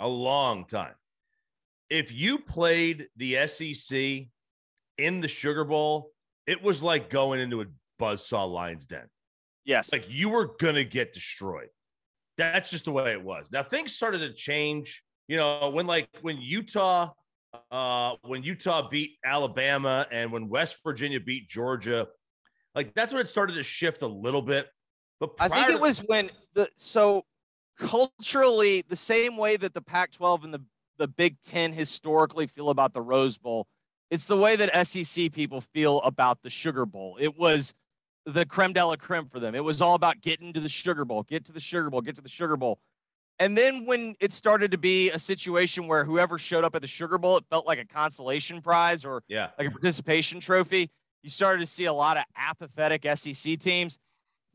a 0.00 0.08
long 0.08 0.66
time, 0.66 0.94
if 1.90 2.12
you 2.12 2.38
played 2.38 3.08
the 3.16 3.46
SEC 3.46 4.26
in 4.98 5.20
the 5.20 5.28
Sugar 5.28 5.64
Bowl, 5.64 6.10
it 6.46 6.62
was 6.62 6.82
like 6.82 7.10
going 7.10 7.40
into 7.40 7.60
a 7.60 7.66
buzzsaw 8.00 8.50
lion's 8.50 8.86
den. 8.86 9.08
Yes, 9.64 9.92
like 9.92 10.06
you 10.08 10.28
were 10.28 10.54
gonna 10.58 10.84
get 10.84 11.12
destroyed. 11.12 11.68
That's 12.38 12.70
just 12.70 12.84
the 12.84 12.92
way 12.92 13.12
it 13.12 13.22
was. 13.22 13.48
Now 13.50 13.62
things 13.62 13.94
started 13.94 14.18
to 14.18 14.32
change. 14.32 15.02
You 15.28 15.36
know, 15.36 15.70
when 15.70 15.86
like 15.86 16.08
when 16.22 16.38
Utah 16.40 17.10
uh, 17.70 18.14
when 18.22 18.42
Utah 18.42 18.88
beat 18.88 19.18
Alabama 19.24 20.06
and 20.10 20.30
when 20.32 20.48
West 20.48 20.78
Virginia 20.84 21.20
beat 21.20 21.48
Georgia. 21.48 22.08
Like 22.74 22.94
that's 22.94 23.12
when 23.12 23.22
it 23.22 23.28
started 23.28 23.54
to 23.54 23.62
shift 23.62 24.02
a 24.02 24.06
little 24.06 24.42
bit. 24.42 24.68
But 25.18 25.30
I 25.40 25.48
think 25.48 25.70
it 25.70 25.80
was 25.80 25.98
when 26.00 26.30
the 26.54 26.68
so 26.76 27.24
culturally 27.78 28.84
the 28.86 28.96
same 28.96 29.36
way 29.36 29.56
that 29.56 29.74
the 29.74 29.80
Pac-12 29.80 30.44
and 30.44 30.54
the 30.54 30.62
the 30.98 31.08
Big 31.08 31.40
Ten 31.40 31.72
historically 31.72 32.46
feel 32.46 32.70
about 32.70 32.92
the 32.92 33.02
Rose 33.02 33.38
Bowl. 33.38 33.66
It's 34.10 34.26
the 34.26 34.36
way 34.36 34.56
that 34.56 34.86
SEC 34.86 35.32
people 35.32 35.60
feel 35.60 36.00
about 36.02 36.42
the 36.42 36.50
Sugar 36.50 36.86
Bowl. 36.86 37.16
It 37.20 37.38
was 37.38 37.74
the 38.24 38.44
creme 38.44 38.72
de 38.72 38.84
la 38.84 38.96
creme 38.96 39.26
for 39.26 39.40
them. 39.40 39.54
It 39.54 39.64
was 39.64 39.80
all 39.80 39.94
about 39.94 40.20
getting 40.20 40.52
to 40.52 40.60
the 40.60 40.68
Sugar 40.68 41.04
Bowl, 41.04 41.22
get 41.22 41.44
to 41.46 41.52
the 41.52 41.60
Sugar 41.60 41.90
Bowl, 41.90 42.00
get 42.00 42.16
to 42.16 42.22
the 42.22 42.28
Sugar 42.28 42.56
Bowl. 42.56 42.78
And 43.38 43.56
then 43.56 43.84
when 43.84 44.14
it 44.18 44.32
started 44.32 44.70
to 44.70 44.78
be 44.78 45.10
a 45.10 45.18
situation 45.18 45.88
where 45.88 46.04
whoever 46.04 46.38
showed 46.38 46.64
up 46.64 46.74
at 46.74 46.82
the 46.82 46.88
Sugar 46.88 47.18
Bowl, 47.18 47.36
it 47.36 47.44
felt 47.50 47.66
like 47.66 47.78
a 47.78 47.84
consolation 47.84 48.62
prize 48.62 49.04
or 49.04 49.22
yeah. 49.28 49.50
like 49.58 49.68
a 49.68 49.70
participation 49.70 50.40
trophy. 50.40 50.90
You 51.22 51.30
started 51.30 51.60
to 51.60 51.66
see 51.66 51.84
a 51.84 51.92
lot 51.92 52.16
of 52.16 52.24
apathetic 52.36 53.06
SEC 53.16 53.58
teams. 53.58 53.98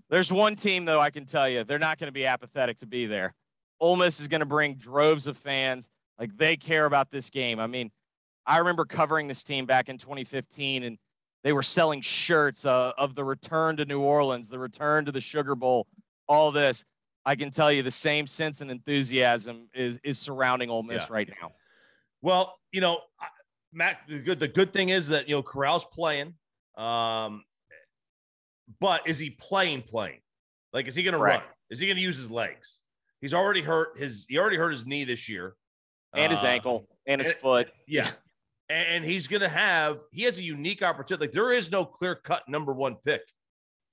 There's 0.10 0.32
one 0.32 0.56
team 0.56 0.86
though 0.86 1.00
I 1.00 1.10
can 1.10 1.26
tell 1.26 1.48
you 1.48 1.64
they're 1.64 1.80
not 1.80 2.00
going 2.00 2.08
to 2.08 2.14
be 2.14 2.26
apathetic 2.26 2.80
to 2.80 2.88
be 2.88 3.06
there. 3.06 3.34
Ole 3.80 3.96
Miss 3.96 4.20
is 4.20 4.28
going 4.28 4.42
to 4.42 4.46
bring 4.46 4.76
droves 4.76 5.28
of 5.28 5.38
fans. 5.38 5.90
Like 6.22 6.38
they 6.38 6.56
care 6.56 6.86
about 6.86 7.10
this 7.10 7.32
game. 7.32 7.60
I 7.60 7.66
mean, 7.66 7.90
I 8.46 8.60
remember 8.60 8.86
covering 8.86 9.28
this 9.28 9.44
team 9.44 9.66
back 9.66 9.90
in 9.90 9.98
2015, 9.98 10.84
and 10.84 11.00
they 11.44 11.52
were 11.52 11.64
selling 11.64 12.02
shirts 12.02 12.64
uh, 12.64 12.92
of 12.96 13.16
the 13.16 13.24
return 13.24 13.78
to 13.78 13.86
New 13.86 14.02
Orleans, 14.02 14.48
the 14.48 14.60
return 14.60 15.06
to 15.06 15.12
the 15.12 15.20
Sugar 15.20 15.56
Bowl, 15.56 15.88
all 16.28 16.52
this. 16.52 16.86
I 17.26 17.36
can 17.36 17.50
tell 17.50 17.72
you 17.72 17.82
the 17.82 17.90
same 17.90 18.28
sense 18.28 18.62
and 18.62 18.70
enthusiasm 18.70 19.68
is 19.74 20.00
is 20.04 20.20
surrounding 20.20 20.70
Ole 20.70 20.84
Miss 20.84 21.02
yeah. 21.02 21.08
right 21.10 21.30
now. 21.42 21.54
Well, 22.22 22.56
you 22.72 22.82
know, 22.82 23.00
Matt, 23.74 24.02
the 24.08 24.20
good 24.20 24.40
the 24.40 24.48
good 24.48 24.74
thing 24.74 24.90
is 24.90 25.08
that 25.08 25.28
you 25.28 25.36
know 25.36 25.42
Corral's 25.42 25.86
playing, 25.86 26.36
um, 26.78 27.44
but 28.80 29.08
is 29.08 29.18
he 29.18 29.32
playing 29.32 29.82
playing? 29.82 30.22
Like, 30.72 30.88
is 30.88 30.94
he 30.94 31.02
going 31.02 31.14
to 31.14 31.20
run? 31.20 31.42
Is 31.72 31.80
he 31.80 31.88
going 31.88 31.98
to 31.98 32.04
use 32.04 32.18
his 32.18 32.30
legs? 32.30 32.80
He's 33.22 33.34
already 33.34 33.62
hurt 33.62 34.00
his 34.00 34.28
he 34.30 34.38
already 34.38 34.58
hurt 34.58 34.72
his 34.72 34.86
knee 34.86 35.04
this 35.04 35.28
year, 35.28 35.56
and 36.13 36.32
his 36.32 36.43
uh, 36.43 36.47
ankle, 36.47 36.88
and 37.06 37.21
his 37.21 37.30
and, 37.30 37.39
foot. 37.39 37.69
Yeah, 37.88 38.10
and 38.69 39.04
he's 39.04 39.28
going 39.28 39.41
to 39.41 39.50
have 39.50 40.00
he 40.12 40.24
has 40.24 40.38
a 40.39 40.43
unique 40.43 40.82
opportunity. 40.82 41.26
Like, 41.26 41.34
there 41.34 41.52
is 41.52 41.71
no 41.71 41.86
clear 41.86 42.15
cut 42.15 42.47
number 42.47 42.74
one 42.74 42.95
pick 43.05 43.22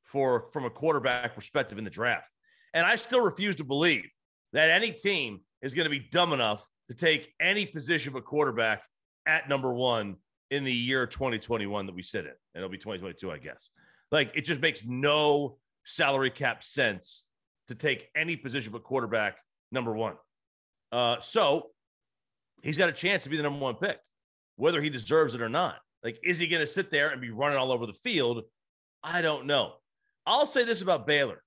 for 0.04 0.46
from 0.52 0.64
a 0.64 0.70
quarterback 0.70 1.34
perspective 1.34 1.78
in 1.78 1.84
the 1.84 1.90
draft. 1.90 2.30
And 2.74 2.84
I 2.84 2.96
still 2.96 3.22
refuse 3.22 3.56
to 3.56 3.64
believe 3.64 4.08
that 4.52 4.70
any 4.70 4.90
team 4.90 5.40
is 5.62 5.74
going 5.74 5.84
to 5.84 5.90
be 5.90 5.98
dumb 5.98 6.32
enough 6.32 6.66
to 6.88 6.94
take 6.94 7.32
any 7.40 7.66
position 7.66 8.12
of 8.12 8.16
a 8.16 8.22
quarterback 8.22 8.82
at 9.26 9.48
number 9.48 9.72
one 9.72 10.16
in 10.50 10.64
the 10.64 10.72
year 10.72 11.06
2021 11.06 11.86
that 11.86 11.94
we 11.94 12.02
sit 12.02 12.24
in. 12.24 12.30
And 12.30 12.36
it'll 12.56 12.68
be 12.68 12.78
2022, 12.78 13.30
I 13.30 13.38
guess. 13.38 13.70
Like 14.10 14.32
it 14.34 14.44
just 14.44 14.60
makes 14.60 14.82
no 14.84 15.58
salary 15.84 16.30
cap 16.30 16.64
sense 16.64 17.24
to 17.68 17.74
take 17.74 18.08
any 18.16 18.36
position 18.36 18.72
but 18.72 18.82
quarterback 18.82 19.36
number 19.70 19.94
one. 19.94 20.14
Uh, 20.90 21.20
so 21.20 21.66
he's 22.62 22.78
got 22.78 22.88
a 22.88 22.92
chance 22.92 23.24
to 23.24 23.30
be 23.30 23.36
the 23.36 23.42
number 23.42 23.60
one 23.60 23.74
pick, 23.74 23.98
whether 24.56 24.80
he 24.80 24.90
deserves 24.90 25.34
it 25.34 25.42
or 25.42 25.48
not. 25.48 25.76
Like, 26.02 26.18
is 26.22 26.38
he 26.38 26.46
going 26.46 26.60
to 26.60 26.66
sit 26.66 26.90
there 26.90 27.10
and 27.10 27.20
be 27.20 27.30
running 27.30 27.58
all 27.58 27.72
over 27.72 27.86
the 27.86 27.92
field? 27.92 28.44
I 29.02 29.22
don't 29.22 29.46
know. 29.46 29.74
I'll 30.26 30.46
say 30.46 30.64
this 30.64 30.82
about 30.82 31.06
Baylor 31.06 31.42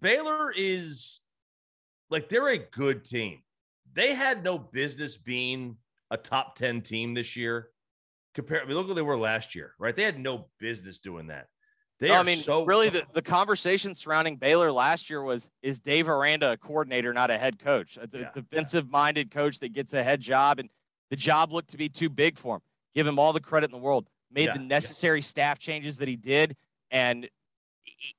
Baylor 0.00 0.52
is 0.54 1.20
like 2.10 2.28
they're 2.28 2.48
a 2.48 2.58
good 2.58 3.04
team. 3.04 3.40
They 3.92 4.14
had 4.14 4.44
no 4.44 4.58
business 4.58 5.16
being 5.16 5.76
a 6.10 6.16
top 6.16 6.56
10 6.56 6.82
team 6.82 7.14
this 7.14 7.36
year. 7.36 7.70
Compare, 8.34 8.62
I 8.62 8.64
mean, 8.66 8.76
look 8.76 8.86
what 8.86 8.94
they 8.94 9.02
were 9.02 9.16
last 9.16 9.54
year, 9.54 9.72
right? 9.78 9.96
They 9.96 10.04
had 10.04 10.20
no 10.20 10.48
business 10.60 10.98
doing 10.98 11.28
that. 11.28 11.46
They 12.00 12.08
no, 12.08 12.14
I 12.14 12.22
mean, 12.22 12.38
so 12.38 12.64
really, 12.64 12.90
the, 12.90 13.04
the 13.12 13.22
conversation 13.22 13.92
surrounding 13.94 14.36
Baylor 14.36 14.70
last 14.70 15.10
year 15.10 15.20
was 15.22 15.50
is 15.62 15.80
Dave 15.80 16.08
Aranda 16.08 16.52
a 16.52 16.56
coordinator, 16.56 17.12
not 17.12 17.30
a 17.30 17.38
head 17.38 17.58
coach? 17.58 17.96
A 17.96 18.08
Yeah, 18.16 18.30
defensive 18.34 18.88
minded 18.88 19.32
coach 19.32 19.58
that 19.60 19.72
gets 19.72 19.92
a 19.94 20.02
head 20.04 20.20
job, 20.20 20.60
and 20.60 20.70
the 21.10 21.16
job 21.16 21.52
looked 21.52 21.70
to 21.70 21.76
be 21.76 21.88
too 21.88 22.08
big 22.08 22.38
for 22.38 22.56
him. 22.56 22.62
Give 22.94 23.06
him 23.06 23.18
all 23.18 23.32
the 23.32 23.40
credit 23.40 23.66
in 23.66 23.72
the 23.72 23.78
world. 23.78 24.08
Made 24.30 24.46
Yeah, 24.46 24.52
the 24.54 24.60
yeah. 24.60 24.66
necessary 24.66 25.22
staff 25.22 25.58
changes 25.58 25.98
that 25.98 26.08
he 26.08 26.16
did. 26.16 26.56
And, 26.90 27.28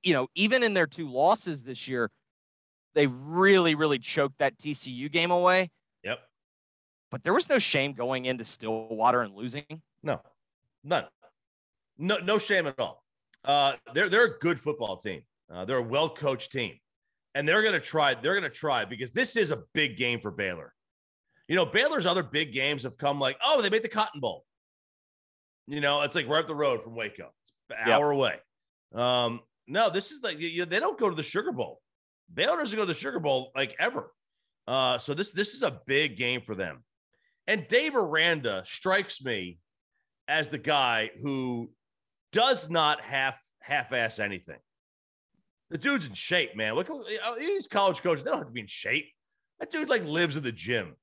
you 0.03 0.13
know, 0.13 0.27
even 0.35 0.63
in 0.63 0.73
their 0.73 0.87
two 0.87 1.09
losses 1.09 1.63
this 1.63 1.87
year, 1.87 2.11
they 2.95 3.07
really, 3.07 3.75
really 3.75 3.99
choked 3.99 4.39
that 4.39 4.57
TCU 4.57 5.11
game 5.11 5.31
away. 5.31 5.69
Yep. 6.03 6.19
But 7.11 7.23
there 7.23 7.33
was 7.33 7.47
no 7.49 7.59
shame 7.59 7.93
going 7.93 8.25
into 8.25 8.43
Stillwater 8.43 9.21
and 9.21 9.35
losing. 9.35 9.65
No, 10.03 10.21
none. 10.83 11.05
No, 11.97 12.17
no 12.17 12.37
shame 12.37 12.67
at 12.67 12.79
all. 12.79 13.03
Uh, 13.45 13.75
they're 13.93 14.09
they're 14.09 14.25
a 14.25 14.39
good 14.39 14.59
football 14.59 14.97
team. 14.97 15.21
Uh, 15.51 15.65
they're 15.65 15.77
a 15.77 15.81
well 15.83 16.09
coached 16.09 16.51
team, 16.51 16.75
and 17.35 17.47
they're 17.47 17.63
gonna 17.63 17.79
try. 17.79 18.13
They're 18.13 18.35
gonna 18.35 18.49
try 18.49 18.85
because 18.85 19.11
this 19.11 19.35
is 19.35 19.51
a 19.51 19.63
big 19.73 19.97
game 19.97 20.19
for 20.19 20.31
Baylor. 20.31 20.73
You 21.47 21.55
know, 21.55 21.65
Baylor's 21.65 22.05
other 22.05 22.21
big 22.23 22.53
games 22.53 22.83
have 22.83 22.97
come 22.97 23.19
like, 23.19 23.37
oh, 23.43 23.61
they 23.61 23.69
made 23.69 23.81
the 23.83 23.89
Cotton 23.89 24.19
Bowl. 24.21 24.45
You 25.67 25.81
know, 25.81 26.01
it's 26.01 26.15
like 26.15 26.27
right 26.27 26.39
up 26.41 26.47
the 26.47 26.55
road 26.55 26.83
from 26.83 26.95
Waco. 26.95 27.31
It's 27.69 27.79
an 27.81 27.87
Yep. 27.87 27.95
hour 27.97 28.11
away. 28.11 28.39
Um, 28.93 29.41
no, 29.67 29.89
this 29.89 30.11
is 30.11 30.21
like 30.21 30.39
you, 30.39 30.47
you- 30.49 30.65
they 30.65 30.79
don't 30.79 30.99
go 30.99 31.09
to 31.09 31.15
the 31.15 31.23
Sugar 31.23 31.51
Bowl. 31.51 31.81
Baylor 32.33 32.57
doesn't 32.57 32.75
go 32.75 32.83
to 32.83 32.87
the 32.87 32.93
Sugar 32.93 33.19
Bowl 33.19 33.51
like 33.55 33.75
ever. 33.79 34.11
Uh, 34.67 34.97
so 34.99 35.13
this 35.15 35.31
this 35.31 35.53
is 35.55 35.63
a 35.63 35.79
big 35.87 36.17
game 36.17 36.41
for 36.41 36.53
them. 36.55 36.83
And 37.47 37.67
Dave 37.67 37.95
Aranda 37.95 38.63
strikes 38.65 39.23
me 39.23 39.59
as 40.27 40.49
the 40.49 40.59
guy 40.59 41.09
who 41.23 41.71
does 42.31 42.69
not 42.69 43.01
half 43.01 43.39
half-ass 43.61 44.19
anything. 44.19 44.57
The 45.69 45.77
dude's 45.77 46.07
in 46.07 46.13
shape, 46.13 46.55
man. 46.55 46.73
Look, 46.75 46.89
at 46.89 47.37
these 47.37 47.67
college 47.67 48.01
coaches, 48.01 48.23
they 48.23 48.29
don't 48.31 48.39
have 48.39 48.47
to 48.47 48.53
be 48.53 48.61
in 48.61 48.67
shape. 48.67 49.05
That 49.59 49.71
dude 49.71 49.89
like 49.89 50.03
lives 50.03 50.35
in 50.35 50.43
the 50.43 50.51
gym. 50.51 50.95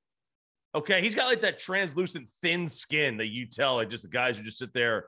Okay, 0.75 1.01
he's 1.01 1.15
got 1.15 1.27
like 1.27 1.41
that 1.41 1.59
translucent 1.59 2.27
thin 2.41 2.67
skin 2.67 3.17
that 3.17 3.27
you 3.27 3.45
tell 3.45 3.75
like 3.75 3.89
just 3.89 4.03
the 4.03 4.09
guys 4.09 4.37
who 4.37 4.43
just 4.43 4.57
sit 4.57 4.73
there 4.73 5.05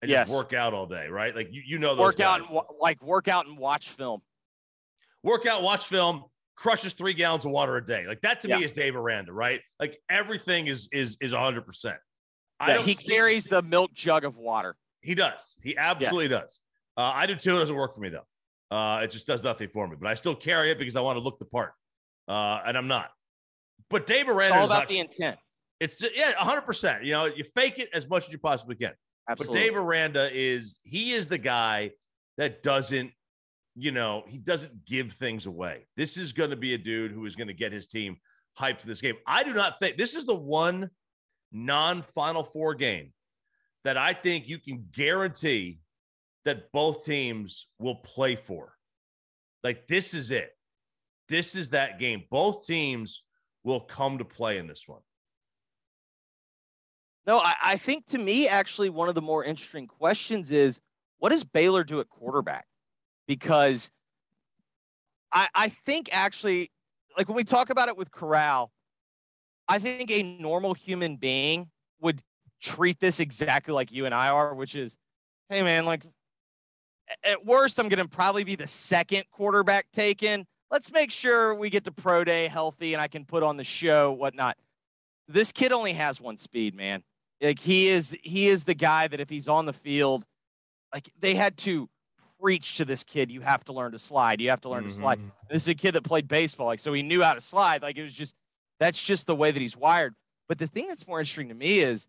and 0.00 0.10
Yes. 0.10 0.28
just 0.28 0.36
work 0.36 0.52
out 0.54 0.72
all 0.74 0.86
day, 0.86 1.08
right? 1.08 1.34
Like 1.36 1.48
you, 1.52 1.62
you 1.66 1.78
know 1.78 1.90
those 1.94 2.00
Work 2.00 2.20
out 2.20 2.40
guys. 2.40 2.48
and 2.48 2.56
wa- 2.56 2.66
like 2.80 3.02
work 3.02 3.28
out 3.28 3.46
and 3.46 3.58
watch 3.58 3.90
film. 3.90 4.22
work 5.22 5.46
out, 5.46 5.62
watch 5.62 5.86
film, 5.86 6.24
crushes 6.56 6.94
three 6.94 7.14
gallons 7.14 7.44
of 7.44 7.50
water 7.50 7.76
a 7.76 7.84
day. 7.84 8.06
Like 8.06 8.20
that 8.22 8.40
to 8.42 8.48
Yeah. 8.48 8.58
me 8.58 8.64
is 8.64 8.72
Dave 8.72 8.96
Aranda, 8.96 9.32
right? 9.32 9.60
Like 9.78 9.98
everything 10.08 10.66
is 10.66 10.88
is 10.92 11.16
is 11.20 11.32
hundred 11.32 11.66
percent. 11.66 11.96
Yeah, 12.66 12.78
he 12.80 12.94
carries 12.94 13.44
the 13.44 13.60
milk 13.62 13.92
jug 13.92 14.24
of 14.24 14.36
water. 14.36 14.76
He 15.04 15.14
does. 15.14 15.56
He 15.62 15.76
absolutely 15.76 16.28
does. 16.28 16.60
Uh, 16.96 17.12
I 17.14 17.26
do 17.26 17.34
too. 17.34 17.56
It 17.56 17.58
doesn't 17.58 17.76
work 17.76 17.94
for 17.94 18.00
me 18.00 18.08
though. 18.08 18.26
Uh, 18.76 19.00
it 19.02 19.10
just 19.10 19.26
does 19.26 19.42
nothing 19.42 19.68
for 19.68 19.86
me. 19.86 19.96
But 20.00 20.08
I 20.08 20.14
still 20.14 20.34
carry 20.34 20.70
it 20.70 20.78
because 20.78 20.96
I 20.96 21.00
want 21.00 21.18
to 21.18 21.22
look 21.24 21.38
the 21.38 21.44
part, 21.44 21.72
uh, 22.28 22.62
and 22.66 22.76
I'm 22.76 22.88
not. 22.88 23.10
But 23.90 24.06
Dave 24.06 24.22
It's 24.22 24.30
Aranda 24.30 24.56
all 24.56 24.64
is 24.64 24.70
about 24.70 24.78
not- 24.80 24.88
the 24.88 24.98
intent. 25.00 25.38
It's 25.80 26.02
yeah, 26.14 26.32
hundred 26.32 26.62
percent. 26.62 27.04
You 27.04 27.12
know, 27.12 27.24
you 27.26 27.44
fake 27.44 27.78
it 27.78 27.90
as 27.92 28.08
much 28.08 28.26
as 28.26 28.32
you 28.32 28.38
possibly 28.38 28.76
can. 28.76 28.92
Absolutely. 29.28 29.60
But 29.60 29.64
Dave 29.64 29.76
Aranda 29.76 30.30
is 30.32 30.80
he 30.84 31.12
is 31.12 31.28
the 31.28 31.38
guy 31.38 31.90
that 32.38 32.62
doesn't, 32.62 33.10
you 33.74 33.90
know, 33.90 34.22
he 34.26 34.38
doesn't 34.38 34.84
give 34.86 35.12
things 35.12 35.46
away. 35.46 35.86
This 35.96 36.16
is 36.16 36.32
going 36.32 36.50
to 36.50 36.56
be 36.56 36.74
a 36.74 36.78
dude 36.78 37.10
who 37.12 37.26
is 37.26 37.34
going 37.36 37.48
to 37.48 37.54
get 37.54 37.72
his 37.72 37.86
team 37.86 38.16
hyped 38.58 38.80
for 38.80 38.86
this 38.86 39.00
game. 39.00 39.16
I 39.26 39.42
do 39.42 39.52
not 39.52 39.78
think 39.78 39.96
this 39.96 40.14
is 40.14 40.24
the 40.24 40.34
one 40.34 40.90
non-final 41.52 42.44
four 42.44 42.74
game 42.74 43.12
that 43.84 43.96
I 43.96 44.14
think 44.14 44.48
you 44.48 44.58
can 44.58 44.86
guarantee 44.92 45.80
that 46.44 46.72
both 46.72 47.04
teams 47.04 47.68
will 47.78 47.96
play 47.96 48.36
for. 48.36 48.74
Like 49.62 49.86
this 49.86 50.14
is 50.14 50.30
it. 50.30 50.50
This 51.28 51.54
is 51.54 51.70
that 51.70 51.98
game. 51.98 52.24
Both 52.30 52.66
teams 52.66 53.22
will 53.62 53.80
come 53.80 54.18
to 54.18 54.24
play 54.24 54.58
in 54.58 54.66
this 54.66 54.86
one. 54.86 55.00
No, 57.26 57.38
I, 57.38 57.54
I 57.62 57.76
think 57.78 58.06
to 58.06 58.18
me, 58.18 58.46
actually, 58.46 58.90
one 58.90 59.08
of 59.08 59.14
the 59.14 59.22
more 59.22 59.42
interesting 59.42 59.86
questions 59.86 60.50
is 60.50 60.80
what 61.18 61.30
does 61.30 61.44
Baylor 61.44 61.82
do 61.82 62.00
at 62.00 62.10
quarterback? 62.10 62.66
Because 63.26 63.90
I, 65.32 65.48
I 65.54 65.68
think 65.70 66.10
actually, 66.12 66.70
like 67.16 67.28
when 67.28 67.36
we 67.36 67.44
talk 67.44 67.70
about 67.70 67.88
it 67.88 67.96
with 67.96 68.10
Corral, 68.10 68.70
I 69.66 69.78
think 69.78 70.10
a 70.10 70.22
normal 70.22 70.74
human 70.74 71.16
being 71.16 71.70
would 72.00 72.20
treat 72.64 72.98
this 72.98 73.20
exactly 73.20 73.74
like 73.74 73.92
you 73.92 74.06
and 74.06 74.14
I 74.14 74.28
are, 74.28 74.54
which 74.54 74.74
is, 74.74 74.96
hey, 75.50 75.62
man, 75.62 75.84
like 75.84 76.02
at 77.22 77.44
worst, 77.44 77.78
I'm 77.78 77.88
going 77.88 78.02
to 78.02 78.08
probably 78.08 78.42
be 78.42 78.56
the 78.56 78.66
second 78.66 79.24
quarterback 79.30 79.86
taken. 79.92 80.46
Let's 80.70 80.90
make 80.90 81.10
sure 81.10 81.54
we 81.54 81.70
get 81.70 81.84
to 81.84 81.92
pro 81.92 82.24
day 82.24 82.48
healthy 82.48 82.94
and 82.94 83.02
I 83.02 83.08
can 83.08 83.24
put 83.24 83.42
on 83.42 83.58
the 83.58 83.64
show, 83.64 84.12
whatnot. 84.12 84.56
This 85.28 85.52
kid 85.52 85.72
only 85.72 85.92
has 85.92 86.20
one 86.20 86.38
speed, 86.38 86.74
man. 86.74 87.02
Like 87.40 87.58
he 87.58 87.88
is, 87.88 88.18
he 88.22 88.48
is 88.48 88.64
the 88.64 88.74
guy 88.74 89.06
that 89.08 89.20
if 89.20 89.28
he's 89.28 89.48
on 89.48 89.66
the 89.66 89.72
field, 89.72 90.24
like 90.92 91.10
they 91.20 91.34
had 91.34 91.58
to 91.58 91.88
preach 92.40 92.76
to 92.78 92.84
this 92.84 93.04
kid, 93.04 93.30
you 93.30 93.42
have 93.42 93.62
to 93.64 93.72
learn 93.72 93.92
to 93.92 93.98
slide. 93.98 94.40
You 94.40 94.50
have 94.50 94.62
to 94.62 94.68
learn 94.70 94.84
to 94.84 94.90
slide. 94.90 95.18
Mm-hmm. 95.18 95.28
This 95.50 95.62
is 95.62 95.68
a 95.68 95.74
kid 95.74 95.92
that 95.92 96.02
played 96.02 96.28
baseball, 96.28 96.66
like 96.66 96.78
so 96.78 96.92
he 96.92 97.02
knew 97.02 97.22
how 97.22 97.34
to 97.34 97.40
slide. 97.40 97.82
Like 97.82 97.98
it 97.98 98.02
was 98.02 98.14
just 98.14 98.34
that's 98.80 99.02
just 99.02 99.26
the 99.26 99.34
way 99.34 99.50
that 99.50 99.60
he's 99.60 99.76
wired. 99.76 100.14
But 100.48 100.58
the 100.58 100.66
thing 100.66 100.86
that's 100.86 101.06
more 101.06 101.20
interesting 101.20 101.48
to 101.48 101.54
me 101.54 101.80
is 101.80 102.06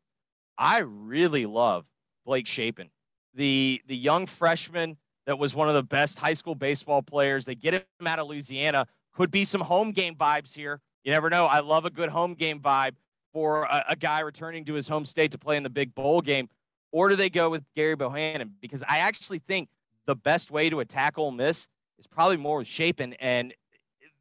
I 0.58 0.80
really 0.80 1.46
love 1.46 1.86
Blake 2.26 2.48
Shapen, 2.48 2.90
the 3.34 3.82
the 3.88 3.96
young 3.96 4.26
freshman 4.26 4.98
that 5.26 5.40
was 5.40 5.56
one 5.56 5.68
of 5.68 5.76
the 5.76 5.84
best 5.84 6.20
high 6.20 6.34
school 6.34 6.56
baseball 6.56 7.02
players. 7.02 7.46
They 7.46 7.56
get 7.56 7.74
him 7.74 8.08
out 8.08 8.20
of 8.20 8.28
Louisiana. 8.28 8.88
Could 9.14 9.32
be 9.32 9.46
some 9.46 9.62
home 9.62 9.92
game 9.92 10.16
vibes 10.16 10.54
here. 10.54 10.82
You 11.04 11.12
never 11.12 11.30
know. 11.30 11.46
I 11.46 11.60
love 11.60 11.86
a 11.86 11.90
good 11.90 12.10
home 12.10 12.34
game 12.34 12.60
vibe 12.60 12.96
for 13.34 13.64
a, 13.64 13.86
a 13.90 13.96
guy 13.96 14.22
returning 14.22 14.66
to 14.66 14.74
his 14.74 14.88
home 14.88 15.06
state 15.06 15.32
to 15.32 15.38
play 15.38 15.58
in 15.58 15.64
the 15.64 15.70
big 15.70 15.96
bowl 15.96 16.22
game. 16.22 16.50
Or 16.92 17.10
do 17.10 17.16
they 17.16 17.30
go 17.30 17.50
with 17.50 17.64
Gerry 17.76 17.96
Bohanon? 17.96 18.56
Because 18.62 18.84
I 18.84 19.00
actually 19.00 19.40
think 19.40 19.70
the 20.06 20.16
best 20.16 20.52
way 20.52 20.70
to 20.70 20.80
attack 20.80 21.18
Ole 21.18 21.32
Miss 21.32 21.68
is 22.00 22.08
probably 22.08 22.38
more 22.38 22.60
with 22.60 22.68
Shapen, 22.68 23.14
and 23.14 23.54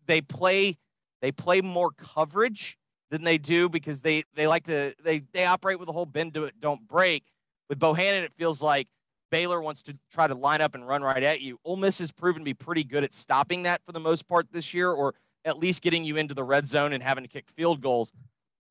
they 0.07 0.20
play 0.20 0.78
they 1.22 1.32
play 1.32 1.61
more 1.61 1.91
coverage 1.93 2.76
than 3.15 3.23
they 3.23 3.39
do 3.39 3.69
because 3.69 4.03
they 4.03 4.25
they 4.35 4.49
like 4.49 4.65
to 4.65 4.93
they 5.05 5.23
they 5.33 5.47
operate 5.47 5.79
with 5.79 5.87
the 5.87 5.93
whole 5.93 6.05
bend 6.05 6.35
to 6.35 6.45
it 6.47 6.59
don't 6.59 6.89
break. 6.89 7.23
With 7.69 7.79
Bohanon, 7.79 8.25
it 8.25 8.33
feels 8.35 8.61
like 8.61 8.89
Baylor 9.31 9.62
wants 9.62 9.85
to 9.85 9.97
try 10.12 10.27
to 10.27 10.35
line 10.35 10.61
up 10.61 10.75
and 10.75 10.87
run 10.87 11.01
right 11.01 11.23
at 11.23 11.41
you. 11.41 11.61
Ole 11.65 11.77
Miss 11.77 12.01
has 12.01 12.11
proven 12.11 12.41
to 12.41 12.45
be 12.45 12.55
pretty 12.55 12.83
good 12.83 13.05
at 13.05 13.15
stopping 13.15 13.62
that 13.62 13.83
for 13.87 13.93
the 13.93 14.01
most 14.01 14.27
part 14.27 14.49
this 14.51 14.75
year, 14.75 14.91
or 14.91 15.15
at 15.45 15.61
least 15.61 15.81
getting 15.81 16.05
you 16.05 16.17
into 16.17 16.35
the 16.35 16.43
red 16.43 16.67
zone 16.67 16.93
and 16.93 17.05
having 17.05 17.23
to 17.23 17.29
kick 17.29 17.45
field 17.57 17.81
goals. 17.81 18.12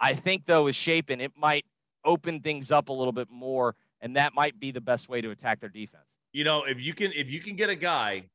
I 0.02 0.14
think 0.14 0.46
though 0.46 0.66
with 0.66 0.76
Shapen, 0.76 1.22
it 1.22 1.32
might 1.38 1.66
open 2.04 2.42
things 2.42 2.70
up 2.70 2.90
a 2.90 2.94
little 2.94 3.14
bit 3.14 3.30
more, 3.32 3.76
and 4.02 4.18
that 4.18 4.34
might 4.34 4.60
be 4.60 4.72
the 4.72 4.82
best 4.82 5.08
way 5.08 5.22
to 5.22 5.32
attack 5.32 5.62
their 5.62 5.70
defense. 5.70 6.18
you 6.34 6.44
know, 6.44 6.66
if 6.66 6.82
you 6.82 6.94
can 6.94 7.14
if 7.14 7.30
you 7.32 7.40
can 7.40 7.56
get 7.56 7.70
a 7.70 7.76
guy 7.76 8.26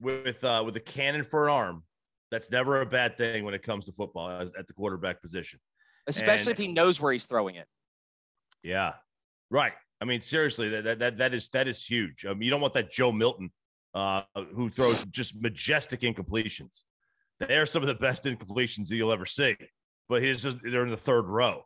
with 0.00 0.42
uh 0.42 0.64
with 0.66 0.74
a 0.76 0.80
cannon 0.80 1.22
for 1.22 1.46
an 1.46 1.54
arm, 1.54 1.82
that's 2.30 2.50
never 2.50 2.80
a 2.82 2.86
bad 2.86 3.16
thing 3.16 3.44
when 3.44 3.54
it 3.54 3.62
comes 3.62 3.86
to 3.86 3.92
football 3.92 4.28
as, 4.28 4.50
at 4.58 4.66
the 4.66 4.72
quarterback 4.72 5.20
position. 5.22 5.58
Especially 6.06 6.52
And- 6.52 6.58
if 6.60 6.64
he 6.66 6.72
knows 6.72 7.00
where 7.00 7.12
he's 7.12 7.26
throwing 7.26 7.54
it. 7.56 7.66
Yeah. 8.62 8.94
Right. 9.50 9.72
I 10.00 10.04
mean, 10.04 10.20
seriously, 10.20 10.68
that 10.70 10.84
that 10.84 10.98
that, 10.98 11.16
that 11.18 11.34
is 11.34 11.48
that 11.50 11.66
is 11.68 11.84
huge. 11.84 12.24
I 12.26 12.30
mean, 12.32 12.42
you 12.42 12.50
don't 12.50 12.60
want 12.60 12.74
that 12.74 12.90
Joe 12.90 13.12
Milton 13.12 13.50
uh 13.94 14.22
who 14.54 14.68
throws 14.70 15.04
just 15.06 15.40
majestic 15.40 16.00
incompletions. 16.00 16.82
They 17.40 17.56
are 17.56 17.66
some 17.66 17.82
of 17.82 17.88
the 17.88 17.94
best 17.94 18.24
incompletions 18.24 18.88
that 18.88 18.96
you'll 18.96 19.12
ever 19.12 19.26
see. 19.26 19.56
But 20.08 20.22
he's 20.22 20.42
just 20.42 20.58
they're 20.62 20.82
in 20.84 20.90
the 20.90 20.96
third 20.96 21.26
row. 21.26 21.64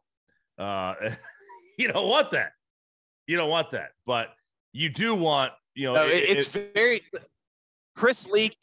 Uh 0.59 0.95
you 1.79 1.89
don't 1.89 2.09
want 2.09 2.31
that. 2.33 2.53
You 3.27 3.37
don't 3.37 3.51
want 3.51 3.71
that. 3.73 3.91
But 4.07 4.29
you 4.73 4.89
do 4.89 5.15
want, 5.15 5.53
you 5.75 5.87
know, 5.87 5.95
No, 5.95 6.07
it, 6.07 6.11
it's 6.15 6.55
it- 6.55 6.73
very 6.75 7.03
Chris 7.97 8.27
Leak. 8.29 8.57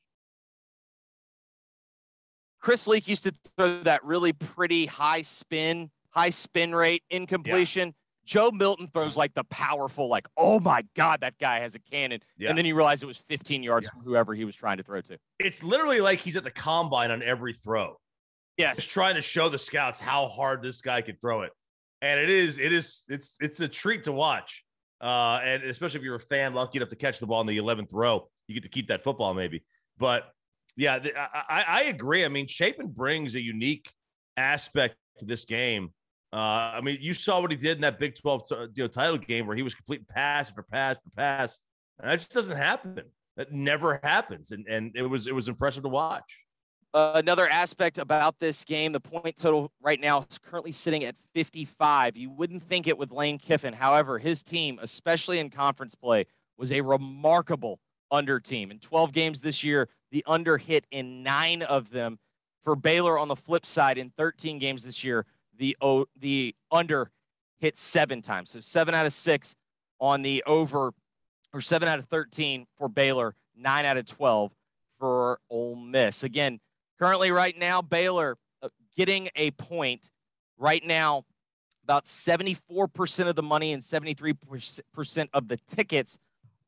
Chris 2.60 2.88
Leak 2.88 3.08
used 3.08 3.24
to 3.24 3.34
throw 3.58 3.82
that 3.82 4.04
really 4.04 4.34
pretty 4.34 4.86
high 4.86 5.22
spin, 5.22 5.90
high 6.12 6.30
spin 6.30 6.74
rate 6.76 7.04
incompletion. 7.10 7.94
Joe 8.26 8.52
Milton 8.52 8.88
throws 8.94 9.18
like 9.18 9.34
the 9.34 9.44
powerful, 9.46 10.08
like, 10.08 10.28
oh 10.38 10.60
my 10.60 10.84
God, 10.96 11.22
that 11.22 11.40
guy 11.40 11.62
has 11.62 11.74
a 11.74 11.80
cannon. 11.80 12.20
Yeah. 12.38 12.50
And 12.50 12.58
then 12.58 12.66
you 12.66 12.76
realize 12.76 13.02
it 13.02 13.08
was 13.08 13.18
15 13.18 13.64
yards 13.64 13.90
from 13.90 14.02
whoever 14.02 14.36
he 14.36 14.46
was 14.46 14.56
trying 14.56 14.78
to 14.78 14.84
throw 14.84 15.02
to. 15.02 15.18
it's 15.40 15.64
literally 15.64 16.00
like 16.00 16.20
he's 16.20 16.36
at 16.36 16.44
the 16.44 16.52
combine 16.52 17.10
on 17.10 17.24
every 17.24 17.54
throw. 17.54 17.96
Yes. 18.56 18.76
Just 18.76 18.92
trying 18.92 19.16
to 19.16 19.22
show 19.22 19.50
the 19.50 19.58
scouts 19.58 20.00
how 20.00 20.28
hard 20.28 20.62
this 20.62 20.82
guy 20.82 21.02
could 21.02 21.20
throw 21.20 21.42
it. 21.42 21.52
And 22.02 22.20
it 22.20 22.30
is, 22.30 22.60
it 22.60 22.72
is, 22.72 23.04
it's, 23.08 23.36
it's 23.40 23.62
a 23.62 23.68
treat 23.68 24.04
to 24.04 24.12
watch. 24.12 24.64
Uh, 25.02 25.40
and 25.44 25.64
especially 25.64 26.00
if 26.00 26.04
you're 26.04 26.16
a 26.16 26.20
fan 26.20 26.54
lucky 26.54 26.78
enough 26.78 26.90
to 26.90 26.96
catch 26.96 27.20
the 27.20 27.26
ball 27.26 27.42
in 27.42 27.48
the 27.48 27.58
11th 27.58 27.94
row, 27.94 28.30
you 28.48 28.54
get 28.54 28.64
to 28.64 28.70
keep 28.70 28.90
that 28.90 29.04
football 29.04 29.34
maybe. 29.34 29.64
But 29.98 30.32
yeah, 30.80 31.00
the, 31.00 31.18
I, 31.18 31.66
I 31.68 31.82
agree. 31.84 32.24
I 32.24 32.30
mean, 32.30 32.48
Shapen 32.48 32.88
brings 32.88 33.36
a 33.36 33.42
unique 33.42 33.92
aspect 34.38 34.96
to 35.20 35.26
this 35.26 35.44
game. 35.44 35.92
Uh, 36.32 36.72
I 36.76 36.82
mean, 36.82 37.00
you 37.02 37.14
saw 37.14 37.42
what 37.42 37.52
he 37.52 37.58
did 37.58 37.78
in 37.78 37.82
that 37.82 38.00
Big 38.00 38.16
12 38.16 38.48
t- 38.48 38.56
you 38.76 38.84
know, 38.84 38.88
title 38.88 39.18
game 39.18 39.46
where 39.46 39.58
he 39.58 39.62
was 39.62 39.76
complete 39.76 40.08
pass 40.08 40.50
for 40.50 40.64
pass 40.64 40.96
for 41.04 41.10
pass. 41.18 41.60
And 42.00 42.10
that 42.10 42.16
just 42.16 42.32
doesn't 42.32 42.56
happen. 42.56 43.02
That 43.36 43.52
never 43.52 44.00
happens. 44.04 44.52
And, 44.52 44.66
and 44.68 44.92
it 44.96 45.02
was, 45.02 45.28
it 45.28 45.36
was 45.36 45.50
impressive 45.50 45.84
to 45.84 45.90
watch. 45.90 46.38
Uh, 46.94 47.12
another 47.16 47.48
aspect 47.48 47.98
about 47.98 48.40
this 48.40 48.64
game, 48.64 48.94
the 48.94 49.00
point 49.00 49.36
total 49.36 49.72
right 49.82 50.00
now 50.00 50.26
is 50.30 50.38
currently 50.38 50.72
sitting 50.72 51.04
at 51.04 51.16
55. 51.36 52.16
You 52.16 52.30
wouldn't 52.30 52.64
think 52.64 52.88
it 52.88 52.98
with 52.98 53.12
Lane 53.12 53.38
Kiffin. 53.38 53.74
However, 53.74 54.18
his 54.18 54.42
team, 54.44 54.80
especially 54.82 55.40
in 55.40 55.50
conference 55.50 55.94
play, 55.94 56.26
was 56.58 56.72
a 56.72 56.82
remarkable 56.82 57.80
under 58.12 58.40
team. 58.40 58.72
In 58.72 58.80
12 58.80 59.12
games 59.12 59.42
this 59.42 59.64
year, 59.64 59.90
the 60.12 60.24
under 60.28 60.58
hit 60.58 60.86
in 60.92 61.24
nine 61.24 61.62
of 61.62 61.92
them. 61.92 62.20
For 62.64 62.76
Baylor 62.76 63.18
on 63.18 63.30
the 63.30 63.36
flip 63.36 63.66
side, 63.66 63.98
in 63.98 64.10
13 64.12 64.60
games 64.60 64.84
this 64.84 65.04
year, 65.04 65.26
the 65.58 65.78
o, 65.82 66.06
the 66.20 66.56
under 66.72 67.10
hit 67.58 67.78
seven 67.78 68.22
times. 68.22 68.52
So 68.52 68.60
seven 68.60 68.94
out 68.94 69.06
of 69.06 69.14
six 69.14 69.56
on 70.00 70.22
the 70.22 70.44
over, 70.46 70.94
or 71.54 71.62
seven 71.62 71.88
out 71.88 72.00
of 72.00 72.06
13 72.06 72.68
for 72.78 72.90
Baylor, 72.90 73.36
nine 73.56 73.86
out 73.86 73.98
of 73.98 74.06
12 74.06 74.52
for 75.00 75.40
Ole 75.50 75.76
Miss. 75.76 76.24
Again, 76.24 76.60
Currently, 77.00 77.32
right 77.32 77.58
now, 77.58 77.82
Baylor 77.82 78.38
uh, 78.62 78.68
getting 78.96 79.30
a 79.36 79.52
point. 79.52 80.12
Right 80.58 80.84
now, 80.86 81.24
about 81.86 82.06
74% 82.06 83.28
of 83.28 83.36
the 83.36 83.42
money 83.42 83.72
and 83.72 83.82
73% 83.82 85.30
of 85.34 85.48
the 85.48 85.56
tickets 85.56 86.20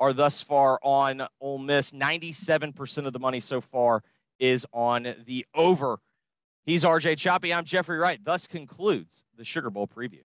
are 0.02 0.12
thus 0.14 0.42
far 0.42 0.80
on 0.82 1.28
Ole 1.40 1.60
Miss. 1.60 1.92
97% 1.92 3.06
of 3.06 3.14
the 3.14 3.20
money 3.20 3.40
so 3.40 3.62
far 3.62 4.04
is 4.40 4.66
on 4.74 5.14
the 5.28 5.46
over. 5.54 6.00
He's 6.66 6.84
RJ 6.84 7.20
Choppy. 7.20 7.54
I'm 7.54 7.64
Jeffrey 7.64 8.00
Wright. 8.00 8.20
Thus 8.22 8.48
concludes 8.48 9.24
the 9.38 9.46
Sugar 9.46 9.70
Bowl 9.70 9.88
preview. 9.88 10.24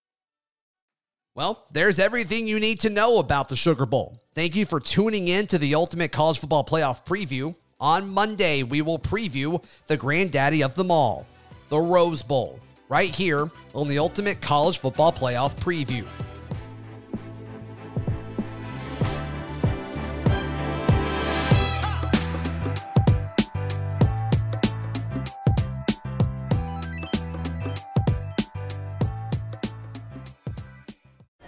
Well, 1.35 1.67
there's 1.71 1.99
everything 1.99 2.49
you 2.49 2.59
need 2.59 2.81
to 2.81 2.91
know 2.91 3.19
about 3.19 3.51
the 3.51 3.57
Sugar 3.57 3.85
Bowl. 3.85 4.23
Thank 4.35 4.57
you 4.57 4.65
for 4.65 4.81
tuning 4.81 5.29
in 5.29 5.47
to 5.49 5.59
the 5.59 5.75
Ultimate 5.75 6.11
College 6.11 6.39
Football 6.39 6.65
Playoff 6.65 7.05
Preview. 7.05 7.55
On 7.79 8.09
Monday, 8.09 8.63
we 8.63 8.81
will 8.81 8.99
preview 8.99 9.63
the 9.89 9.99
granddaddy 9.99 10.63
of 10.63 10.75
them 10.75 10.91
all, 10.91 11.27
the 11.69 11.79
Rose 11.79 12.23
Bowl, 12.23 12.59
right 12.89 13.15
here 13.15 13.51
on 13.75 13.87
the 13.87 13.99
Ultimate 13.99 14.41
College 14.41 14.79
Football 14.79 15.13
Playoff 15.13 15.55
Preview. 15.57 16.07